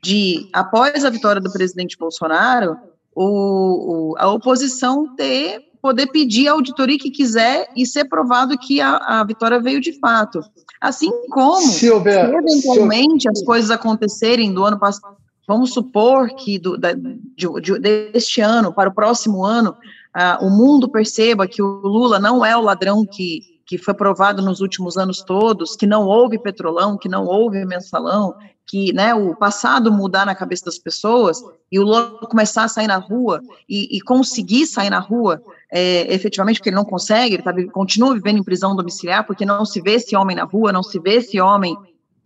de, 0.01 0.49
após 0.53 1.05
a 1.05 1.11
vitória 1.11 1.41
do 1.41 1.53
presidente 1.53 1.99
Bolsonaro, 1.99 2.77
o, 3.13 4.13
o, 4.13 4.15
a 4.17 4.31
oposição 4.31 5.13
ter 5.17 5.68
poder 5.89 6.09
pedir 6.09 6.47
a 6.49 6.53
auditoria 6.53 6.99
que 6.99 7.11
quiser 7.11 7.67
e 7.75 7.87
ser 7.87 8.05
provado 8.05 8.59
que 8.59 8.79
a, 8.79 8.97
a 8.97 9.25
vitória 9.25 9.59
veio 9.59 9.81
de 9.81 9.99
fato. 9.99 10.41
Assim 10.79 11.11
como, 11.31 11.67
se, 11.67 11.91
houver, 11.91 12.29
se 12.29 12.35
eventualmente 12.35 13.23
se... 13.23 13.29
as 13.31 13.43
coisas 13.43 13.71
acontecerem 13.71 14.53
do 14.53 14.67
ano 14.67 14.79
passado, 14.79 15.17
vamos 15.47 15.73
supor 15.73 16.29
que 16.35 16.59
do, 16.59 16.77
da, 16.77 16.93
de, 16.93 17.61
de, 17.63 17.79
deste 17.79 18.43
ano 18.43 18.71
para 18.71 18.91
o 18.91 18.95
próximo 18.95 19.47
ano, 19.47 19.71
uh, 20.15 20.45
o 20.45 20.51
mundo 20.51 20.91
perceba 20.91 21.49
que 21.49 21.63
o 21.63 21.67
Lula 21.67 22.19
não 22.19 22.45
é 22.45 22.55
o 22.55 22.61
ladrão 22.61 23.07
que, 23.07 23.41
que 23.65 23.79
foi 23.79 23.95
provado 23.95 24.43
nos 24.43 24.61
últimos 24.61 24.99
anos 24.99 25.23
todos, 25.23 25.75
que 25.75 25.87
não 25.87 26.05
houve 26.05 26.39
petrolão, 26.39 26.99
que 26.99 27.09
não 27.09 27.25
houve 27.25 27.65
mensalão, 27.65 28.35
que 28.67 28.93
né, 28.93 29.15
o 29.15 29.35
passado 29.35 29.91
mudar 29.91 30.27
na 30.27 30.35
cabeça 30.35 30.67
das 30.67 30.79
pessoas 30.79 31.43
e 31.73 31.79
o 31.79 31.83
Lula 31.83 32.11
começar 32.29 32.65
a 32.65 32.69
sair 32.69 32.89
na 32.89 32.99
rua 32.99 33.41
e, 33.67 33.97
e 33.97 34.03
conseguir 34.03 34.67
sair 34.67 34.91
na 34.91 34.99
rua 34.99 35.43
é, 35.71 36.13
efetivamente, 36.13 36.59
porque 36.59 36.71
ele 36.71 36.77
não 36.77 36.85
consegue, 36.85 37.35
ele 37.35 37.43
tá, 37.43 37.53
continua 37.71 38.15
vivendo 38.15 38.39
em 38.39 38.43
prisão 38.43 38.75
domiciliar, 38.75 39.27
porque 39.27 39.45
não 39.45 39.65
se 39.65 39.81
vê 39.81 39.95
esse 39.95 40.17
homem 40.17 40.37
na 40.37 40.45
rua, 40.45 40.73
não 40.73 40.83
se 40.83 40.99
vê 40.99 41.17
esse 41.17 41.41
homem 41.41 41.77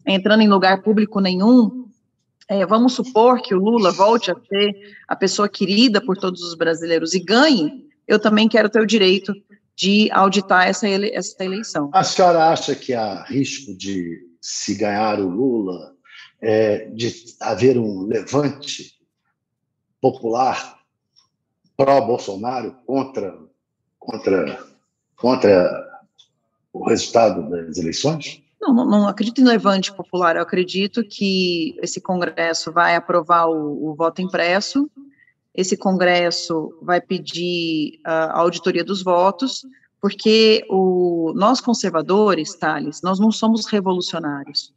entrando 0.06 0.42
em 0.42 0.48
lugar 0.48 0.82
público 0.82 1.20
nenhum. 1.20 1.86
É, 2.48 2.64
vamos 2.66 2.92
supor 2.94 3.40
que 3.40 3.54
o 3.54 3.58
Lula 3.58 3.90
volte 3.90 4.30
a 4.30 4.34
ser 4.34 4.96
a 5.08 5.16
pessoa 5.16 5.48
querida 5.48 6.00
por 6.00 6.16
todos 6.16 6.42
os 6.42 6.54
brasileiros 6.54 7.14
e 7.14 7.20
ganhe. 7.20 7.86
eu 8.06 8.18
também 8.18 8.48
quero 8.48 8.68
ter 8.68 8.80
o 8.80 8.86
direito 8.86 9.32
de 9.74 10.10
auditar 10.12 10.68
essa, 10.68 10.86
ele, 10.88 11.10
essa 11.14 11.42
eleição. 11.42 11.90
A 11.92 12.04
senhora 12.04 12.50
acha 12.50 12.74
que 12.74 12.92
há 12.92 13.22
risco 13.24 13.76
de 13.76 14.20
se 14.40 14.74
ganhar 14.74 15.18
o 15.18 15.28
Lula, 15.28 15.92
é, 16.40 16.86
de 16.90 17.14
haver 17.40 17.78
um 17.78 18.02
levante 18.02 18.92
popular 20.00 20.81
pró-Bolsonaro 21.82 22.76
contra, 22.86 23.36
contra, 23.98 24.58
contra 25.16 26.00
o 26.72 26.88
resultado 26.88 27.50
das 27.50 27.76
eleições? 27.76 28.40
Não, 28.60 28.72
não, 28.72 28.88
não, 28.88 29.08
acredito 29.08 29.40
em 29.40 29.44
levante 29.44 29.92
popular. 29.92 30.36
Eu 30.36 30.42
acredito 30.42 31.02
que 31.02 31.76
esse 31.82 32.00
Congresso 32.00 32.70
vai 32.70 32.94
aprovar 32.94 33.48
o, 33.48 33.90
o 33.90 33.94
voto 33.96 34.22
impresso. 34.22 34.88
Esse 35.52 35.76
Congresso 35.76 36.72
vai 36.80 37.00
pedir 37.00 37.98
a 38.04 38.38
auditoria 38.38 38.84
dos 38.84 39.02
votos, 39.02 39.66
porque 40.00 40.64
o, 40.70 41.32
nós 41.34 41.60
conservadores, 41.60 42.54
Thales, 42.54 43.02
nós 43.02 43.18
não 43.18 43.32
somos 43.32 43.66
revolucionários. 43.66 44.72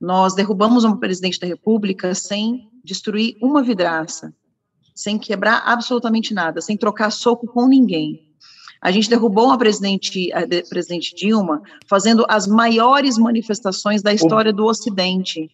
Nós 0.00 0.34
derrubamos 0.34 0.84
um 0.84 0.96
presidente 0.96 1.38
da 1.38 1.46
República 1.46 2.12
sem 2.12 2.68
destruir 2.82 3.36
uma 3.40 3.62
vidraça, 3.62 4.34
sem 5.00 5.18
quebrar 5.18 5.62
absolutamente 5.64 6.34
nada, 6.34 6.60
sem 6.60 6.76
trocar 6.76 7.10
soco 7.10 7.46
com 7.46 7.66
ninguém. 7.66 8.20
A 8.82 8.90
gente 8.90 9.08
derrubou 9.08 9.50
a 9.50 9.56
presidente, 9.56 10.30
a 10.32 10.46
presidente 10.68 11.14
Dilma 11.14 11.62
fazendo 11.88 12.24
as 12.28 12.46
maiores 12.46 13.16
manifestações 13.16 14.02
da 14.02 14.12
história 14.12 14.52
o, 14.52 14.54
do 14.54 14.66
Ocidente. 14.66 15.50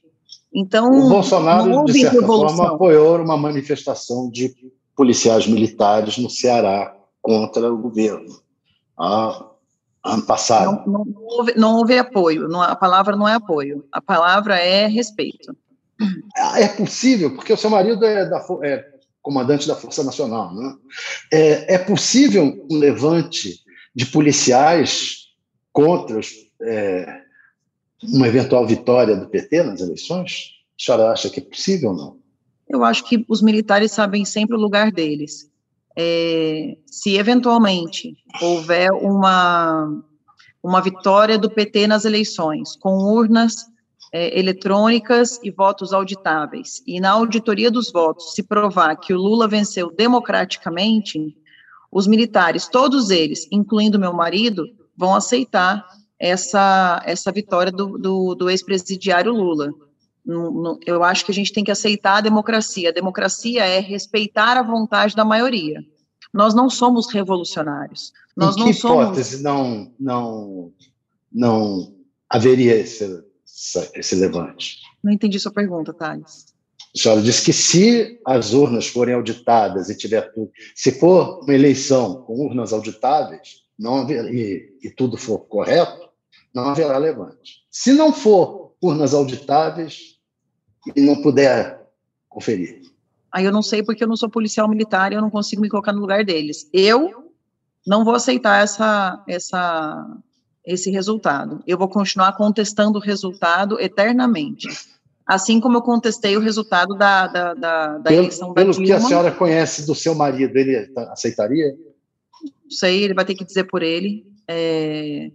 Então, 0.53 0.91
o 0.91 1.09
Bolsonaro, 1.09 1.85
de 1.85 1.93
certa 1.93 2.21
revolução. 2.21 2.57
forma, 2.57 2.75
apoiou 2.75 3.21
uma 3.23 3.37
manifestação 3.37 4.29
de 4.31 4.53
policiais 4.97 5.47
militares 5.47 6.19
no 6.19 6.29
Ceará 6.29 6.97
contra 7.23 7.73
o 7.73 7.79
governo. 7.79 8.41
Ah, 8.99 9.47
ano 10.05 10.23
passado. 10.23 10.83
Não, 10.87 11.05
não, 11.05 11.23
houve, 11.23 11.55
não 11.57 11.77
houve 11.77 11.99
apoio, 11.99 12.49
não, 12.49 12.63
a 12.63 12.75
palavra 12.75 13.17
não 13.17 13.29
é 13.29 13.35
apoio, 13.35 13.85
a 13.93 14.01
palavra 14.01 14.57
é 14.57 14.87
respeito. 14.87 15.57
É 16.57 16.69
possível, 16.69 17.35
porque 17.35 17.53
o 17.53 17.57
seu 17.57 17.71
marido 17.71 18.05
é, 18.05 18.29
da, 18.29 18.45
é 18.63 18.96
comandante 19.27 19.67
da 19.67 19.75
Força 19.75 20.05
Nacional. 20.05 20.55
Né? 20.55 20.77
É, 21.33 21.75
é 21.75 21.79
possível 21.79 22.65
um 22.71 22.77
levante 22.77 23.57
de 23.93 24.07
policiais 24.07 25.33
contra 25.73 26.21
é, 26.63 27.23
uma 28.05 28.29
eventual 28.29 28.65
vitória 28.65 29.17
do 29.17 29.29
PT 29.29 29.65
nas 29.65 29.81
eleições? 29.81 30.53
A 30.79 30.85
senhora 30.85 31.11
acha 31.11 31.29
que 31.29 31.41
é 31.41 31.43
possível 31.43 31.91
ou 31.91 31.97
não? 31.97 32.19
Eu 32.69 32.85
acho 32.85 33.03
que 33.03 33.25
os 33.29 33.43
militares 33.43 33.91
sabem 33.91 34.25
sempre 34.25 34.57
o 34.57 34.61
lugar 34.61 34.93
deles. 34.93 35.51
É, 35.99 36.77
se 36.87 37.17
eventualmente 37.17 38.17
houver 38.41 38.93
uma, 38.93 40.05
uma 40.63 40.81
vitória 40.81 41.37
do 41.37 41.51
PT 41.51 41.89
nas 41.89 42.05
eleições, 42.05 42.77
com 42.77 42.91
urnas 42.91 43.57
é, 44.17 44.39
eletrônicas 44.39 45.39
e 45.43 45.51
votos 45.51 45.93
auditáveis, 45.93 46.83
e 46.87 46.99
na 46.99 47.11
auditoria 47.11 47.71
dos 47.71 47.93
votos 47.93 48.33
se 48.33 48.43
provar 48.43 48.97
que 48.97 49.13
o 49.13 49.19
Lula 49.19 49.47
venceu 49.47 49.95
democraticamente, 49.95 51.37
os 51.93 52.07
militares, 52.07 52.67
todos 52.67 53.11
eles, 53.11 53.47
incluindo 53.53 53.99
meu 53.99 54.15
marido, 54.15 54.65
vão 54.97 55.15
aceitar 55.15 55.85
essa, 56.19 57.03
essa 57.05 57.31
vitória 57.31 57.71
do, 57.71 57.99
do, 57.99 58.35
do 58.35 58.49
ex-presidiário 58.49 59.33
Lula. 59.33 59.71
Eu 60.87 61.05
acho 61.05 61.25
que 61.27 61.31
a 61.31 61.35
gente 61.35 61.53
tem 61.53 61.63
que 61.63 61.71
aceitar 61.71 62.17
a 62.17 62.23
democracia. 62.23 62.89
A 62.89 62.93
democracia 62.93 63.67
é 63.67 63.81
respeitar 63.81 64.57
a 64.57 64.63
vontade 64.63 65.15
da 65.15 65.27
maioria. 65.27 65.85
Nós 66.33 66.55
não 66.55 66.71
somos 66.71 67.13
revolucionários. 67.13 68.13
Nós 68.35 68.57
em 68.57 68.59
que 68.59 68.65
não 68.65 68.71
hipótese 68.71 69.43
somos... 69.43 69.43
não, 69.43 69.93
não, 70.01 70.73
não 71.31 71.95
haveria 72.29 72.75
esse, 72.77 73.23
esse 73.95 74.15
levante. 74.15 74.79
Não 75.03 75.13
entendi 75.13 75.39
sua 75.41 75.53
pergunta, 75.53 75.93
Thales. 75.93 76.55
A 76.95 76.99
senhora 76.99 77.23
disse 77.23 77.45
que 77.45 77.53
se 77.53 78.21
as 78.25 78.53
urnas 78.53 78.87
forem 78.87 79.15
auditadas 79.15 79.91
e 79.91 79.97
tiver 79.97 80.33
tudo, 80.33 80.51
se 80.75 80.93
for 80.93 81.43
uma 81.43 81.55
eleição 81.55 82.23
com 82.23 82.35
urnas 82.35 82.73
auditáveis, 82.73 83.67
não 83.79 83.97
haver, 83.97 84.25
e, 84.35 84.79
e 84.83 84.91
tudo 84.91 85.17
for 85.17 85.41
correto, 85.41 86.09
não 86.55 86.69
haverá 86.69 86.97
levante. 86.97 87.67
Se 87.71 87.93
não 87.93 88.13
for 88.13 88.75
urnas 88.81 89.13
auditáveis 89.13 90.19
e 90.95 91.01
não 91.01 91.21
puder 91.21 91.87
conferir. 92.29 92.83
Aí 93.31 93.45
eu 93.45 93.53
não 93.53 93.63
sei 93.63 93.83
porque 93.83 94.05
eu 94.05 94.09
não 94.09 94.17
sou 94.17 94.31
policial 94.31 94.69
militar 94.69 95.13
e 95.13 95.17
eu 95.17 95.21
não 95.21 95.31
consigo 95.31 95.61
me 95.61 95.69
colocar 95.69 95.93
no 95.93 96.01
lugar 96.01 96.25
deles. 96.25 96.69
Eu 96.73 97.33
não 97.87 98.05
vou 98.05 98.15
aceitar 98.15 98.63
essa, 98.63 99.23
essa 99.29 100.19
esse 100.67 100.91
resultado. 100.91 101.63
Eu 101.67 101.79
vou 101.79 101.89
continuar 101.89 102.33
contestando 102.33 102.99
o 102.99 103.03
resultado 103.03 103.81
eternamente. 103.81 104.69
Assim 105.25 105.61
como 105.61 105.79
eu 105.79 105.83
contestei 105.83 106.37
o 106.37 106.41
resultado 106.41 106.95
da, 106.95 107.27
da, 107.29 107.55
da, 107.55 107.99
da 107.99 108.11
pelo, 108.11 108.23
eleição 108.23 108.49
da 108.49 108.55
Pelo 108.55 108.75
que 108.75 108.93
a 108.93 109.01
senhora 109.01 109.31
conhece 109.31 109.87
do 109.87 109.95
seu 109.95 110.15
marido, 110.15 110.57
ele 110.57 110.93
aceitaria? 111.11 111.77
Não 112.43 112.71
sei, 112.71 113.05
ele 113.05 113.15
vai 113.15 113.25
ter 113.25 113.35
que 113.35 113.45
dizer 113.45 113.65
por 113.65 113.83
ele. 113.83 114.27
É, 114.49 115.31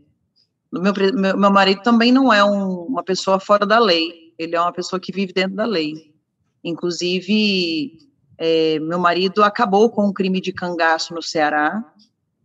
meu, 0.71 0.93
meu, 0.93 1.37
meu, 1.37 1.51
marido 1.51 1.81
também 1.81 2.11
não 2.11 2.31
é 2.31 2.43
um, 2.43 2.83
uma 2.83 3.03
pessoa 3.03 3.39
fora 3.39 3.65
da 3.65 3.79
lei, 3.79 4.33
ele 4.37 4.55
é 4.55 4.61
uma 4.61 4.71
pessoa 4.71 4.99
que 4.99 5.11
vive 5.11 5.33
dentro 5.33 5.55
da 5.55 5.65
lei. 5.65 6.13
Inclusive, 6.63 7.97
é, 8.37 8.79
meu 8.79 8.99
marido 8.99 9.43
acabou 9.43 9.89
com 9.89 10.07
o 10.07 10.13
crime 10.13 10.39
de 10.39 10.53
cangaço 10.53 11.13
no 11.13 11.21
Ceará, 11.21 11.83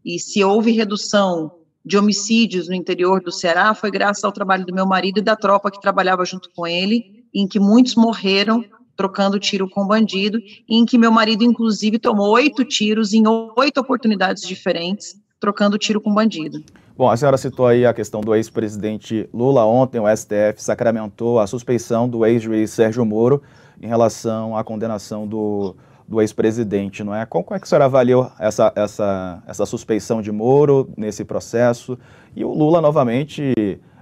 e 0.05 0.19
se 0.19 0.43
houve 0.43 0.71
redução 0.71 1.66
de 1.87 1.97
homicídios 1.97 2.69
no 2.69 2.75
interior 2.75 3.23
do 3.23 3.31
Ceará 3.31 3.73
foi 3.73 3.93
graças 3.93 4.25
ao 4.25 4.33
trabalho 4.33 4.67
do 4.67 4.75
meu 4.75 4.85
marido 4.85 5.21
e 5.21 5.23
da 5.23 5.37
tropa 5.37 5.71
que 5.71 5.81
trabalhava 5.81 6.25
junto 6.25 6.51
com 6.55 6.67
ele, 6.67 7.25
em 7.33 7.47
que 7.47 7.61
muitos 7.61 7.95
morreram 7.95 8.65
trocando 8.97 9.39
tiro 9.39 9.69
com 9.69 9.87
bandido, 9.87 10.41
em 10.69 10.85
que 10.85 10.99
meu 10.99 11.13
marido, 11.13 11.45
inclusive, 11.45 11.99
tomou 11.99 12.31
oito 12.31 12.65
tiros 12.65 13.13
em 13.13 13.23
oito 13.57 13.79
oportunidades 13.79 14.43
diferentes, 14.43 15.15
trocando 15.39 15.79
tiro 15.79 16.01
com 16.01 16.13
bandido. 16.13 16.61
Bom, 16.97 17.11
a 17.11 17.17
senhora 17.17 17.37
citou 17.37 17.67
aí 17.67 17.85
a 17.85 17.93
questão 17.93 18.23
do 18.23 18.35
ex-presidente 18.35 19.29
Lula. 19.33 19.65
Ontem 19.67 20.01
o 20.01 20.17
STF 20.17 20.55
sacramentou 20.57 21.39
a 21.39 21.47
suspeição 21.47 22.09
do 22.09 22.25
ex-juiz 22.25 22.71
Sérgio 22.71 23.05
Moro 23.05 23.43
em 23.81 23.87
relação 23.87 24.57
à 24.57 24.65
condenação 24.65 25.29
do 25.29 25.77
do 26.09 26.21
ex-presidente, 26.21 27.03
não 27.03 27.15
é? 27.15 27.27
Como 27.27 27.47
é 27.51 27.59
que 27.59 27.65
a 27.65 27.67
senhora 27.67 27.87
avaliou 27.87 28.31
essa, 28.39 28.73
essa, 28.77 29.43
essa 29.47 29.67
suspeição 29.67 30.23
de 30.23 30.31
Moro 30.31 30.89
nesse 30.97 31.25
processo 31.25 31.99
e 32.35 32.45
o 32.45 32.53
Lula 32.53 32.81
novamente, 32.81 33.53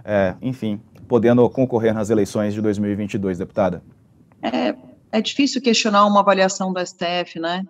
é, 0.04 0.34
enfim, 0.42 0.80
podendo 1.08 1.48
concorrer 1.48 1.94
nas 1.94 2.10
eleições 2.10 2.52
de 2.52 2.60
2022, 2.60 3.38
deputada? 3.38 3.82
É, 4.42 4.74
é 5.10 5.22
difícil 5.22 5.62
questionar 5.62 6.04
uma 6.06 6.20
avaliação 6.20 6.72
do 6.72 6.80
STF, 6.84 7.40
né? 7.40 7.64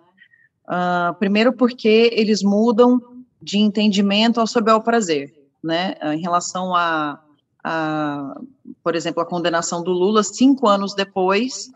Uh, 0.67 1.13
primeiro 1.19 1.53
porque 1.53 2.09
eles 2.11 2.41
mudam 2.41 2.99
de 3.41 3.59
entendimento 3.59 4.39
ao 4.39 4.47
sob 4.47 4.69
ao 4.69 4.81
prazer, 4.81 5.31
né? 5.63 5.95
Em 6.01 6.19
relação 6.19 6.75
a, 6.75 7.21
a, 7.63 8.35
por 8.83 8.95
exemplo, 8.95 9.21
a 9.21 9.25
condenação 9.25 9.83
do 9.83 9.91
Lula, 9.91 10.23
cinco 10.23 10.67
anos 10.67 10.93
depois, 10.93 11.71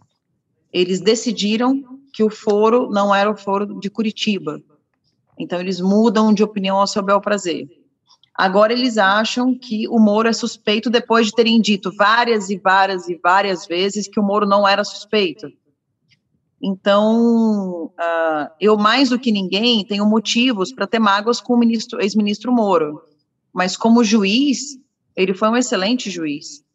eles 0.74 1.00
decidiram 1.00 1.99
que 2.20 2.24
o 2.26 2.30
foro 2.30 2.90
não 2.90 3.16
era 3.16 3.32
o 3.32 3.38
foro 3.38 3.80
de 3.80 3.90
Curitiba. 3.90 4.62
Então, 5.40 5.58
eles 5.58 5.80
mudam 5.80 6.34
de 6.34 6.44
opinião 6.44 6.76
ao 6.76 6.86
seu 6.86 7.02
bel 7.02 7.22
prazer. 7.22 7.66
Agora, 8.36 8.74
eles 8.74 8.98
acham 8.98 9.58
que 9.58 9.88
o 9.88 9.98
Moro 9.98 10.28
é 10.28 10.34
suspeito 10.34 10.90
depois 10.90 11.28
de 11.28 11.32
terem 11.32 11.62
dito 11.62 11.96
várias 11.96 12.50
e 12.50 12.58
várias 12.58 13.08
e 13.08 13.16
várias 13.16 13.66
vezes 13.66 14.06
que 14.06 14.20
o 14.20 14.24
Moro 14.24 14.46
não 14.46 14.68
era 14.68 14.84
suspeito. 14.84 15.48
Então, 16.62 17.86
uh, 17.86 18.52
eu 18.60 18.76
mais 18.76 19.12
do 19.12 19.18
que 19.18 19.32
ninguém 19.32 19.86
tenho 19.86 20.06
motivos 20.06 20.74
para 20.74 20.88
ter 20.88 21.00
mágoas 21.00 21.40
com 21.40 21.58
o 21.58 22.02
ex-ministro 22.02 22.52
Moro. 22.52 23.02
Mas 23.54 23.78
como 23.78 24.04
juiz, 24.04 24.78
ele 25.16 25.34
foi 25.34 25.48
um 25.48 25.56
excelente 25.56 26.10
juiz. 26.10 26.66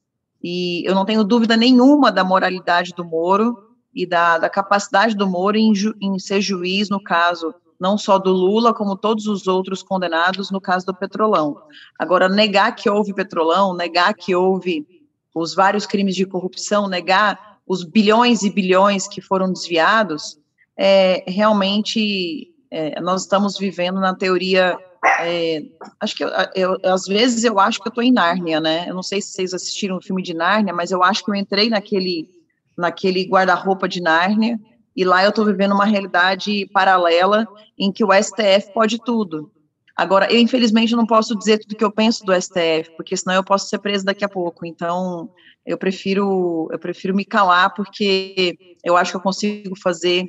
E 0.43 0.83
eu 0.89 0.95
não 0.95 1.05
tenho 1.05 1.23
dúvida 1.23 1.55
nenhuma 1.55 2.11
da 2.11 2.25
moralidade 2.25 2.95
do 2.95 3.05
Moro 3.05 3.64
e 3.95 4.07
da, 4.07 4.39
da 4.39 4.51
capacidade 4.51 5.15
do 5.15 5.27
Moro 5.27 5.57
em, 5.57 5.75
ju, 5.75 5.95
em 6.01 6.19
ser 6.19 6.41
juiz, 6.41 6.89
no 6.89 7.03
caso, 7.03 7.55
não 7.79 7.97
só 7.97 8.19
do 8.19 8.33
Lula, 8.33 8.75
como 8.75 8.97
todos 8.97 9.27
os 9.27 9.47
outros 9.47 9.83
condenados 9.83 10.51
no 10.51 10.61
caso 10.61 10.87
do 10.87 10.95
Petrolão. 10.95 11.57
Agora, 11.99 12.29
negar 12.29 12.75
que 12.75 12.89
houve 12.91 13.15
Petrolão, 13.15 13.75
negar 13.75 14.15
que 14.15 14.35
houve 14.35 14.87
os 15.35 15.55
vários 15.55 15.87
crimes 15.87 16.15
de 16.15 16.27
corrupção, 16.27 16.89
negar 16.89 17.59
os 17.67 17.85
bilhões 17.85 18.43
e 18.43 18.51
bilhões 18.51 19.09
que 19.09 19.21
foram 19.21 19.53
desviados, 19.53 20.39
é, 20.77 21.25
realmente 21.27 22.53
é, 22.71 23.01
nós 23.01 23.23
estamos 23.23 23.59
vivendo 23.59 24.01
na 24.01 24.15
teoria. 24.15 24.79
É, 25.21 25.63
acho 26.01 26.17
que 26.17 26.25
eu, 26.25 26.31
eu, 26.55 26.79
às 26.85 27.05
vezes 27.05 27.45
eu 27.45 27.59
acho 27.59 27.81
que 27.81 27.87
eu 27.87 27.91
estou 27.91 28.03
em 28.03 28.13
Nárnia, 28.13 28.61
né? 28.61 28.87
Eu 28.89 28.95
não 28.95 29.03
sei 29.03 29.21
se 29.21 29.29
vocês 29.29 29.55
assistiram 29.55 29.97
o 29.97 30.03
filme 30.03 30.23
de 30.23 30.35
Nárnia, 30.35 30.73
mas 30.73 30.91
eu 30.91 31.03
acho 31.03 31.25
que 31.25 31.31
eu 31.31 31.35
entrei 31.35 31.69
naquele 31.69 32.29
naquele 32.77 33.25
guarda-roupa 33.25 33.89
de 33.89 34.01
Nárnia, 34.01 34.59
e 34.97 35.05
lá 35.05 35.25
eu 35.25 35.31
estou 35.31 35.45
vivendo 35.45 35.73
uma 35.73 35.85
realidade 35.85 36.67
paralela 36.73 37.47
em 37.79 37.91
que 37.91 38.05
o 38.05 38.13
STF 38.13 38.73
pode 38.73 38.99
tudo. 39.03 39.51
Agora, 39.97 40.33
eu 40.33 40.41
infelizmente 40.41 40.95
não 40.97 41.07
posso 41.07 41.37
dizer 41.37 41.59
tudo 41.59 41.77
que 41.77 41.85
eu 41.85 41.93
penso 41.93 42.25
do 42.25 42.35
STF, 42.35 42.91
porque 42.97 43.17
senão 43.17 43.35
eu 43.35 43.45
posso 43.45 43.69
ser 43.69 43.79
preso 43.79 44.05
daqui 44.05 44.25
a 44.25 44.29
pouco. 44.29 44.67
Então, 44.67 45.31
eu 45.65 45.79
prefiro 45.79 46.69
eu 46.71 46.79
prefiro 46.79 47.15
me 47.15 47.25
calar 47.25 47.73
porque 47.75 48.77
eu 48.85 48.97
acho 48.97 49.13
que 49.13 49.17
eu 49.17 49.21
consigo 49.21 49.79
fazer 49.81 50.25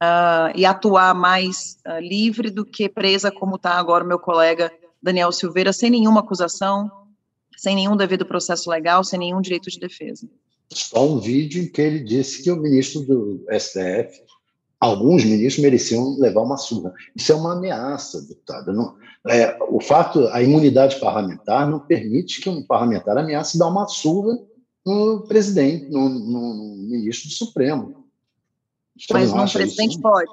uh, 0.00 0.50
e 0.54 0.64
atuar 0.64 1.14
mais 1.14 1.76
uh, 1.86 2.00
livre 2.00 2.50
do 2.50 2.64
que 2.64 2.88
presa 2.88 3.30
como 3.30 3.56
está 3.56 3.74
agora 3.74 4.04
o 4.04 4.06
meu 4.06 4.18
colega 4.18 4.72
Daniel 5.02 5.32
Silveira, 5.32 5.72
sem 5.72 5.90
nenhuma 5.90 6.20
acusação, 6.20 6.90
sem 7.56 7.74
nenhum 7.74 7.96
devido 7.96 8.24
processo 8.24 8.70
legal, 8.70 9.02
sem 9.02 9.18
nenhum 9.18 9.40
direito 9.40 9.70
de 9.70 9.78
defesa. 9.78 10.28
Só 10.72 11.06
um 11.06 11.18
vídeo 11.18 11.62
em 11.62 11.68
que 11.68 11.80
ele 11.80 12.00
disse 12.00 12.42
que 12.42 12.50
o 12.50 12.60
ministro 12.60 13.02
do 13.02 13.44
STF 13.50 14.22
alguns 14.80 15.24
ministros 15.24 15.62
mereciam 15.62 16.16
levar 16.18 16.40
uma 16.40 16.56
surra. 16.56 16.94
Isso 17.14 17.30
é 17.30 17.34
uma 17.34 17.52
ameaça, 17.52 18.22
deputado. 18.22 18.72
Não, 18.72 18.96
é, 19.28 19.58
o 19.68 19.78
fato, 19.80 20.26
a 20.28 20.42
imunidade 20.42 20.98
parlamentar 20.98 21.68
não 21.68 21.80
permite 21.80 22.40
que 22.40 22.48
um 22.48 22.62
parlamentar 22.62 23.18
ameace 23.18 23.58
dar 23.58 23.68
uma 23.68 23.86
surra 23.86 24.38
no 24.84 25.26
presidente, 25.28 25.90
no, 25.90 26.08
no 26.08 26.76
ministro 26.88 27.28
do 27.28 27.34
Supremo. 27.34 28.06
Você 28.98 29.12
Mas 29.12 29.30
um 29.32 29.46
presidente 29.46 29.92
isso? 29.92 30.00
pode. 30.00 30.30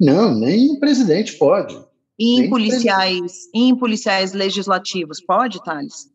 Não, 0.00 0.34
nem 0.34 0.70
o 0.70 0.80
presidente 0.80 1.36
pode. 1.36 1.78
E 2.18 2.40
em 2.40 2.50
policiais, 2.50 3.48
em 3.52 3.74
policiais 3.74 4.32
legislativos, 4.32 5.20
pode, 5.20 5.62
Thales? 5.64 6.10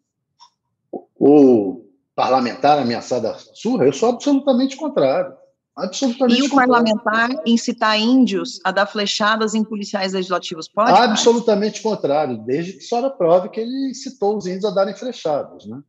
O, 0.92 1.08
o 1.20 1.85
parlamentar 2.16 2.80
ameaçar 2.80 3.24
a 3.26 3.38
surra, 3.54 3.86
eu 3.86 3.94
sou 3.94 4.10
absolutamente 4.10 4.78
contrário. 4.78 5.34
Absolutamente. 5.76 6.40
E 6.40 6.44
o 6.44 6.50
parlamentar 6.50 7.30
incitar 7.46 8.00
índios 8.00 8.62
a 8.64 8.72
dar 8.72 8.86
flechadas 8.86 9.54
em 9.54 9.64
policiais 9.64 10.14
legislativos 10.14 10.70
pode? 10.70 10.92
Absolutamente 10.92 11.82
contrário, 11.82 12.38
desde 12.38 12.74
que 12.74 12.78
a 12.80 12.88
senhora 12.88 13.10
prove 13.10 13.50
que 13.50 13.60
ele 13.60 13.90
incitou 13.90 14.38
os 14.38 14.48
índios 14.48 14.64
a 14.64 14.72
darem 14.72 14.96
flechadas, 14.96 15.66
né? 15.66 15.82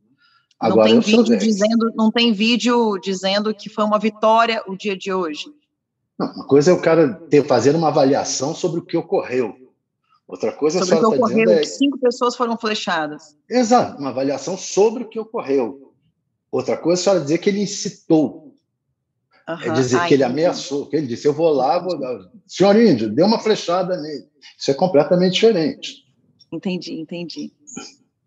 Agora, 0.59 0.89
não 0.89 1.01
tem 1.01 1.17
vídeo 1.17 1.37
dizendo, 1.37 1.91
não 1.95 2.11
tem 2.11 2.33
vídeo 2.33 2.97
dizendo 2.97 3.53
que 3.53 3.69
foi 3.69 3.85
uma 3.85 3.99
vitória 3.99 4.61
o 4.67 4.75
dia 4.75 4.97
de 4.97 5.13
hoje. 5.13 5.45
Não, 6.19 6.33
uma 6.33 6.47
coisa 6.47 6.71
é 6.71 6.73
o 6.73 6.81
cara 6.81 7.13
ter 7.29 7.45
fazer 7.45 7.75
uma 7.75 7.87
avaliação 7.89 8.53
sobre 8.53 8.79
o 8.79 8.85
que 8.85 8.97
ocorreu. 8.97 9.55
Outra 10.27 10.51
coisa 10.51 10.83
sobre 10.83 10.95
o 10.95 11.11
que 11.11 11.17
ocorreu, 11.17 11.51
é... 11.51 11.59
que 11.59 11.67
cinco 11.67 11.97
pessoas 11.99 12.35
foram 12.35 12.57
flechadas. 12.57 13.37
Exato, 13.49 14.01
uma 14.01 14.09
avaliação 14.09 14.57
sobre 14.57 15.03
o 15.03 15.07
que 15.07 15.19
ocorreu. 15.19 15.86
Outra 16.51 16.77
coisa 16.77 16.99
é 16.99 17.01
a 17.01 17.03
senhora 17.03 17.21
dizer 17.21 17.37
que 17.39 17.49
ele 17.49 17.61
incitou 17.61 18.47
Uhum. 19.47 19.61
É 19.63 19.69
dizer 19.69 19.97
Ai, 19.97 20.07
que 20.09 20.13
ele 20.13 20.23
ameaçou, 20.23 20.87
que 20.87 20.97
ele 20.97 21.07
disse: 21.07 21.25
Eu 21.25 21.33
vou 21.33 21.49
lá, 21.49 21.79
vou. 21.79 21.97
Senhor 22.45 22.75
Índio, 22.75 23.09
deu 23.09 23.25
uma 23.25 23.39
flechada 23.39 23.95
nele. 23.95 24.25
Isso 24.57 24.71
é 24.71 24.73
completamente 24.73 25.35
diferente. 25.35 26.05
Entendi, 26.51 26.99
entendi. 26.99 27.53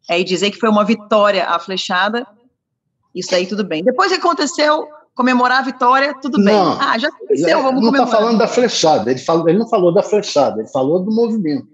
É, 0.09 0.18
e 0.18 0.25
dizer 0.25 0.51
que 0.51 0.59
foi 0.59 0.71
uma 0.71 0.85
vitória 0.85 1.45
a 1.45 1.59
flechada, 1.59 2.27
isso 3.14 3.35
aí 3.35 3.47
tudo 3.47 3.64
bem. 3.64 3.85
Depois 3.85 4.11
que 4.11 4.18
aconteceu, 4.18 4.89
comemorar 5.14 5.59
a 5.59 5.62
vitória, 5.62 6.14
tudo 6.23 6.43
bem. 6.43 6.55
Não, 6.55 6.81
ah, 6.81 6.99
já 6.99 7.09
aconteceu, 7.09 7.62
vamos 7.62 7.83
não 7.83 7.93
tá 7.93 7.99
comemorar. 7.99 7.99
Não 7.99 8.05
está 8.05 8.16
falando 8.16 8.39
da 8.39 8.49
flechada, 8.49 9.11
ele, 9.11 9.21
falou, 9.21 9.49
ele 9.49 9.59
não 9.59 9.68
falou 9.68 9.93
da 9.93 10.03
flechada, 10.03 10.61
ele 10.61 10.68
falou 10.68 11.05
do 11.05 11.12
movimento. 11.12 11.68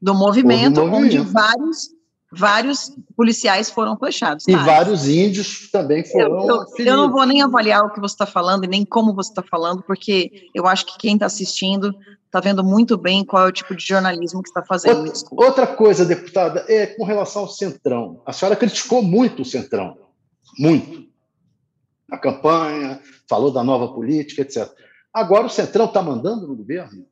Do 0.00 0.14
movimento, 0.14 0.74
do 0.74 0.86
movimento. 0.86 1.20
onde 1.20 1.32
vários 1.32 1.90
vários 2.36 2.90
policiais 3.16 3.70
foram 3.70 3.96
flechados. 3.96 4.46
E 4.48 4.52
tá? 4.52 4.64
vários 4.64 5.06
índios 5.08 5.70
também 5.70 6.04
foram. 6.04 6.48
Eu, 6.48 6.66
eu, 6.78 6.86
eu, 6.86 6.96
não 6.96 7.10
vou 7.10 7.24
nem 7.24 7.42
avaliar 7.42 7.84
o 7.84 7.90
que 7.90 8.00
você 8.00 8.14
está 8.14 8.26
falando 8.26 8.64
e 8.64 8.68
nem 8.68 8.84
como 8.84 9.14
você 9.14 9.30
está 9.30 9.42
falando, 9.42 9.82
porque 9.82 10.48
eu 10.54 10.66
acho 10.66 10.86
que 10.86 10.98
quem 10.98 11.14
está 11.14 11.26
assistindo 11.26 11.94
está 12.26 12.40
vendo 12.40 12.64
muito 12.64 12.96
bem 12.96 13.24
qual 13.24 13.46
é 13.46 13.48
o 13.48 13.52
tipo 13.52 13.76
de 13.76 13.86
jornalismo 13.86 14.42
que 14.42 14.48
está 14.48 14.64
fazendo. 14.64 15.06
Outra, 15.06 15.28
outra 15.30 15.66
coisa, 15.66 16.04
deputada, 16.04 16.64
é 16.68 16.86
com 16.86 17.04
relação 17.04 17.42
ao 17.42 17.48
Centrão. 17.48 18.20
A 18.26 18.32
senhora 18.32 18.56
criticou 18.56 19.02
muito 19.02 19.42
o 19.42 19.44
Centrão. 19.44 19.96
Muito. 20.58 21.04
A 22.10 22.18
campanha, 22.18 23.00
falou 23.28 23.52
da 23.52 23.62
nova 23.62 23.92
política, 23.94 24.42
etc. 24.42 24.68
Agora 25.12 25.46
o 25.46 25.50
Centrão 25.50 25.84
está 25.86 26.02
mandando 26.02 26.46
no 26.46 26.56
governo? 26.56 27.06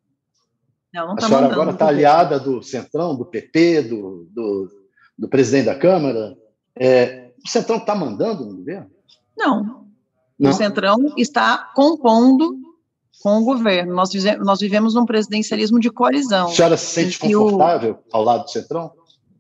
Não, 0.93 1.09
não 1.09 1.17
tá 1.17 1.27
a 1.27 1.29
senhora 1.29 1.47
agora 1.47 1.71
está 1.71 1.87
aliada 1.87 2.39
do 2.39 2.63
Centrão, 2.63 3.17
do 3.17 3.25
PP, 3.25 3.83
do, 3.83 4.29
do 4.31 4.82
do 5.23 5.29
presidente 5.29 5.67
da 5.67 5.77
Câmara. 5.77 6.37
É, 6.75 7.31
o 7.45 7.49
Centrão 7.49 7.77
está 7.77 7.95
mandando 7.95 8.45
no 8.45 8.57
governo? 8.57 8.91
Não. 9.39 9.87
Não. 10.37 10.51
O 10.51 10.53
Centrão 10.53 10.99
está 11.17 11.71
compondo 11.77 12.57
com 13.23 13.39
o 13.39 13.45
governo. 13.45 13.95
Nós, 13.95 14.11
nós 14.41 14.59
vivemos 14.59 14.95
num 14.95 15.07
presidencialismo 15.07 15.79
de 15.79 15.91
coalizão. 15.91 16.49
A 16.49 16.51
senhora 16.51 16.77
se 16.77 16.87
sente 16.87 17.21
confortável 17.21 18.01
o... 18.13 18.17
ao 18.17 18.25
lado 18.25 18.43
do 18.43 18.51
Centrão? 18.51 18.91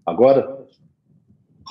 Agora? 0.06 0.56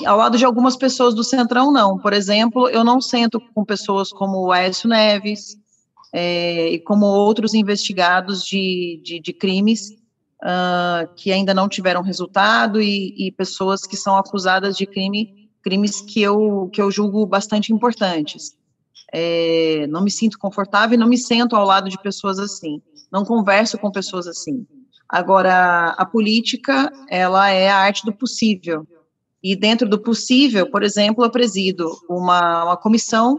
Ao 0.06 0.18
lado 0.18 0.38
de 0.38 0.44
algumas 0.44 0.76
pessoas 0.76 1.16
do 1.16 1.24
Centrão, 1.24 1.72
não. 1.72 1.98
Por 1.98 2.12
exemplo, 2.12 2.68
eu 2.68 2.84
não 2.84 3.00
sento 3.00 3.42
com 3.56 3.64
pessoas 3.64 4.10
como 4.10 4.46
o 4.46 4.52
Aécio 4.52 4.90
Neves 4.90 5.56
é, 6.12 6.68
e 6.68 6.80
como 6.80 7.06
outros 7.06 7.54
investigados 7.54 8.44
de, 8.46 9.02
de, 9.06 9.22
de 9.22 9.32
crimes 9.32 10.01
uh, 10.44 11.14
que 11.16 11.32
ainda 11.32 11.54
não 11.54 11.70
tiveram 11.70 12.02
resultado 12.02 12.82
e, 12.82 13.14
e, 13.18 13.32
pessoas 13.32 13.86
que 13.86 13.96
são 13.96 14.16
acusadas 14.18 14.76
de 14.76 14.86
crime, 14.86 15.50
crimes 15.62 16.02
que 16.02 16.22
eu, 16.22 16.70
que 16.74 16.82
eu 16.82 16.90
julgo 16.92 17.26
bastante 17.26 17.72
importantes. 17.72 18.56
É, 19.14 19.86
não 19.90 20.02
me 20.02 20.10
sinto 20.10 20.40
confortável 20.40 20.96
e 20.96 21.00
não 21.00 21.08
me 21.08 21.18
sento 21.18 21.56
ao 21.56 21.66
lado 21.66 21.90
de 21.90 22.02
pessoas 22.02 22.40
assim. 22.40 22.82
Não 23.12 23.26
converso 23.26 23.78
com 23.78 23.92
pessoas 23.92 24.26
assim. 24.26 24.66
Agora, 25.08 25.90
a 25.98 26.06
política, 26.06 26.90
ela 27.10 27.50
é 27.50 27.70
a 27.70 27.78
arte 27.78 28.06
do 28.06 28.14
possível. 28.14 28.88
E 29.44 29.56
dentro 29.56 29.90
do 29.90 30.00
possível, 30.00 30.70
por 30.70 30.84
exemplo, 30.84 31.26
eu 31.26 31.30
presido 31.30 31.92
uma, 32.08 32.64
uma 32.64 32.78
comissão 32.78 33.38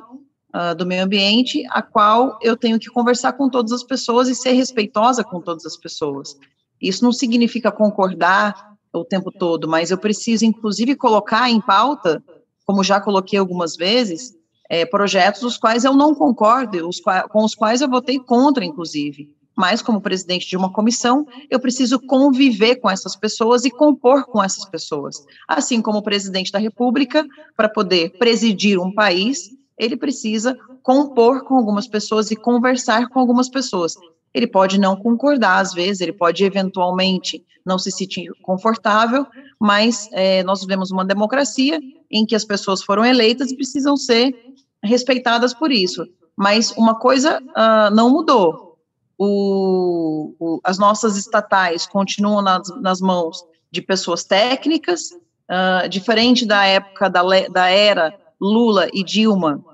uh, 0.55 0.75
do 0.77 0.85
meio 0.85 1.05
ambiente, 1.05 1.65
a 1.71 1.81
qual 1.81 2.39
eu 2.43 2.57
tenho 2.57 2.79
que 2.79 2.91
conversar 2.91 3.33
com 3.33 3.49
todas 3.49 3.73
as 3.73 3.83
pessoas 3.83 4.29
e 4.29 4.35
ser 4.35 4.53
respeitosa 4.53 5.25
com 5.25 5.41
todas 5.41 5.65
as 5.65 5.77
pessoas. 5.77 6.37
Isso 6.83 7.05
não 7.05 7.13
significa 7.13 7.71
concordar 7.71 8.73
o 8.93 9.05
tempo 9.05 9.31
todo, 9.31 9.69
mas 9.69 9.91
eu 9.91 9.97
preciso, 9.97 10.45
inclusive, 10.45 10.97
colocar 10.97 11.49
em 11.49 11.61
pauta, 11.61 12.23
como 12.67 12.85
já 12.85 13.01
coloquei 13.01 13.39
algumas 13.39 13.77
vezes, 13.77 14.35
é, 14.69 14.85
projetos 14.85 15.41
dos 15.41 15.57
quais 15.57 15.85
eu 15.85 15.95
não 15.95 16.15
concordo, 16.15 16.89
os 16.89 17.01
com 17.01 17.45
os 17.45 17.55
quais 17.55 17.81
eu 17.81 17.89
votei 17.89 18.19
contra, 18.19 18.65
inclusive. 18.65 19.31
Mas, 19.57 19.83
como 19.83 20.01
presidente 20.01 20.49
de 20.49 20.57
uma 20.57 20.73
comissão, 20.73 21.27
eu 21.51 21.61
preciso 21.61 22.01
conviver 22.01 22.77
com 22.77 22.91
essas 22.91 23.15
pessoas 23.15 23.65
e 23.65 23.71
compor 23.71 24.25
com 24.25 24.43
essas 24.43 24.65
pessoas. 24.65 25.17
Assim 25.47 25.83
como 25.83 25.99
o 25.99 26.03
presidente 26.03 26.51
da 26.51 26.59
República, 26.59 27.27
para 27.55 27.69
poder 27.69 28.17
presidir 28.19 28.79
um 28.79 28.95
país, 28.95 29.51
ele 29.79 29.97
precisa 29.97 30.57
compor 30.83 31.45
com 31.45 31.55
algumas 31.55 31.87
pessoas 31.87 32.31
e 32.31 32.37
conversar 32.37 33.09
com 33.11 33.21
algumas 33.21 33.49
pessoas. 33.49 33.95
Ele 34.35 34.47
pode 34.47 34.79
não 34.79 34.97
concordar, 34.97 35.61
às 35.61 35.73
vezes, 35.73 36.01
ele 36.01 36.13
pode 36.13 36.45
eventualmente 36.45 37.45
não 37.65 37.79
se 37.79 37.91
sentir 37.91 38.31
confortável, 38.43 39.27
mas 39.61 40.09
é, 40.13 40.43
nós 40.43 40.61
vivemos 40.61 40.91
uma 40.91 41.05
democracia 41.05 41.81
em 42.11 42.27
que 42.27 42.35
as 42.35 42.45
pessoas 42.45 42.83
foram 42.83 43.05
eleitas 43.05 43.51
e 43.51 43.57
precisam 43.57 43.97
ser 43.97 44.35
respeitadas 44.83 45.55
por 45.55 45.71
isso. 45.71 46.07
Mas 46.37 46.73
uma 46.73 46.99
coisa 46.99 47.41
uh, 47.41 47.95
não 47.95 48.11
mudou. 48.11 48.79
O, 49.19 50.35
o, 50.41 50.61
as 50.65 50.79
nossas 50.79 51.17
estatais 51.17 51.87
continuam 51.87 52.43
nas, 52.43 52.69
nas, 52.81 53.01
mãos 53.01 53.45
de 53.71 53.81
pessoas 53.81 54.25
técnicas, 54.25 55.11
uh, 55.13 55.89
diferente 55.89 56.45
da 56.45 56.65
época 56.65 57.09
da, 57.09 57.23
da 57.49 57.69
era 57.69 58.19
Lula 58.41 58.89
e 58.93 59.05
Dilma, 59.05 59.65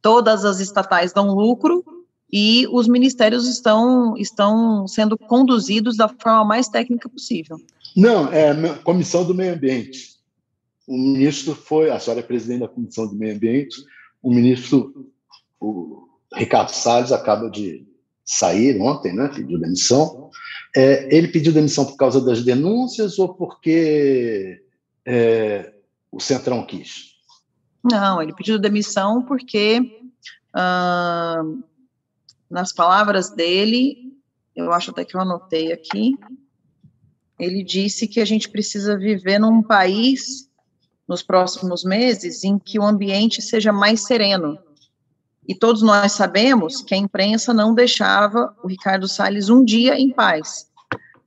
todas 0.00 0.44
as 0.44 0.60
estatais 0.60 1.12
dão 1.12 1.34
lucro, 1.34 1.84
e 2.36 2.66
os 2.72 2.88
ministérios 2.88 3.46
estão, 3.46 4.16
estão 4.16 4.88
sendo 4.88 5.16
conduzidos 5.16 5.96
da 5.96 6.08
forma 6.08 6.44
mais 6.44 6.66
técnica 6.66 7.08
possível. 7.08 7.60
Não, 7.96 8.32
é 8.32 8.50
a 8.50 8.74
Comissão 8.78 9.24
do 9.24 9.32
Meio 9.32 9.54
Ambiente. 9.54 10.16
O 10.84 10.98
ministro 10.98 11.54
foi, 11.54 11.90
a 11.90 12.00
senhora 12.00 12.18
é 12.18 12.24
presidente 12.24 12.62
da 12.62 12.68
Comissão 12.68 13.06
do 13.06 13.14
Meio 13.14 13.36
Ambiente, 13.36 13.76
o 14.20 14.34
ministro, 14.34 15.08
o 15.60 16.08
Ricardo 16.34 16.70
Salles, 16.70 17.12
acaba 17.12 17.48
de 17.48 17.86
sair 18.24 18.80
ontem, 18.80 19.14
né, 19.14 19.30
pediu 19.32 19.60
demissão. 19.60 20.28
É, 20.74 21.16
ele 21.16 21.28
pediu 21.28 21.52
demissão 21.52 21.84
por 21.84 21.96
causa 21.96 22.20
das 22.20 22.42
denúncias 22.42 23.16
ou 23.16 23.32
porque 23.32 24.60
é, 25.06 25.72
o 26.10 26.18
Centrão 26.18 26.66
quis? 26.66 27.14
Não, 27.84 28.20
ele 28.20 28.34
pediu 28.34 28.58
demissão 28.58 29.22
porque 29.22 29.78
uh, 30.52 31.62
nas 32.50 32.72
palavras 32.72 33.30
dele, 33.30 34.14
eu 34.54 34.72
acho 34.72 34.90
até 34.90 35.04
que 35.04 35.16
eu 35.16 35.20
anotei 35.20 35.72
aqui, 35.72 36.16
ele 37.38 37.64
disse 37.64 38.06
que 38.06 38.20
a 38.20 38.24
gente 38.24 38.48
precisa 38.48 38.96
viver 38.96 39.38
num 39.38 39.62
país 39.62 40.48
nos 41.06 41.22
próximos 41.22 41.84
meses 41.84 42.44
em 42.44 42.58
que 42.58 42.78
o 42.78 42.84
ambiente 42.84 43.42
seja 43.42 43.72
mais 43.72 44.02
sereno. 44.02 44.58
E 45.46 45.54
todos 45.54 45.82
nós 45.82 46.12
sabemos 46.12 46.80
que 46.80 46.94
a 46.94 46.98
imprensa 46.98 47.52
não 47.52 47.74
deixava 47.74 48.54
o 48.62 48.68
Ricardo 48.68 49.06
Salles 49.06 49.50
um 49.50 49.62
dia 49.62 49.98
em 49.98 50.10
paz. 50.10 50.70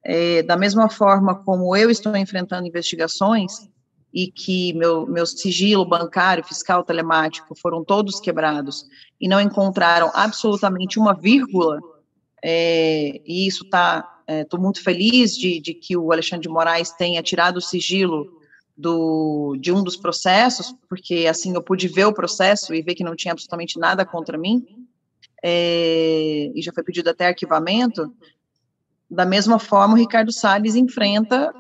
É, 0.04 0.42
da 0.42 0.56
mesma 0.56 0.90
forma 0.90 1.36
como 1.44 1.76
eu 1.76 1.92
estou 1.92 2.16
enfrentando 2.16 2.68
investigações 2.68 3.68
e 4.14 4.28
que 4.28 4.74
meu, 4.74 5.06
meu 5.06 5.26
sigilo 5.26 5.86
bancário, 5.86 6.44
fiscal, 6.44 6.84
telemático 6.84 7.56
foram 7.56 7.84
todos 7.84 8.20
quebrados 8.20 8.86
e 9.20 9.28
não 9.28 9.40
encontraram 9.40 10.12
absolutamente 10.14 11.00
uma 11.00 11.14
vírgula, 11.14 11.80
é, 12.44 13.22
e 13.26 13.48
isso 13.48 13.64
está. 13.64 14.14
Estou 14.28 14.60
é, 14.60 14.62
muito 14.62 14.84
feliz 14.84 15.38
de, 15.38 15.62
de 15.62 15.74
que 15.74 15.96
o 15.96 16.12
Alexandre 16.12 16.48
de 16.48 16.54
Moraes 16.54 16.92
tenha 16.92 17.24
tirado 17.24 17.58
o 17.58 17.62
sigilo 17.62 18.28
do, 18.76 19.58
de 19.60 19.72
um 19.72 19.82
dos 19.82 19.96
processos, 19.96 20.76
porque 20.90 21.26
assim 21.30 21.54
eu 21.54 21.64
pude 21.64 21.88
ver 21.88 22.06
o 22.06 22.14
processo 22.14 22.74
e 22.74 22.82
ver 22.82 22.94
que 22.94 23.06
não 23.06 23.16
tinha 23.16 23.32
absolutamente 23.32 23.80
nada 23.80 24.06
contra 24.06 24.38
mim, 24.38 24.66
é, 25.44 26.52
e 26.54 26.62
já 26.62 26.74
foi 26.74 26.84
pedido 26.84 27.10
até 27.10 27.28
arquivamento. 27.28 28.14
Da 29.10 29.26
mesma 29.26 29.58
forma, 29.58 29.94
o 29.94 29.98
Ricardo 29.98 30.32
Salles 30.34 30.76
enfrenta 30.76 31.54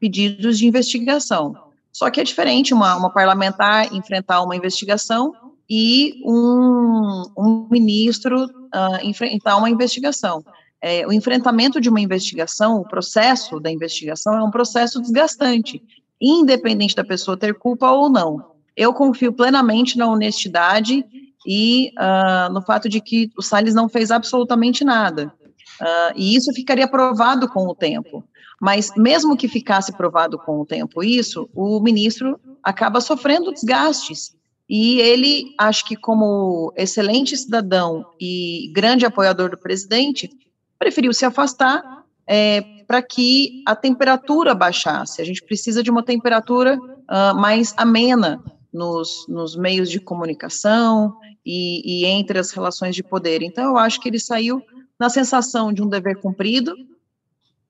pedidos 0.00 0.58
de 0.58 0.66
investigação. 0.66 1.65
Só 1.96 2.10
que 2.10 2.20
é 2.20 2.24
diferente 2.24 2.74
uma, 2.74 2.94
uma 2.94 3.10
parlamentar 3.10 3.90
enfrentar 3.90 4.42
uma 4.42 4.54
investigação 4.54 5.32
e 5.66 6.20
um, 6.26 7.22
um 7.34 7.68
ministro 7.70 8.44
uh, 8.44 9.02
enfrentar 9.02 9.56
uma 9.56 9.70
investigação. 9.70 10.44
É, 10.78 11.06
o 11.06 11.12
enfrentamento 11.12 11.80
de 11.80 11.88
uma 11.88 11.98
investigação, 11.98 12.76
o 12.76 12.86
processo 12.86 13.58
da 13.58 13.70
investigação 13.70 14.34
é 14.34 14.42
um 14.42 14.50
processo 14.50 15.00
desgastante 15.00 15.82
independente 16.20 16.94
da 16.94 17.02
pessoa 17.02 17.34
ter 17.34 17.54
culpa 17.54 17.90
ou 17.90 18.10
não. 18.10 18.44
Eu 18.76 18.92
confio 18.92 19.32
plenamente 19.32 19.96
na 19.96 20.06
honestidade 20.06 21.02
e 21.46 21.92
uh, 21.98 22.52
no 22.52 22.60
fato 22.60 22.90
de 22.90 23.00
que 23.00 23.30
o 23.38 23.42
Salles 23.42 23.74
não 23.74 23.88
fez 23.88 24.10
absolutamente 24.10 24.84
nada. 24.84 25.32
Uh, 25.80 26.12
e 26.14 26.36
isso 26.36 26.52
ficaria 26.52 26.86
provado 26.86 27.48
com 27.48 27.66
o 27.66 27.74
tempo. 27.74 28.22
Mas 28.60 28.90
mesmo 28.96 29.36
que 29.36 29.48
ficasse 29.48 29.92
provado 29.92 30.38
com 30.38 30.60
o 30.60 30.66
tempo 30.66 31.02
isso, 31.02 31.48
o 31.54 31.80
ministro 31.80 32.40
acaba 32.62 33.00
sofrendo 33.00 33.52
desgastes. 33.52 34.34
E 34.68 35.00
ele, 35.00 35.54
acho 35.58 35.84
que 35.84 35.94
como 35.94 36.72
excelente 36.76 37.36
cidadão 37.36 38.04
e 38.20 38.70
grande 38.74 39.06
apoiador 39.06 39.50
do 39.50 39.58
presidente, 39.58 40.30
preferiu 40.78 41.12
se 41.12 41.24
afastar 41.24 42.04
é, 42.26 42.62
para 42.86 43.02
que 43.02 43.62
a 43.66 43.76
temperatura 43.76 44.54
baixasse. 44.54 45.20
A 45.20 45.24
gente 45.24 45.42
precisa 45.44 45.82
de 45.82 45.90
uma 45.90 46.02
temperatura 46.02 46.78
uh, 46.78 47.34
mais 47.34 47.74
amena 47.76 48.42
nos, 48.72 49.26
nos, 49.28 49.56
meios 49.56 49.88
de 49.90 50.00
comunicação 50.00 51.16
e, 51.44 52.02
e, 52.02 52.04
entre 52.04 52.38
as 52.38 52.50
relações 52.50 52.94
de 52.94 53.02
poder. 53.02 53.42
Então, 53.42 53.64
eu 53.64 53.78
acho 53.78 54.00
que 54.00 54.08
ele 54.08 54.18
saiu 54.18 54.62
na 54.98 55.08
sensação 55.08 55.72
de 55.72 55.82
um 55.82 55.88
dever 55.88 56.20
cumprido. 56.20 56.74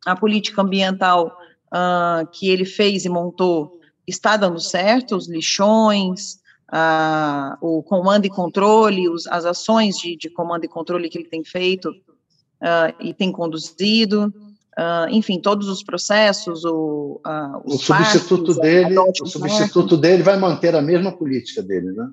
A 0.04 0.14
política 0.14 0.62
ambiental 0.62 1.36
uh, 1.72 2.26
que 2.32 2.48
ele 2.48 2.64
fez 2.64 3.04
e 3.04 3.08
montou 3.08 3.80
está 4.06 4.36
dando 4.36 4.60
certo, 4.60 5.16
os 5.16 5.28
lixões, 5.28 6.38
uh, 6.72 7.56
o 7.60 7.82
comando 7.82 8.26
e 8.26 8.30
controle, 8.30 9.08
os, 9.08 9.26
as 9.26 9.44
ações 9.44 9.96
de, 9.96 10.16
de, 10.16 10.30
comando 10.30 10.64
e 10.64 10.68
controle 10.68 11.08
que 11.08 11.18
ele 11.18 11.28
tem 11.28 11.44
feito 11.44 11.90
uh, 11.90 12.94
e 13.00 13.12
tem 13.12 13.32
conduzido. 13.32 14.32
Enfim, 15.10 15.40
todos 15.40 15.68
os 15.68 15.82
processos, 15.82 16.62
o, 16.66 17.18
uh, 17.26 17.62
o 17.64 17.78
substituto 17.78 18.52
dele, 18.52 18.94
o 18.98 19.26
substituto 19.26 19.96
dele 19.96 20.22
vai 20.22 20.38
manter 20.38 20.74
a 20.74 20.82
mesma 20.82 21.10
política 21.10 21.62
dele, 21.62 21.92
né? 21.92 22.10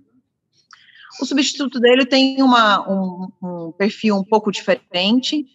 O 1.21 1.25
substituto 1.25 1.77
dele 1.77 2.05
tem 2.05 2.41
uma, 2.41 2.89
um, 2.89 3.27
um 3.43 3.71
perfil 3.73 4.15
um 4.15 4.23
pouco 4.23 4.49
diferente, 4.49 5.45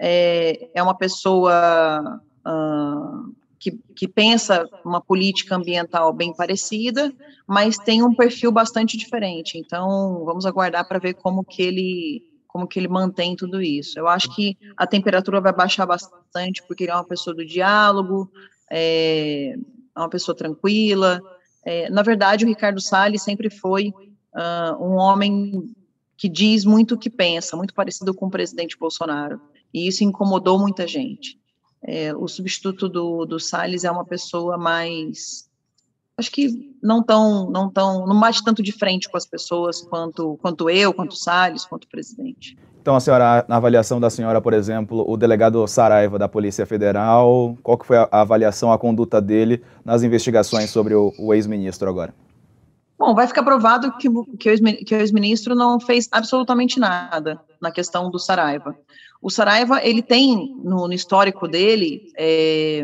é, 0.00 0.70
é 0.74 0.82
uma 0.82 0.96
pessoa 0.96 2.20
uh, 2.46 3.34
que, 3.58 3.72
que 3.94 4.06
pensa 4.06 4.68
uma 4.84 5.00
política 5.00 5.56
ambiental 5.56 6.12
bem 6.12 6.34
parecida, 6.34 7.12
mas 7.46 7.76
tem 7.76 8.02
um 8.02 8.14
perfil 8.14 8.52
bastante 8.52 8.96
diferente. 8.96 9.58
Então, 9.58 10.24
vamos 10.24 10.46
aguardar 10.46 10.86
para 10.86 10.98
ver 10.98 11.14
como 11.14 11.44
que 11.44 11.62
ele 11.62 12.24
como 12.46 12.66
que 12.66 12.78
ele 12.80 12.88
mantém 12.88 13.36
tudo 13.36 13.60
isso. 13.60 13.98
Eu 13.98 14.08
acho 14.08 14.34
que 14.34 14.56
a 14.74 14.86
temperatura 14.86 15.38
vai 15.38 15.52
baixar 15.52 15.84
bastante, 15.84 16.62
porque 16.66 16.84
ele 16.84 16.90
é 16.90 16.94
uma 16.94 17.04
pessoa 17.04 17.36
do 17.36 17.44
diálogo, 17.44 18.32
é, 18.70 19.54
é 19.94 20.00
uma 20.00 20.08
pessoa 20.08 20.34
tranquila. 20.34 21.20
É, 21.64 21.90
na 21.90 22.02
verdade, 22.02 22.44
o 22.44 22.48
Ricardo 22.48 22.80
Salles 22.80 23.22
sempre 23.22 23.50
foi 23.50 23.88
uh, 24.34 24.82
um 24.82 24.94
homem 24.94 25.72
que 26.16 26.28
diz 26.28 26.64
muito 26.64 26.94
o 26.94 26.98
que 26.98 27.10
pensa, 27.10 27.56
muito 27.56 27.74
parecido 27.74 28.14
com 28.14 28.26
o 28.26 28.30
presidente 28.30 28.76
Bolsonaro, 28.78 29.40
e 29.72 29.88
isso 29.88 30.04
incomodou 30.04 30.58
muita 30.58 30.86
gente. 30.86 31.38
É, 31.82 32.14
o 32.14 32.26
substituto 32.26 32.88
do, 32.88 33.24
do 33.24 33.38
Salles 33.38 33.84
é 33.84 33.90
uma 33.90 34.04
pessoa 34.04 34.58
mais 34.58 35.48
acho 36.18 36.32
que 36.32 36.74
não 36.82 37.02
tão, 37.02 37.48
não 37.48 37.70
tão, 37.70 38.04
não 38.04 38.18
bate 38.18 38.42
tanto 38.42 38.60
de 38.60 38.72
frente 38.72 39.08
com 39.08 39.16
as 39.16 39.24
pessoas 39.24 39.80
quanto, 39.80 40.36
quanto 40.42 40.68
eu, 40.68 40.92
quanto 40.92 41.12
o 41.12 41.16
Salles, 41.16 41.64
quanto 41.64 41.84
o 41.84 41.88
presidente. 41.88 42.58
Então, 42.80 42.96
a 42.96 43.00
senhora, 43.00 43.44
na 43.48 43.56
avaliação 43.56 44.00
da 44.00 44.10
senhora, 44.10 44.40
por 44.40 44.52
exemplo, 44.52 45.04
o 45.08 45.16
delegado 45.16 45.64
Saraiva 45.68 46.18
da 46.18 46.28
Polícia 46.28 46.66
Federal, 46.66 47.56
qual 47.62 47.78
que 47.78 47.86
foi 47.86 47.98
a 47.98 48.08
avaliação, 48.10 48.72
a 48.72 48.78
conduta 48.78 49.20
dele 49.20 49.62
nas 49.84 50.02
investigações 50.02 50.70
sobre 50.70 50.94
o, 50.94 51.12
o 51.18 51.32
ex-ministro 51.32 51.88
agora? 51.88 52.14
Bom, 52.98 53.14
vai 53.14 53.28
ficar 53.28 53.44
provado 53.44 53.92
que, 53.98 54.08
que 54.38 54.94
o 54.94 54.98
ex-ministro 54.98 55.54
não 55.54 55.78
fez 55.78 56.08
absolutamente 56.10 56.80
nada 56.80 57.40
na 57.60 57.70
questão 57.70 58.10
do 58.10 58.18
Saraiva. 58.18 58.74
O 59.20 59.30
Saraiva, 59.30 59.80
ele 59.82 60.02
tem 60.02 60.54
no, 60.62 60.86
no 60.86 60.92
histórico 60.92 61.48
dele 61.48 62.12
é, 62.16 62.82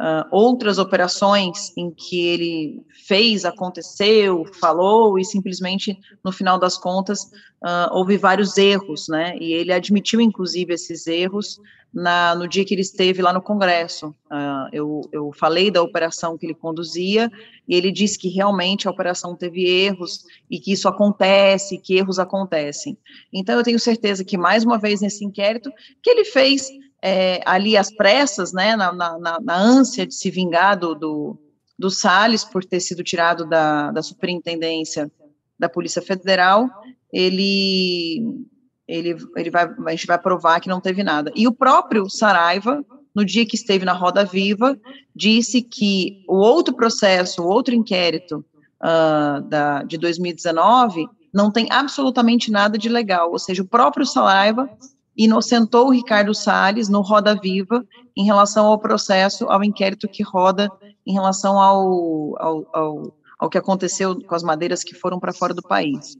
uh, 0.00 0.26
outras 0.30 0.78
operações 0.78 1.76
em 1.76 1.90
que 1.90 2.26
ele 2.26 2.82
fez, 3.06 3.44
aconteceu, 3.44 4.44
falou 4.60 5.18
e 5.18 5.24
simplesmente 5.24 5.98
no 6.24 6.32
final 6.32 6.58
das 6.58 6.76
contas 6.76 7.24
uh, 7.62 7.92
houve 7.92 8.16
vários 8.16 8.56
erros, 8.56 9.08
né? 9.08 9.36
E 9.38 9.52
ele 9.52 9.72
admitiu 9.72 10.20
inclusive 10.20 10.72
esses 10.74 11.06
erros 11.06 11.60
na, 11.92 12.34
no 12.34 12.48
dia 12.48 12.64
que 12.64 12.72
ele 12.74 12.82
esteve 12.82 13.20
lá 13.20 13.32
no 13.32 13.42
Congresso. 13.42 14.08
Uh, 14.30 14.68
eu, 14.72 15.00
eu 15.12 15.32
falei 15.32 15.70
da 15.70 15.82
operação 15.82 16.38
que 16.38 16.46
ele 16.46 16.54
conduzia 16.54 17.30
e 17.68 17.74
ele 17.74 17.90
disse 17.90 18.18
que 18.18 18.28
realmente 18.28 18.86
a 18.86 18.90
operação 18.90 19.34
teve 19.34 19.64
erros 19.64 20.24
e 20.48 20.58
que 20.60 20.72
isso 20.72 20.88
acontece, 20.88 21.78
que 21.78 21.96
erros 21.96 22.18
acontecem. 22.18 22.96
Então 23.32 23.56
eu 23.56 23.64
tenho 23.64 23.78
certeza 23.78 24.24
que 24.24 24.38
mais 24.38 24.64
uma 24.64 24.78
vez 24.78 25.00
nesse 25.00 25.24
inquérito 25.24 25.70
que 26.02 26.10
ele 26.10 26.24
fez 26.24 26.68
é, 27.02 27.40
ali 27.44 27.76
às 27.76 27.90
pressas, 27.90 28.52
né, 28.52 28.76
na, 28.76 28.92
na, 28.92 29.40
na, 29.40 29.56
ânsia 29.56 30.06
de 30.06 30.14
se 30.14 30.30
vingar 30.30 30.78
do, 30.78 30.94
do, 30.94 31.38
do 31.78 31.90
Salles 31.90 32.44
por 32.44 32.64
ter 32.64 32.80
sido 32.80 33.02
tirado 33.02 33.46
da, 33.46 33.90
da 33.90 34.02
superintendência 34.02 35.10
da 35.58 35.68
Polícia 35.68 36.02
Federal, 36.02 36.68
ele, 37.12 38.46
ele, 38.90 39.16
ele 39.36 39.50
vai, 39.50 39.70
a 39.86 39.90
gente 39.90 40.06
vai 40.06 40.18
provar 40.18 40.60
que 40.60 40.68
não 40.68 40.80
teve 40.80 41.04
nada. 41.04 41.30
E 41.34 41.46
o 41.46 41.52
próprio 41.52 42.10
Saraiva, 42.10 42.84
no 43.14 43.24
dia 43.24 43.46
que 43.46 43.54
esteve 43.54 43.84
na 43.84 43.92
Roda 43.92 44.24
Viva, 44.24 44.76
disse 45.14 45.62
que 45.62 46.24
o 46.28 46.36
outro 46.36 46.74
processo, 46.74 47.42
o 47.42 47.46
outro 47.46 47.74
inquérito 47.74 48.44
uh, 48.82 49.40
da, 49.42 49.84
de 49.84 49.96
2019 49.96 51.06
não 51.32 51.50
tem 51.50 51.68
absolutamente 51.70 52.50
nada 52.50 52.76
de 52.76 52.88
legal, 52.88 53.30
ou 53.30 53.38
seja, 53.38 53.62
o 53.62 53.68
próprio 53.68 54.04
Saraiva 54.04 54.68
inocentou 55.16 55.86
o 55.86 55.92
Ricardo 55.92 56.34
Salles 56.34 56.88
no 56.88 57.00
Roda 57.00 57.36
Viva 57.36 57.86
em 58.16 58.24
relação 58.24 58.66
ao 58.66 58.78
processo, 58.78 59.44
ao 59.48 59.62
inquérito 59.62 60.08
que 60.08 60.24
roda 60.24 60.68
em 61.06 61.12
relação 61.12 61.60
ao, 61.60 62.42
ao, 62.42 62.66
ao, 62.72 63.14
ao 63.38 63.50
que 63.50 63.58
aconteceu 63.58 64.20
com 64.24 64.34
as 64.34 64.42
madeiras 64.42 64.82
que 64.82 64.94
foram 64.94 65.20
para 65.20 65.32
fora 65.32 65.54
do 65.54 65.62
país. 65.62 66.16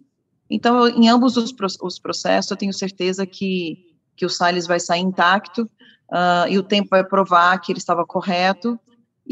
Então, 0.51 0.87
eu, 0.87 0.97
em 0.97 1.09
ambos 1.09 1.37
os, 1.37 1.55
os, 1.81 1.99
processos, 1.99 2.51
eu 2.51 2.57
tenho 2.57 2.73
certeza 2.73 3.25
que, 3.25 3.79
que 4.17 4.27
o 4.27 4.29
Salles 4.29 4.67
vai 4.67 4.81
sair 4.81 5.01
intacto 5.01 5.63
uh, 6.11 6.49
e 6.49 6.59
o 6.59 6.63
tempo 6.63 6.89
vai 6.91 7.05
provar 7.05 7.59
que 7.61 7.71
ele 7.71 7.79
estava 7.79 8.05
correto 8.05 8.79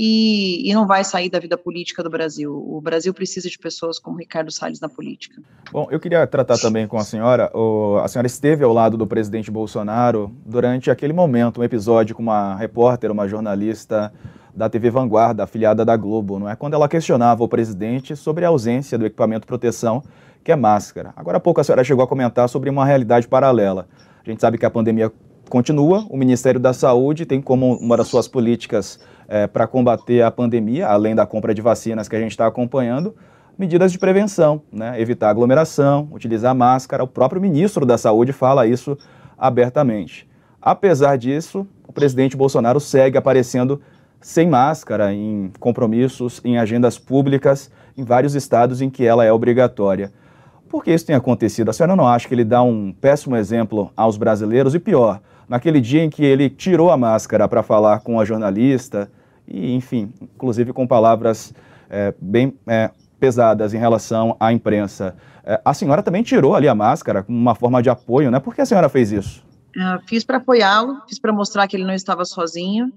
e, 0.01 0.71
e, 0.71 0.73
não 0.73 0.87
vai 0.87 1.03
sair 1.03 1.29
da 1.29 1.41
vida 1.41 1.59
política 1.59 2.05
do 2.05 2.11
Brasil. 2.11 2.55
O 2.55 2.81
Brasil 2.81 3.13
precisa 3.13 3.49
de 3.49 3.59
pessoas 3.59 3.99
como 3.99 4.17
Ricardo 4.17 4.53
Salles 4.53 4.79
na 4.79 4.89
política. 4.89 5.43
Bom, 5.73 5.89
eu 5.91 5.99
queria 5.99 6.25
tratar 6.25 6.57
também 6.57 6.87
com 6.87 6.97
a 6.97 7.03
senhora. 7.03 7.51
O, 7.53 7.99
a 7.99 8.07
senhora 8.07 8.29
esteve 8.29 8.63
ao 8.63 8.73
lado 8.73 8.97
do 8.97 9.09
presidente 9.09 9.51
Bolsonaro 9.51 10.31
durante 10.47 10.89
aquele 10.89 11.13
momento, 11.13 11.61
um 11.61 11.65
episódio 11.65 12.15
com 12.15 12.23
uma 12.23 12.55
repórter, 12.55 13.11
uma 13.11 13.27
jornalista 13.27 14.13
da 14.55 14.69
TV 14.69 14.89
Vanguarda, 14.89 15.43
afiliada 15.43 15.85
da 15.85 15.97
Globo, 15.97 16.39
não 16.39 16.49
é? 16.49 16.55
Quando 16.55 16.75
ela 16.75 16.89
questionava 16.89 17.43
o 17.43 17.49
presidente 17.49 18.15
sobre 18.15 18.45
a 18.45 18.49
ausência 18.49 18.97
do 18.97 19.07
equipamento 19.07 19.43
de 19.43 19.47
proteção, 19.47 20.03
que 20.49 20.53
é 20.53 20.57
máscara. 20.57 21.13
Agora 21.15 21.37
há 21.37 21.41
pouco 21.41 21.61
a 21.61 21.65
senhora 21.65 21.85
chegou 21.85 22.03
a 22.03 22.09
comentar 22.09 22.49
sobre 22.49 22.71
uma 22.71 22.83
realidade 22.83 23.29
paralela. 23.29 23.87
A 24.25 24.31
gente 24.31 24.41
sabe 24.41 24.57
que 24.57 24.65
a 24.65 24.71
pandemia 24.71 25.13
continua, 25.51 26.07
o 26.09 26.17
Ministério 26.17 26.59
da 26.59 26.73
Saúde 26.73 27.27
tem 27.27 27.39
como 27.39 27.77
uma 27.77 27.99
das 27.99 28.09
suas 28.09 28.27
políticas 28.27 28.99
é, 29.29 29.47
para 29.47 29.67
combater 29.67 30.23
a 30.23 30.31
pandemia, 30.31 30.89
além 30.89 31.15
da 31.15 31.27
compra 31.27 31.53
de 31.53 31.61
vacinas 31.61 32.09
que 32.09 32.17
a 32.17 32.19
gente 32.19 32.31
está 32.31 32.47
acompanhando, 32.47 33.15
medidas 33.59 33.93
de 33.93 33.99
prevenção, 33.99 34.63
né? 34.73 34.99
evitar 34.99 35.29
aglomeração, 35.29 36.09
utilizar 36.13 36.55
máscara. 36.55 37.05
O 37.05 37.07
próprio 37.07 37.43
ministro 37.43 37.85
da 37.85 37.99
Saúde 37.99 38.33
fala 38.33 38.67
isso 38.67 38.97
abertamente. 39.37 40.27
Apesar 40.63 41.19
disso, 41.19 41.67
o 41.87 41.93
presidente 41.93 42.39
Bolsonaro 42.39 42.81
segue 42.81 43.19
aparecendo 43.19 43.83
sem 44.19 44.49
máscara 44.49 45.13
em 45.13 45.53
compromissos, 45.61 46.41
em 46.43 46.57
agendas 46.57 46.99
públicas, 46.99 47.71
em 47.95 48.03
vários 48.03 48.35
estados 48.35 48.81
em 48.81 48.89
que 48.89 49.05
ela 49.05 49.27
é 49.27 49.31
obrigatória. 49.31 50.11
Por 50.69 50.85
que 50.85 50.93
isso 50.93 51.07
tem 51.07 51.17
acontecido? 51.17 51.71
A 51.71 51.73
senhora 51.73 51.97
não 51.97 52.07
acha 52.07 52.29
que 52.29 52.35
ele 52.35 52.45
dá 52.45 52.63
um 52.63 52.93
péssimo 52.93 53.37
exemplo 53.37 53.91
aos 53.97 54.17
brasileiros? 54.17 54.75
E 54.75 54.79
pior, 54.79 55.21
naquele 55.49 55.81
dia 55.81 56.05
em 56.05 56.11
que 56.11 56.25
ele 56.25 56.51
tirou 56.51 56.91
a 56.91 56.97
máscara 56.97 57.49
para 57.49 57.63
falar 57.63 58.01
com 58.01 58.21
a 58.21 58.25
jornalista, 58.25 59.11
e 59.47 59.75
enfim, 59.75 60.13
inclusive 60.21 60.73
com 60.73 60.87
palavras 60.87 61.55
é, 61.89 62.15
bem 62.21 62.55
é, 62.67 62.91
pesadas 63.19 63.73
em 63.73 63.79
relação 63.79 64.37
à 64.39 64.53
imprensa. 64.53 65.17
É, 65.45 65.61
a 65.65 65.73
senhora 65.73 66.03
também 66.03 66.23
tirou 66.23 66.55
ali 66.55 66.69
a 66.69 66.75
máscara 66.75 67.23
como 67.23 67.39
uma 67.39 67.55
forma 67.55 67.83
de 67.83 67.89
apoio, 67.89 68.31
né? 68.31 68.39
Por 68.39 68.55
que 68.55 68.61
a 68.61 68.67
senhora 68.67 68.89
fez 68.89 69.11
isso? 69.11 69.43
Uh, 69.77 70.01
fiz 70.07 70.25
para 70.25 70.39
apoiá-lo, 70.39 71.01
fiz 71.09 71.19
para 71.19 71.33
mostrar 71.33 71.67
que 71.67 71.77
ele 71.77 71.85
não 71.85 71.95
estava 71.95 72.25
sozinho, 72.25 72.93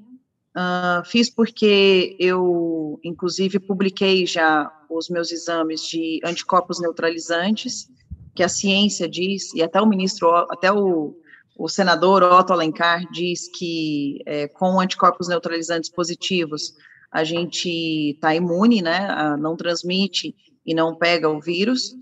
uh, 0.56 1.06
fiz 1.06 1.30
porque 1.30 2.16
eu, 2.20 3.00
inclusive, 3.04 3.60
publiquei 3.60 4.26
já 4.26 4.72
os 4.90 5.10
meus 5.10 5.32
exames 5.32 5.82
de 5.82 6.20
anticorpos 6.24 6.80
neutralizantes, 6.80 7.90
que 8.36 8.44
a 8.44 8.50
ciência 8.50 9.08
diz, 9.10 9.54
e 9.54 9.62
até 9.62 9.82
o 9.82 9.86
ministro, 9.86 10.30
até 10.50 10.72
o, 10.72 11.16
o 11.58 11.68
senador 11.68 12.24
Otto 12.24 12.54
Alencar 12.54 13.10
diz 13.12 13.50
que 13.50 14.22
é, 14.26 14.48
com 14.48 14.80
anticorpos 14.80 15.28
neutralizantes 15.28 15.90
positivos, 15.90 16.74
a 17.12 17.24
gente 17.24 18.12
está 18.12 18.34
imune, 18.34 18.82
né, 18.82 19.36
não 19.38 19.58
transmite 19.58 20.34
e 20.66 20.74
não 20.74 20.96
pega 20.96 21.30
o 21.30 21.42
vírus. 21.42 21.94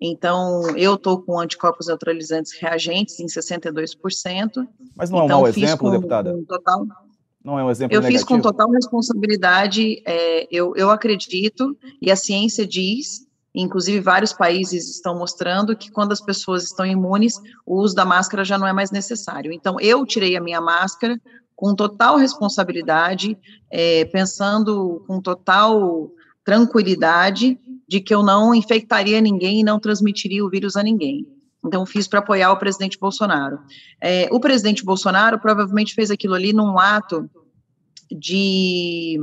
Então, 0.00 0.76
eu 0.76 0.94
estou 0.94 1.22
com 1.22 1.40
anticorpos 1.40 1.88
neutralizantes 1.88 2.52
reagentes 2.52 3.18
em 3.18 3.26
62%. 3.26 4.68
Mas 4.94 5.10
não 5.10 5.18
é 5.18 5.22
um 5.22 5.24
então, 5.24 5.40
mau 5.40 5.48
exemplo, 5.48 5.78
com, 5.78 5.90
deputada? 5.90 6.32
Com 6.32 6.44
total, 6.44 6.86
não 7.44 7.58
é 7.58 7.64
um 7.64 7.70
exemplo 7.70 7.94
Eu 7.94 8.00
negativo. 8.00 8.18
fiz 8.18 8.28
com 8.28 8.40
total 8.40 8.70
responsabilidade, 8.70 10.02
é, 10.04 10.46
eu, 10.50 10.74
eu 10.76 10.90
acredito, 10.90 11.76
e 12.02 12.10
a 12.10 12.16
ciência 12.16 12.66
diz, 12.66 13.26
inclusive 13.54 14.00
vários 14.00 14.32
países 14.32 14.88
estão 14.90 15.18
mostrando 15.18 15.76
que 15.76 15.90
quando 15.90 16.12
as 16.12 16.20
pessoas 16.20 16.64
estão 16.64 16.84
imunes, 16.84 17.34
o 17.64 17.80
uso 17.80 17.94
da 17.94 18.04
máscara 18.04 18.44
já 18.44 18.58
não 18.58 18.66
é 18.66 18.72
mais 18.72 18.90
necessário. 18.90 19.52
Então, 19.52 19.80
eu 19.80 20.04
tirei 20.04 20.36
a 20.36 20.40
minha 20.40 20.60
máscara 20.60 21.20
com 21.54 21.74
total 21.74 22.16
responsabilidade, 22.16 23.36
é, 23.70 24.04
pensando 24.06 25.02
com 25.06 25.20
total 25.20 26.10
tranquilidade 26.44 27.58
de 27.86 28.00
que 28.00 28.14
eu 28.14 28.22
não 28.22 28.54
infectaria 28.54 29.20
ninguém 29.20 29.60
e 29.60 29.64
não 29.64 29.80
transmitiria 29.80 30.44
o 30.44 30.48
vírus 30.50 30.76
a 30.76 30.82
ninguém. 30.82 31.26
Então, 31.64 31.84
fiz 31.84 32.06
para 32.06 32.20
apoiar 32.20 32.52
o 32.52 32.58
presidente 32.58 32.98
Bolsonaro. 32.98 33.58
É, 34.00 34.28
o 34.30 34.40
presidente 34.40 34.84
Bolsonaro 34.84 35.38
provavelmente 35.38 35.94
fez 35.94 36.10
aquilo 36.10 36.34
ali 36.34 36.52
num 36.52 36.78
ato 36.78 37.28
de, 38.10 39.18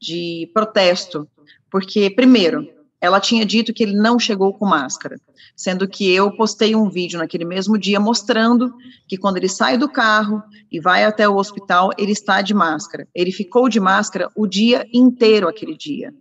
de 0.00 0.50
protesto, 0.54 1.28
porque, 1.70 2.10
primeiro, 2.10 2.66
ela 3.02 3.18
tinha 3.18 3.44
dito 3.44 3.74
que 3.74 3.82
ele 3.82 3.96
não 3.96 4.16
chegou 4.16 4.54
com 4.54 4.64
máscara, 4.64 5.20
sendo 5.56 5.88
que 5.88 6.08
eu 6.08 6.30
postei 6.36 6.74
um 6.76 6.88
vídeo 6.88 7.18
naquele 7.18 7.44
mesmo 7.44 7.76
dia 7.76 7.98
mostrando 7.98 8.72
que 9.08 9.16
quando 9.16 9.38
ele 9.38 9.48
sai 9.48 9.76
do 9.76 9.88
carro 9.88 10.40
e 10.70 10.80
vai 10.80 11.04
até 11.04 11.28
o 11.28 11.36
hospital, 11.36 11.90
ele 11.98 12.12
está 12.12 12.40
de 12.40 12.54
máscara. 12.54 13.08
Ele 13.12 13.32
ficou 13.32 13.68
de 13.68 13.80
máscara 13.80 14.30
o 14.36 14.46
dia 14.46 14.86
inteiro 14.92 15.48
aquele 15.48 15.76
dia. 15.76 16.14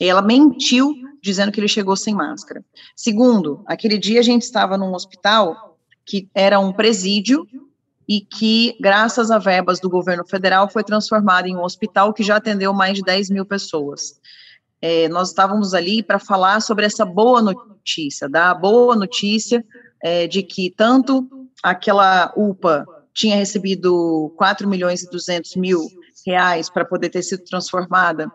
Ela 0.00 0.22
mentiu 0.22 0.94
dizendo 1.22 1.50
que 1.50 1.60
ele 1.60 1.68
chegou 1.68 1.96
sem 1.96 2.14
máscara. 2.14 2.64
Segundo, 2.94 3.62
aquele 3.66 3.98
dia 3.98 4.20
a 4.20 4.22
gente 4.22 4.42
estava 4.42 4.78
num 4.78 4.94
hospital 4.94 5.76
que 6.06 6.28
era 6.34 6.58
um 6.60 6.72
presídio 6.72 7.46
e 8.08 8.20
que, 8.20 8.76
graças 8.80 9.30
a 9.30 9.38
verbas 9.38 9.80
do 9.80 9.90
governo 9.90 10.26
federal, 10.26 10.70
foi 10.70 10.82
transformado 10.82 11.46
em 11.46 11.56
um 11.56 11.62
hospital 11.62 12.14
que 12.14 12.22
já 12.22 12.36
atendeu 12.36 12.72
mais 12.72 12.94
de 12.94 13.02
10 13.02 13.30
mil 13.30 13.44
pessoas 13.44 14.18
é, 14.80 15.08
nós 15.08 15.28
estávamos 15.28 15.74
ali 15.74 16.02
para 16.02 16.18
falar 16.18 16.60
sobre 16.60 16.86
essa 16.86 17.04
boa 17.04 17.42
notícia, 17.42 18.28
da 18.28 18.54
boa 18.54 18.94
notícia 18.94 19.64
é, 20.02 20.26
de 20.26 20.42
que 20.42 20.70
tanto 20.70 21.28
aquela 21.62 22.32
UPA 22.36 22.86
tinha 23.12 23.36
recebido 23.36 24.32
4 24.36 24.68
milhões 24.68 25.02
e 25.02 25.10
200 25.10 25.56
mil 25.56 25.80
reais 26.24 26.70
para 26.70 26.84
poder 26.84 27.08
ter 27.08 27.22
sido 27.22 27.42
transformada 27.44 28.30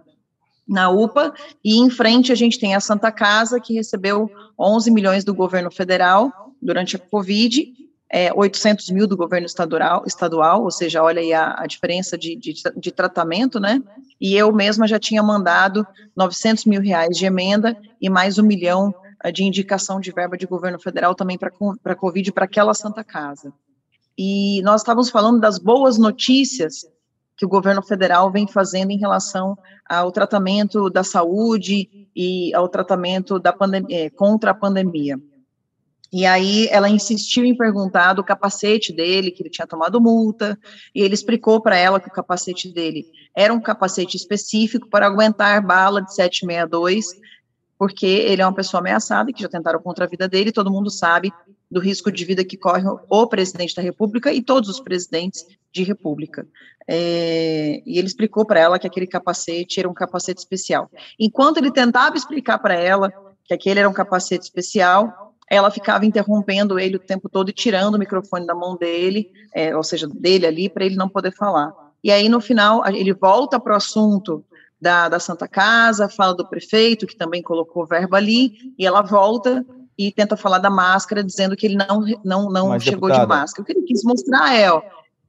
na 0.68 0.89
UPA, 0.89 1.34
e 1.64 1.78
em 1.78 1.89
frente 1.89 2.32
a 2.32 2.36
gente 2.36 2.59
tem 2.59 2.74
a 2.74 2.80
Santa 2.80 3.11
Casa, 3.11 3.59
que 3.59 3.74
recebeu 3.74 4.30
11 4.57 4.91
milhões 4.91 5.24
do 5.24 5.34
governo 5.34 5.70
federal 5.70 6.32
durante 6.61 6.95
a 6.95 6.99
Covid, 6.99 7.74
é, 8.09 8.32
800 8.32 8.91
mil 8.91 9.07
do 9.07 9.18
governo 9.18 9.47
estadual, 9.47 10.03
estadual 10.05 10.64
ou 10.64 10.70
seja, 10.70 11.01
olha 11.01 11.20
aí 11.20 11.34
a, 11.34 11.55
a 11.57 11.66
diferença 11.66 12.16
de, 12.16 12.36
de, 12.36 12.53
de, 12.78 12.91
tratamento, 12.91 13.59
né? 13.59 13.82
E 14.22 14.36
eu 14.36 14.53
mesma 14.53 14.88
já 14.88 14.99
tinha 14.99 15.24
mandado 15.24 15.86
900 16.16 16.66
mil 16.66 16.80
reais 16.80 17.18
de 17.18 17.26
emenda 17.26 17.76
e 17.99 18.11
mais 18.11 18.38
um 18.38 18.43
milhão 18.43 18.93
eh, 19.24 19.32
de 19.32 19.43
indicação 19.43 19.99
de 19.99 20.11
verba 20.11 20.38
de 20.38 20.45
governo 20.45 20.80
federal 20.80 21.16
também 21.16 21.39
para 21.39 21.51
a 21.86 21.95
Covid, 21.95 22.32
para 22.32 22.45
aquela 22.45 22.76
Santa 22.76 23.03
Casa. 23.03 23.51
E 24.16 24.61
nós 24.61 24.82
estávamos 24.82 25.09
falando 25.09 25.39
das 25.39 25.57
boas 25.57 25.97
notícias 25.97 26.86
que 27.36 27.46
o 27.46 27.50
governo 27.50 27.82
federal 27.82 28.32
vem 28.32 28.48
fazendo 28.48 28.92
em 28.92 28.98
relação 28.98 29.58
ao 29.88 30.12
tratamento 30.12 30.90
da 30.90 31.04
saúde 31.04 32.08
e 32.16 32.54
ao 32.54 32.68
tratamento 32.70 33.40
da 33.40 33.52
pandemia, 33.52 34.06
eh, 34.06 34.10
contra 34.10 34.52
a 34.52 34.54
pandemia. 34.54 35.20
E 36.12 36.28
aí 36.28 36.68
ela 36.70 36.88
insistiu 36.88 37.44
em 37.44 37.58
perguntar 37.58 38.14
do 38.14 38.24
capacete 38.24 38.94
dele, 38.94 39.32
que 39.32 39.42
ele 39.42 39.50
tinha 39.50 39.66
tomado 39.66 40.00
multa, 40.00 40.60
e 40.94 41.02
ele 41.02 41.16
explicou 41.16 41.60
para 41.60 41.76
ela 41.76 42.00
que 42.00 42.08
o 42.08 42.12
capacete 42.14 42.72
dele 42.72 43.08
era 43.36 43.52
um 43.52 43.60
capacete 43.60 44.16
específico 44.16 44.88
para 44.88 45.08
aguentar 45.08 45.66
bala 45.66 46.04
de 46.04 46.14
762, 46.14 47.08
porque 47.80 48.06
ele 48.06 48.44
é 48.44 48.46
uma 48.46 48.54
pessoa 48.54 48.80
ameaçada, 48.80 49.34
que 49.34 49.42
já 49.42 49.50
tentaram 49.50 49.82
contra 49.82 50.06
a 50.06 50.08
vida 50.08 50.28
dele, 50.28 50.52
todo 50.52 50.72
mundo 50.72 50.92
sabe 50.92 51.34
do 51.70 51.80
risco 51.80 52.12
de 52.12 52.24
vida 52.24 52.46
que 52.46 52.58
corre 52.58 52.84
o 53.10 53.28
presidente 53.28 53.76
da 53.76 53.82
República 53.82 54.32
e 54.32 54.44
todos 54.44 54.70
os 54.70 54.80
presidentes 54.80 55.44
de 55.74 55.84
República. 55.84 56.48
É, 56.88 57.82
e 57.86 57.98
ele 57.98 58.08
explicou 58.08 58.46
para 58.46 58.60
ela 58.60 58.80
que 58.80 58.86
aquele 58.86 59.08
capacete 59.08 59.80
era 59.80 59.90
um 59.90 59.94
capacete 59.94 60.40
especial. 60.40 60.90
Enquanto 61.20 61.58
ele 61.58 61.72
tentava 61.72 62.16
explicar 62.16 62.60
para 62.60 62.76
ela 62.76 63.12
que 63.46 63.54
aquele 63.54 63.80
era 63.80 63.90
um 63.90 63.94
capacete 63.94 64.44
especial, 64.44 65.34
ela 65.50 65.72
ficava 65.72 66.06
interrompendo 66.06 66.80
ele 66.80 66.96
o 66.96 67.00
tempo 67.00 67.28
todo 67.28 67.50
e 67.50 67.54
tirando 67.54 67.96
o 67.96 68.00
microfone 68.00 68.46
da 68.46 68.56
mão 68.56 68.78
dele, 68.78 69.30
é, 69.54 69.76
ou 69.76 69.84
seja, 69.84 70.08
dele 70.08 70.46
ali, 70.46 70.70
para 70.70 70.86
ele 70.86 70.96
não 70.96 71.10
poder 71.10 71.34
falar. 71.34 71.74
E 72.04 72.12
aí, 72.12 72.28
no 72.28 72.42
final, 72.42 72.86
ele 72.88 73.14
volta 73.14 73.60
para 73.60 73.74
o 73.74 73.78
assunto 73.78 74.44
da, 74.80 75.08
da 75.08 75.20
Santa 75.20 75.48
Casa, 75.48 76.10
fala 76.10 76.34
do 76.34 76.48
prefeito, 76.48 77.08
que 77.08 77.16
também 77.16 77.42
colocou 77.42 77.86
verba 77.86 78.18
ali, 78.18 78.74
e 78.78 78.86
ela 78.86 79.02
volta 79.02 79.66
e 79.98 80.12
tenta 80.12 80.36
falar 80.36 80.58
da 80.58 80.70
máscara, 80.70 81.24
dizendo 81.24 81.56
que 81.56 81.66
ele 81.66 81.76
não, 81.76 82.04
não, 82.24 82.50
não 82.50 82.70
Mas, 82.70 82.84
chegou 82.84 83.10
deputada. 83.10 83.22
de 83.22 83.28
máscara. 83.28 83.62
O 83.62 83.66
que 83.66 83.72
ele 83.72 83.86
quis 83.86 84.04
mostrar 84.04 84.54
é, 84.56 84.72
ó, 84.72 84.82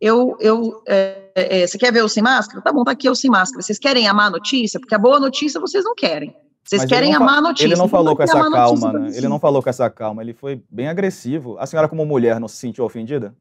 eu, 0.05 0.37
eu, 0.39 0.83
é, 0.87 1.31
é, 1.35 1.67
você 1.67 1.79
quer 1.79 1.91
ver 1.91 2.01
eu 2.01 2.09
sem 2.11 2.23
máscara? 2.23 2.61
Tá 2.61 2.71
bom, 2.71 2.85
tá 2.85 2.91
aqui 2.91 3.09
eu 3.09 3.15
sem 3.15 3.31
máscara. 3.31 3.63
Vocês 3.63 3.79
querem 3.79 4.07
a 4.07 4.13
má 4.13 4.29
notícia? 4.29 4.79
Porque 4.79 4.95
a 4.95 4.99
boa 4.99 5.19
notica 5.19 5.59
vocês 5.59 5.83
não 5.83 5.95
querem. 5.95 6.37
Vocês 6.63 6.83
Mas 6.83 6.89
querem 6.91 7.15
amar 7.15 7.39
a 7.39 7.41
notícia. 7.41 7.65
Ele 7.65 7.77
não 7.77 7.89
falou 7.89 8.15
com 8.15 8.23
essa 8.23 8.51
calma, 8.51 8.93
né? 8.93 9.11
Ele 9.15 9.29
não 9.29 9.39
falou 9.39 9.63
com 9.63 9.71
essa 9.71 9.89
calma, 9.89 10.23
ele 10.23 10.35
foi 10.35 10.63
bem 10.71 10.89
agressivo. 10.89 11.57
A 11.59 11.67
senhora, 11.67 11.89
como 11.89 12.05
mulher, 12.05 12.39
não 12.39 12.49
se 12.49 12.57
sentiu 12.57 12.85
ofendida? 12.85 13.35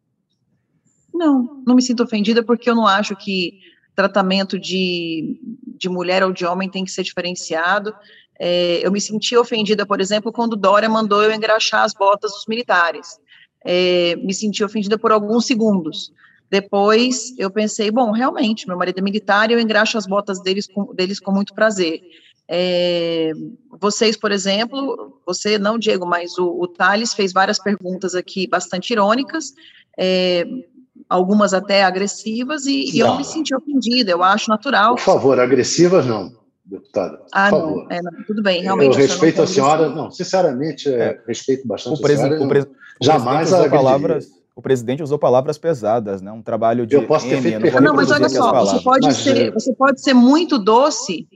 Não, 1.13 1.61
não 1.67 1.75
me 1.75 1.81
sinto 1.81 2.01
ofendida 2.01 2.41
porque 2.41 2.69
eu 2.69 2.75
não 2.75 2.87
acho 2.87 3.13
que 3.13 3.59
tratamento 3.93 4.57
de, 4.57 5.37
de 5.77 5.89
mulher 5.89 6.23
ou 6.23 6.31
de 6.31 6.45
homem 6.45 6.69
tem 6.69 6.85
que 6.85 6.91
ser 6.91 7.03
diferenciado. 7.03 7.93
É, 8.39 8.85
eu 8.85 8.91
me 8.91 9.01
senti 9.01 9.35
ofendida, 9.35 9.85
por 9.85 9.99
exemplo, 9.99 10.31
quando 10.31 10.55
Dória 10.55 10.87
mandou 10.87 11.21
eu 11.21 11.33
engraxar 11.33 11.83
as 11.83 11.93
botas 11.93 12.31
dos 12.31 12.45
militares. 12.47 13.19
É, 13.65 14.15
me 14.17 14.33
senti 14.33 14.63
ofendida 14.63 14.97
por 14.97 15.11
alguns 15.11 15.45
segundos. 15.45 16.11
Depois 16.49 17.33
eu 17.37 17.49
pensei, 17.49 17.89
bom, 17.89 18.11
realmente, 18.11 18.67
meu 18.67 18.77
marido 18.77 18.99
é 18.99 19.01
militar 19.01 19.49
e 19.49 19.53
eu 19.53 19.59
engraxo 19.59 19.97
as 19.97 20.05
botas 20.05 20.41
deles 20.41 20.67
com, 20.67 20.93
deles 20.93 21.19
com 21.19 21.31
muito 21.31 21.53
prazer. 21.53 22.01
É, 22.47 23.31
vocês, 23.79 24.17
por 24.17 24.31
exemplo, 24.31 25.21
você 25.25 25.57
não, 25.57 25.79
Diego, 25.79 26.05
mas 26.05 26.37
o, 26.37 26.45
o 26.47 26.67
Thales 26.67 27.13
fez 27.13 27.31
várias 27.31 27.57
perguntas 27.57 28.13
aqui 28.13 28.47
bastante 28.47 28.91
irônicas, 28.91 29.53
é, 29.97 30.45
algumas 31.09 31.53
até 31.53 31.83
agressivas, 31.83 32.65
e, 32.65 32.95
e, 32.95 32.99
eu 32.99 33.15
me 33.15 33.23
senti 33.23 33.55
ofendida, 33.55 34.11
eu 34.11 34.21
acho 34.21 34.49
natural. 34.49 34.95
Por 34.95 35.03
favor, 35.03 35.39
agressivas 35.39 36.05
não, 36.05 36.33
deputada. 36.65 37.21
Ah, 37.31 37.49
não, 37.49 37.87
é, 37.89 38.01
não, 38.01 38.11
tudo 38.27 38.43
bem, 38.43 38.61
realmente. 38.61 38.99
Eu 38.99 39.07
respeito 39.07 39.41
a 39.41 39.47
senhora, 39.47 39.89
não, 39.89 40.11
sinceramente, 40.11 40.89
é, 40.89 41.19
respeito 41.25 41.65
bastante 41.65 42.01
o 42.01 42.05
a 42.05 42.09
senhora. 42.09 42.43
O, 42.43 42.47
pres, 42.47 42.67
jamais 43.01 43.53
a 43.53 43.69
palavras 43.69 44.42
o 44.55 44.61
presidente 44.61 45.01
usou 45.01 45.17
palavras 45.17 45.57
pesadas, 45.57 46.21
né? 46.21 46.31
Um 46.31 46.41
trabalho 46.41 46.85
de. 46.85 46.95
Eu 46.95 47.07
posso 47.07 47.27
ter 47.27 47.35
M, 47.35 47.41
feito 47.41 47.73
não, 47.75 47.81
não, 47.81 47.95
mas 47.95 48.11
olha 48.11 48.29
só, 48.29 48.51
você 48.65 48.83
pode, 48.83 49.13
ser, 49.13 49.51
você 49.51 49.73
pode 49.73 50.01
ser 50.01 50.13
muito 50.13 50.59
doce 50.59 51.27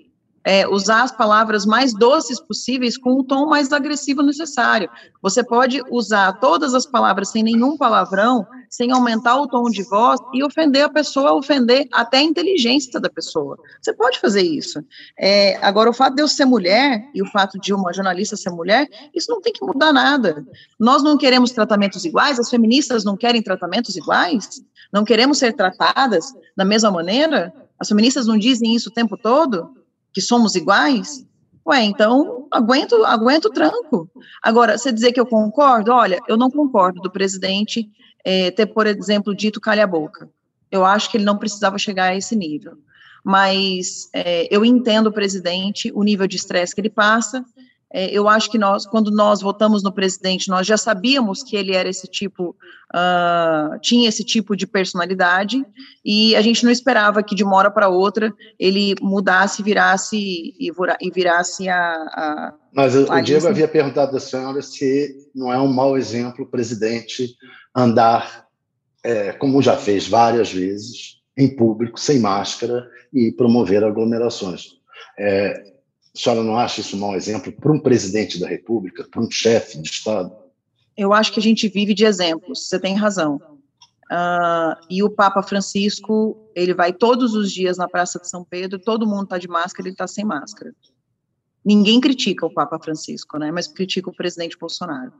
é, 0.47 0.65
usar 0.65 1.03
as 1.03 1.11
palavras 1.11 1.65
mais 1.65 1.93
doces 1.93 2.39
possíveis 2.39 2.97
com 2.97 3.19
o 3.19 3.23
tom 3.23 3.47
mais 3.47 3.73
agressivo 3.73 4.21
necessário. 4.21 4.89
Você 5.21 5.43
pode 5.43 5.81
usar 5.91 6.39
todas 6.39 6.73
as 6.73 6.85
palavras 6.85 7.27
sem 7.27 7.43
nenhum 7.43 7.75
palavrão, 7.75 8.47
sem 8.69 8.89
aumentar 8.93 9.35
o 9.41 9.47
tom 9.47 9.69
de 9.69 9.83
voz 9.83 10.21
e 10.33 10.41
ofender 10.41 10.83
a 10.83 10.89
pessoa, 10.89 11.33
ofender 11.33 11.85
até 11.91 12.19
a 12.19 12.23
inteligência 12.23 12.97
da 12.97 13.09
pessoa. 13.09 13.57
Você 13.81 13.91
pode 13.91 14.21
fazer 14.21 14.41
isso. 14.41 14.79
É, 15.19 15.57
agora, 15.57 15.89
o 15.89 15.93
fato 15.93 16.15
de 16.15 16.21
eu 16.21 16.29
ser 16.29 16.45
mulher 16.45 17.03
e 17.13 17.21
o 17.21 17.25
fato 17.25 17.59
de 17.59 17.73
uma 17.73 17.91
jornalista 17.91 18.37
ser 18.37 18.51
mulher, 18.51 18.87
isso 19.13 19.29
não 19.29 19.41
tem 19.41 19.51
que 19.51 19.65
mudar 19.65 19.91
nada. 19.91 20.47
Nós 20.79 21.03
não 21.03 21.17
queremos 21.17 21.51
tratamentos 21.51 22.05
iguais, 22.05 22.39
as 22.39 22.49
feministas 22.49 23.03
não 23.03 23.17
querem 23.17 23.41
tratamentos 23.41 23.97
iguais, 23.97 24.61
não 24.93 25.03
queremos 25.03 25.39
ser 25.39 25.51
tratadas 25.51 26.27
da 26.55 26.63
mesma 26.63 26.89
maneira. 26.89 27.53
As 27.77 27.89
feministas 27.89 28.25
não 28.25 28.37
dizem 28.37 28.73
isso 28.73 28.87
o 28.87 28.93
tempo 28.93 29.17
todo? 29.17 29.75
Que 30.17 30.21
somos 30.21 30.55
iguais? 30.55 31.23
Ué, 31.63 31.83
então 31.83 32.47
aguento, 32.49 33.05
aguento 33.05 33.45
o 33.45 33.51
tranco. 33.51 34.09
Agora, 34.41 34.75
você 34.75 34.91
dizer 34.91 35.11
que 35.11 35.19
eu 35.19 35.27
concordo, 35.27 35.91
olha, 35.91 36.19
eu 36.27 36.35
não 36.35 36.49
concordo 36.49 36.99
do 36.99 37.11
presidente 37.11 37.87
é, 38.25 38.49
ter, 38.49 38.65
por 38.65 38.87
exemplo, 38.87 39.35
dito 39.35 39.61
calha 39.61 39.83
a 39.83 39.87
boca. 39.87 40.27
Eu 40.71 40.83
acho 40.83 41.11
que 41.11 41.17
ele 41.17 41.23
não 41.23 41.37
precisava 41.37 41.77
chegar 41.77 42.05
a 42.05 42.15
esse 42.15 42.35
nível. 42.35 42.79
Mas 43.23 44.09
é, 44.11 44.47
eu 44.49 44.65
entendo 44.65 45.05
o 45.05 45.11
presidente, 45.11 45.91
o 45.93 46.01
nível 46.01 46.25
de 46.25 46.37
estresse 46.37 46.73
que 46.73 46.81
ele 46.81 46.89
passa, 46.89 47.45
é, 47.93 48.11
eu 48.11 48.27
acho 48.27 48.51
que 48.51 48.57
nós, 48.57 48.85
quando 48.85 49.09
nós 49.11 49.41
votamos 49.41 49.81
no 49.81 49.93
presidente, 49.93 50.49
nós 50.49 50.67
já 50.67 50.75
sabíamos 50.75 51.41
que 51.41 51.55
ele 51.55 51.73
era 51.73 51.87
esse 51.87 52.05
tipo, 52.05 52.55
uh, 52.93 53.79
tinha 53.81 54.09
esse 54.09 54.25
tipo 54.25 54.57
de 54.57 54.67
personalidade, 54.67 55.65
e 56.03 56.35
a 56.35 56.41
gente 56.41 56.65
não 56.65 56.71
esperava 56.71 57.23
que 57.23 57.33
de 57.33 57.45
uma 57.45 57.55
hora 57.55 57.71
para 57.71 57.87
outra 57.87 58.33
ele 58.59 58.93
mudasse, 59.01 59.63
virasse 59.63 60.17
e, 60.17 60.69
e 61.01 61.11
virasse 61.11 61.69
a. 61.69 61.79
a 61.79 62.53
Mas 62.73 62.93
o, 62.93 63.09
o 63.09 63.21
Diego 63.21 63.47
havia 63.47 63.67
perguntado 63.67 64.15
à 64.17 64.19
senhora 64.19 64.61
se 64.61 65.15
não 65.33 65.51
é 65.51 65.57
um 65.57 65.71
mau 65.71 65.97
exemplo 65.97 66.43
o 66.43 66.49
presidente 66.49 67.35
andar, 67.73 68.47
é, 69.01 69.31
como 69.31 69.61
já 69.61 69.77
fez 69.77 70.07
várias 70.07 70.51
vezes, 70.51 71.21
em 71.37 71.55
público, 71.55 71.97
sem 71.97 72.19
máscara 72.19 72.85
e 73.13 73.31
promover 73.31 73.81
aglomerações. 73.83 74.75
É, 75.17 75.76
a 76.17 76.19
senhora 76.19 76.43
não 76.43 76.57
acha 76.57 76.81
isso 76.81 76.95
um 76.95 76.99
mau 76.99 77.15
exemplo 77.15 77.51
para 77.51 77.71
um 77.71 77.79
presidente 77.79 78.39
da 78.39 78.47
República, 78.47 79.07
para 79.09 79.21
um 79.21 79.29
chefe 79.29 79.79
de 79.79 79.89
Estado? 79.89 80.35
Eu 80.97 81.13
acho 81.13 81.31
que 81.31 81.39
a 81.39 81.43
gente 81.43 81.69
vive 81.69 81.93
de 81.93 82.05
exemplos, 82.05 82.67
você 82.67 82.79
tem 82.79 82.95
razão. 82.95 83.35
Uh, 84.11 84.73
e 84.89 85.03
o 85.03 85.09
Papa 85.09 85.43
Francisco, 85.43 86.49
ele 86.55 86.73
vai 86.73 86.91
todos 86.91 87.35
os 87.35 87.51
dias 87.51 87.77
na 87.77 87.87
Praça 87.87 88.19
de 88.19 88.27
São 88.27 88.43
Pedro, 88.43 88.79
todo 88.79 89.05
mundo 89.05 89.25
está 89.25 89.37
de 89.37 89.47
máscara, 89.47 89.87
ele 89.87 89.93
está 89.93 90.07
sem 90.07 90.25
máscara. 90.25 90.73
Ninguém 91.63 92.01
critica 92.01 92.45
o 92.45 92.53
Papa 92.53 92.79
Francisco, 92.79 93.37
né? 93.37 93.51
Mas 93.51 93.67
critica 93.67 94.09
o 94.09 94.15
presidente 94.15 94.57
Bolsonaro. 94.57 95.11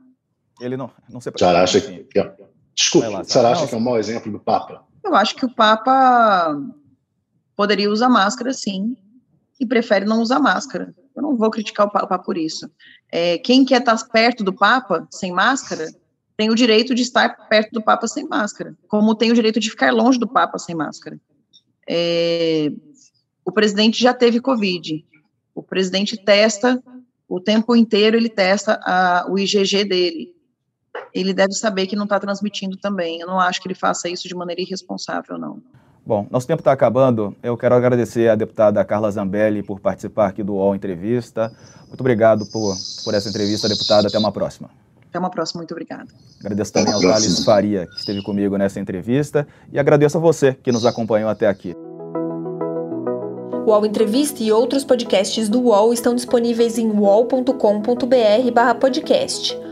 Ele 0.60 0.76
não, 0.76 0.90
não 1.08 1.20
se. 1.20 1.28
A 1.28 1.38
senhora 1.38 1.62
acha 1.62 1.80
que, 1.80 2.18
é, 2.18 2.34
desculpe, 2.74 3.14
a 3.14 3.22
senhora 3.22 3.50
acha 3.50 3.66
que 3.68 3.74
é 3.74 3.78
um 3.78 3.80
mau 3.80 3.98
exemplo 3.98 4.32
do 4.32 4.40
Papa? 4.40 4.82
Eu 5.04 5.14
acho 5.14 5.36
que 5.36 5.44
o 5.44 5.54
Papa 5.54 6.58
poderia 7.54 7.90
usar 7.90 8.08
máscara, 8.08 8.52
sim, 8.52 8.96
e 9.60 9.66
prefere 9.66 10.04
não 10.04 10.20
usar 10.20 10.38
máscara. 10.38 10.94
Eu 11.14 11.22
não 11.22 11.36
vou 11.36 11.50
criticar 11.50 11.86
o 11.86 11.90
Papa 11.90 12.18
por 12.18 12.36
isso. 12.36 12.70
É, 13.10 13.38
quem 13.38 13.64
quer 13.64 13.80
estar 13.80 13.96
perto 14.08 14.44
do 14.44 14.52
Papa 14.52 15.06
sem 15.10 15.32
máscara 15.32 15.88
tem 16.36 16.50
o 16.50 16.54
direito 16.54 16.94
de 16.94 17.02
estar 17.02 17.48
perto 17.48 17.72
do 17.72 17.82
Papa 17.82 18.06
sem 18.06 18.26
máscara, 18.28 18.76
como 18.86 19.14
tem 19.14 19.32
o 19.32 19.34
direito 19.34 19.58
de 19.58 19.70
ficar 19.70 19.92
longe 19.92 20.18
do 20.18 20.28
Papa 20.28 20.58
sem 20.58 20.74
máscara. 20.74 21.20
É, 21.88 22.70
o 23.44 23.50
presidente 23.50 24.00
já 24.00 24.14
teve 24.14 24.40
Covid. 24.40 25.04
O 25.54 25.62
presidente 25.62 26.16
testa 26.16 26.80
o 27.28 27.40
tempo 27.40 27.76
inteiro, 27.76 28.16
ele 28.16 28.28
testa 28.28 28.80
a, 28.82 29.26
o 29.28 29.38
IgG 29.38 29.84
dele. 29.84 30.34
Ele 31.12 31.34
deve 31.34 31.52
saber 31.52 31.86
que 31.86 31.96
não 31.96 32.04
está 32.04 32.18
transmitindo 32.18 32.76
também. 32.76 33.20
Eu 33.20 33.26
não 33.26 33.38
acho 33.38 33.60
que 33.60 33.68
ele 33.68 33.74
faça 33.74 34.08
isso 34.08 34.26
de 34.26 34.34
maneira 34.34 34.62
irresponsável, 34.62 35.36
não. 35.36 35.62
Bom, 36.08 36.26
nosso 36.30 36.46
tempo 36.46 36.62
está 36.62 36.72
acabando. 36.72 37.36
Eu 37.42 37.54
quero 37.54 37.74
agradecer 37.74 38.30
à 38.30 38.34
deputada 38.34 38.82
Carla 38.82 39.10
Zambelli 39.10 39.62
por 39.62 39.78
participar 39.78 40.28
aqui 40.28 40.42
do 40.42 40.54
UOL 40.54 40.74
Entrevista. 40.74 41.52
Muito 41.86 42.00
obrigado 42.00 42.46
por, 42.46 42.74
por 43.04 43.12
essa 43.12 43.28
entrevista, 43.28 43.68
deputada. 43.68 44.08
Até 44.08 44.18
uma 44.18 44.32
próxima. 44.32 44.70
Até 45.06 45.18
uma 45.18 45.28
próxima, 45.28 45.58
muito 45.58 45.72
obrigada. 45.72 46.06
Agradeço 46.40 46.72
também 46.72 46.94
ao 46.94 47.00
Thales 47.02 47.44
Faria, 47.44 47.86
que 47.86 47.98
esteve 47.98 48.22
comigo 48.22 48.56
nessa 48.56 48.80
entrevista, 48.80 49.46
e 49.70 49.78
agradeço 49.78 50.16
a 50.16 50.20
você 50.20 50.54
que 50.54 50.72
nos 50.72 50.86
acompanhou 50.86 51.28
até 51.28 51.46
aqui. 51.46 51.76
O 53.66 53.70
UOL 53.70 53.84
Entrevista 53.84 54.42
e 54.42 54.50
outros 54.50 54.84
podcasts 54.84 55.50
do 55.50 55.60
UOL 55.60 55.92
estão 55.92 56.14
disponíveis 56.14 56.78
em 56.78 56.90
uol.com.br/podcast. 56.90 59.67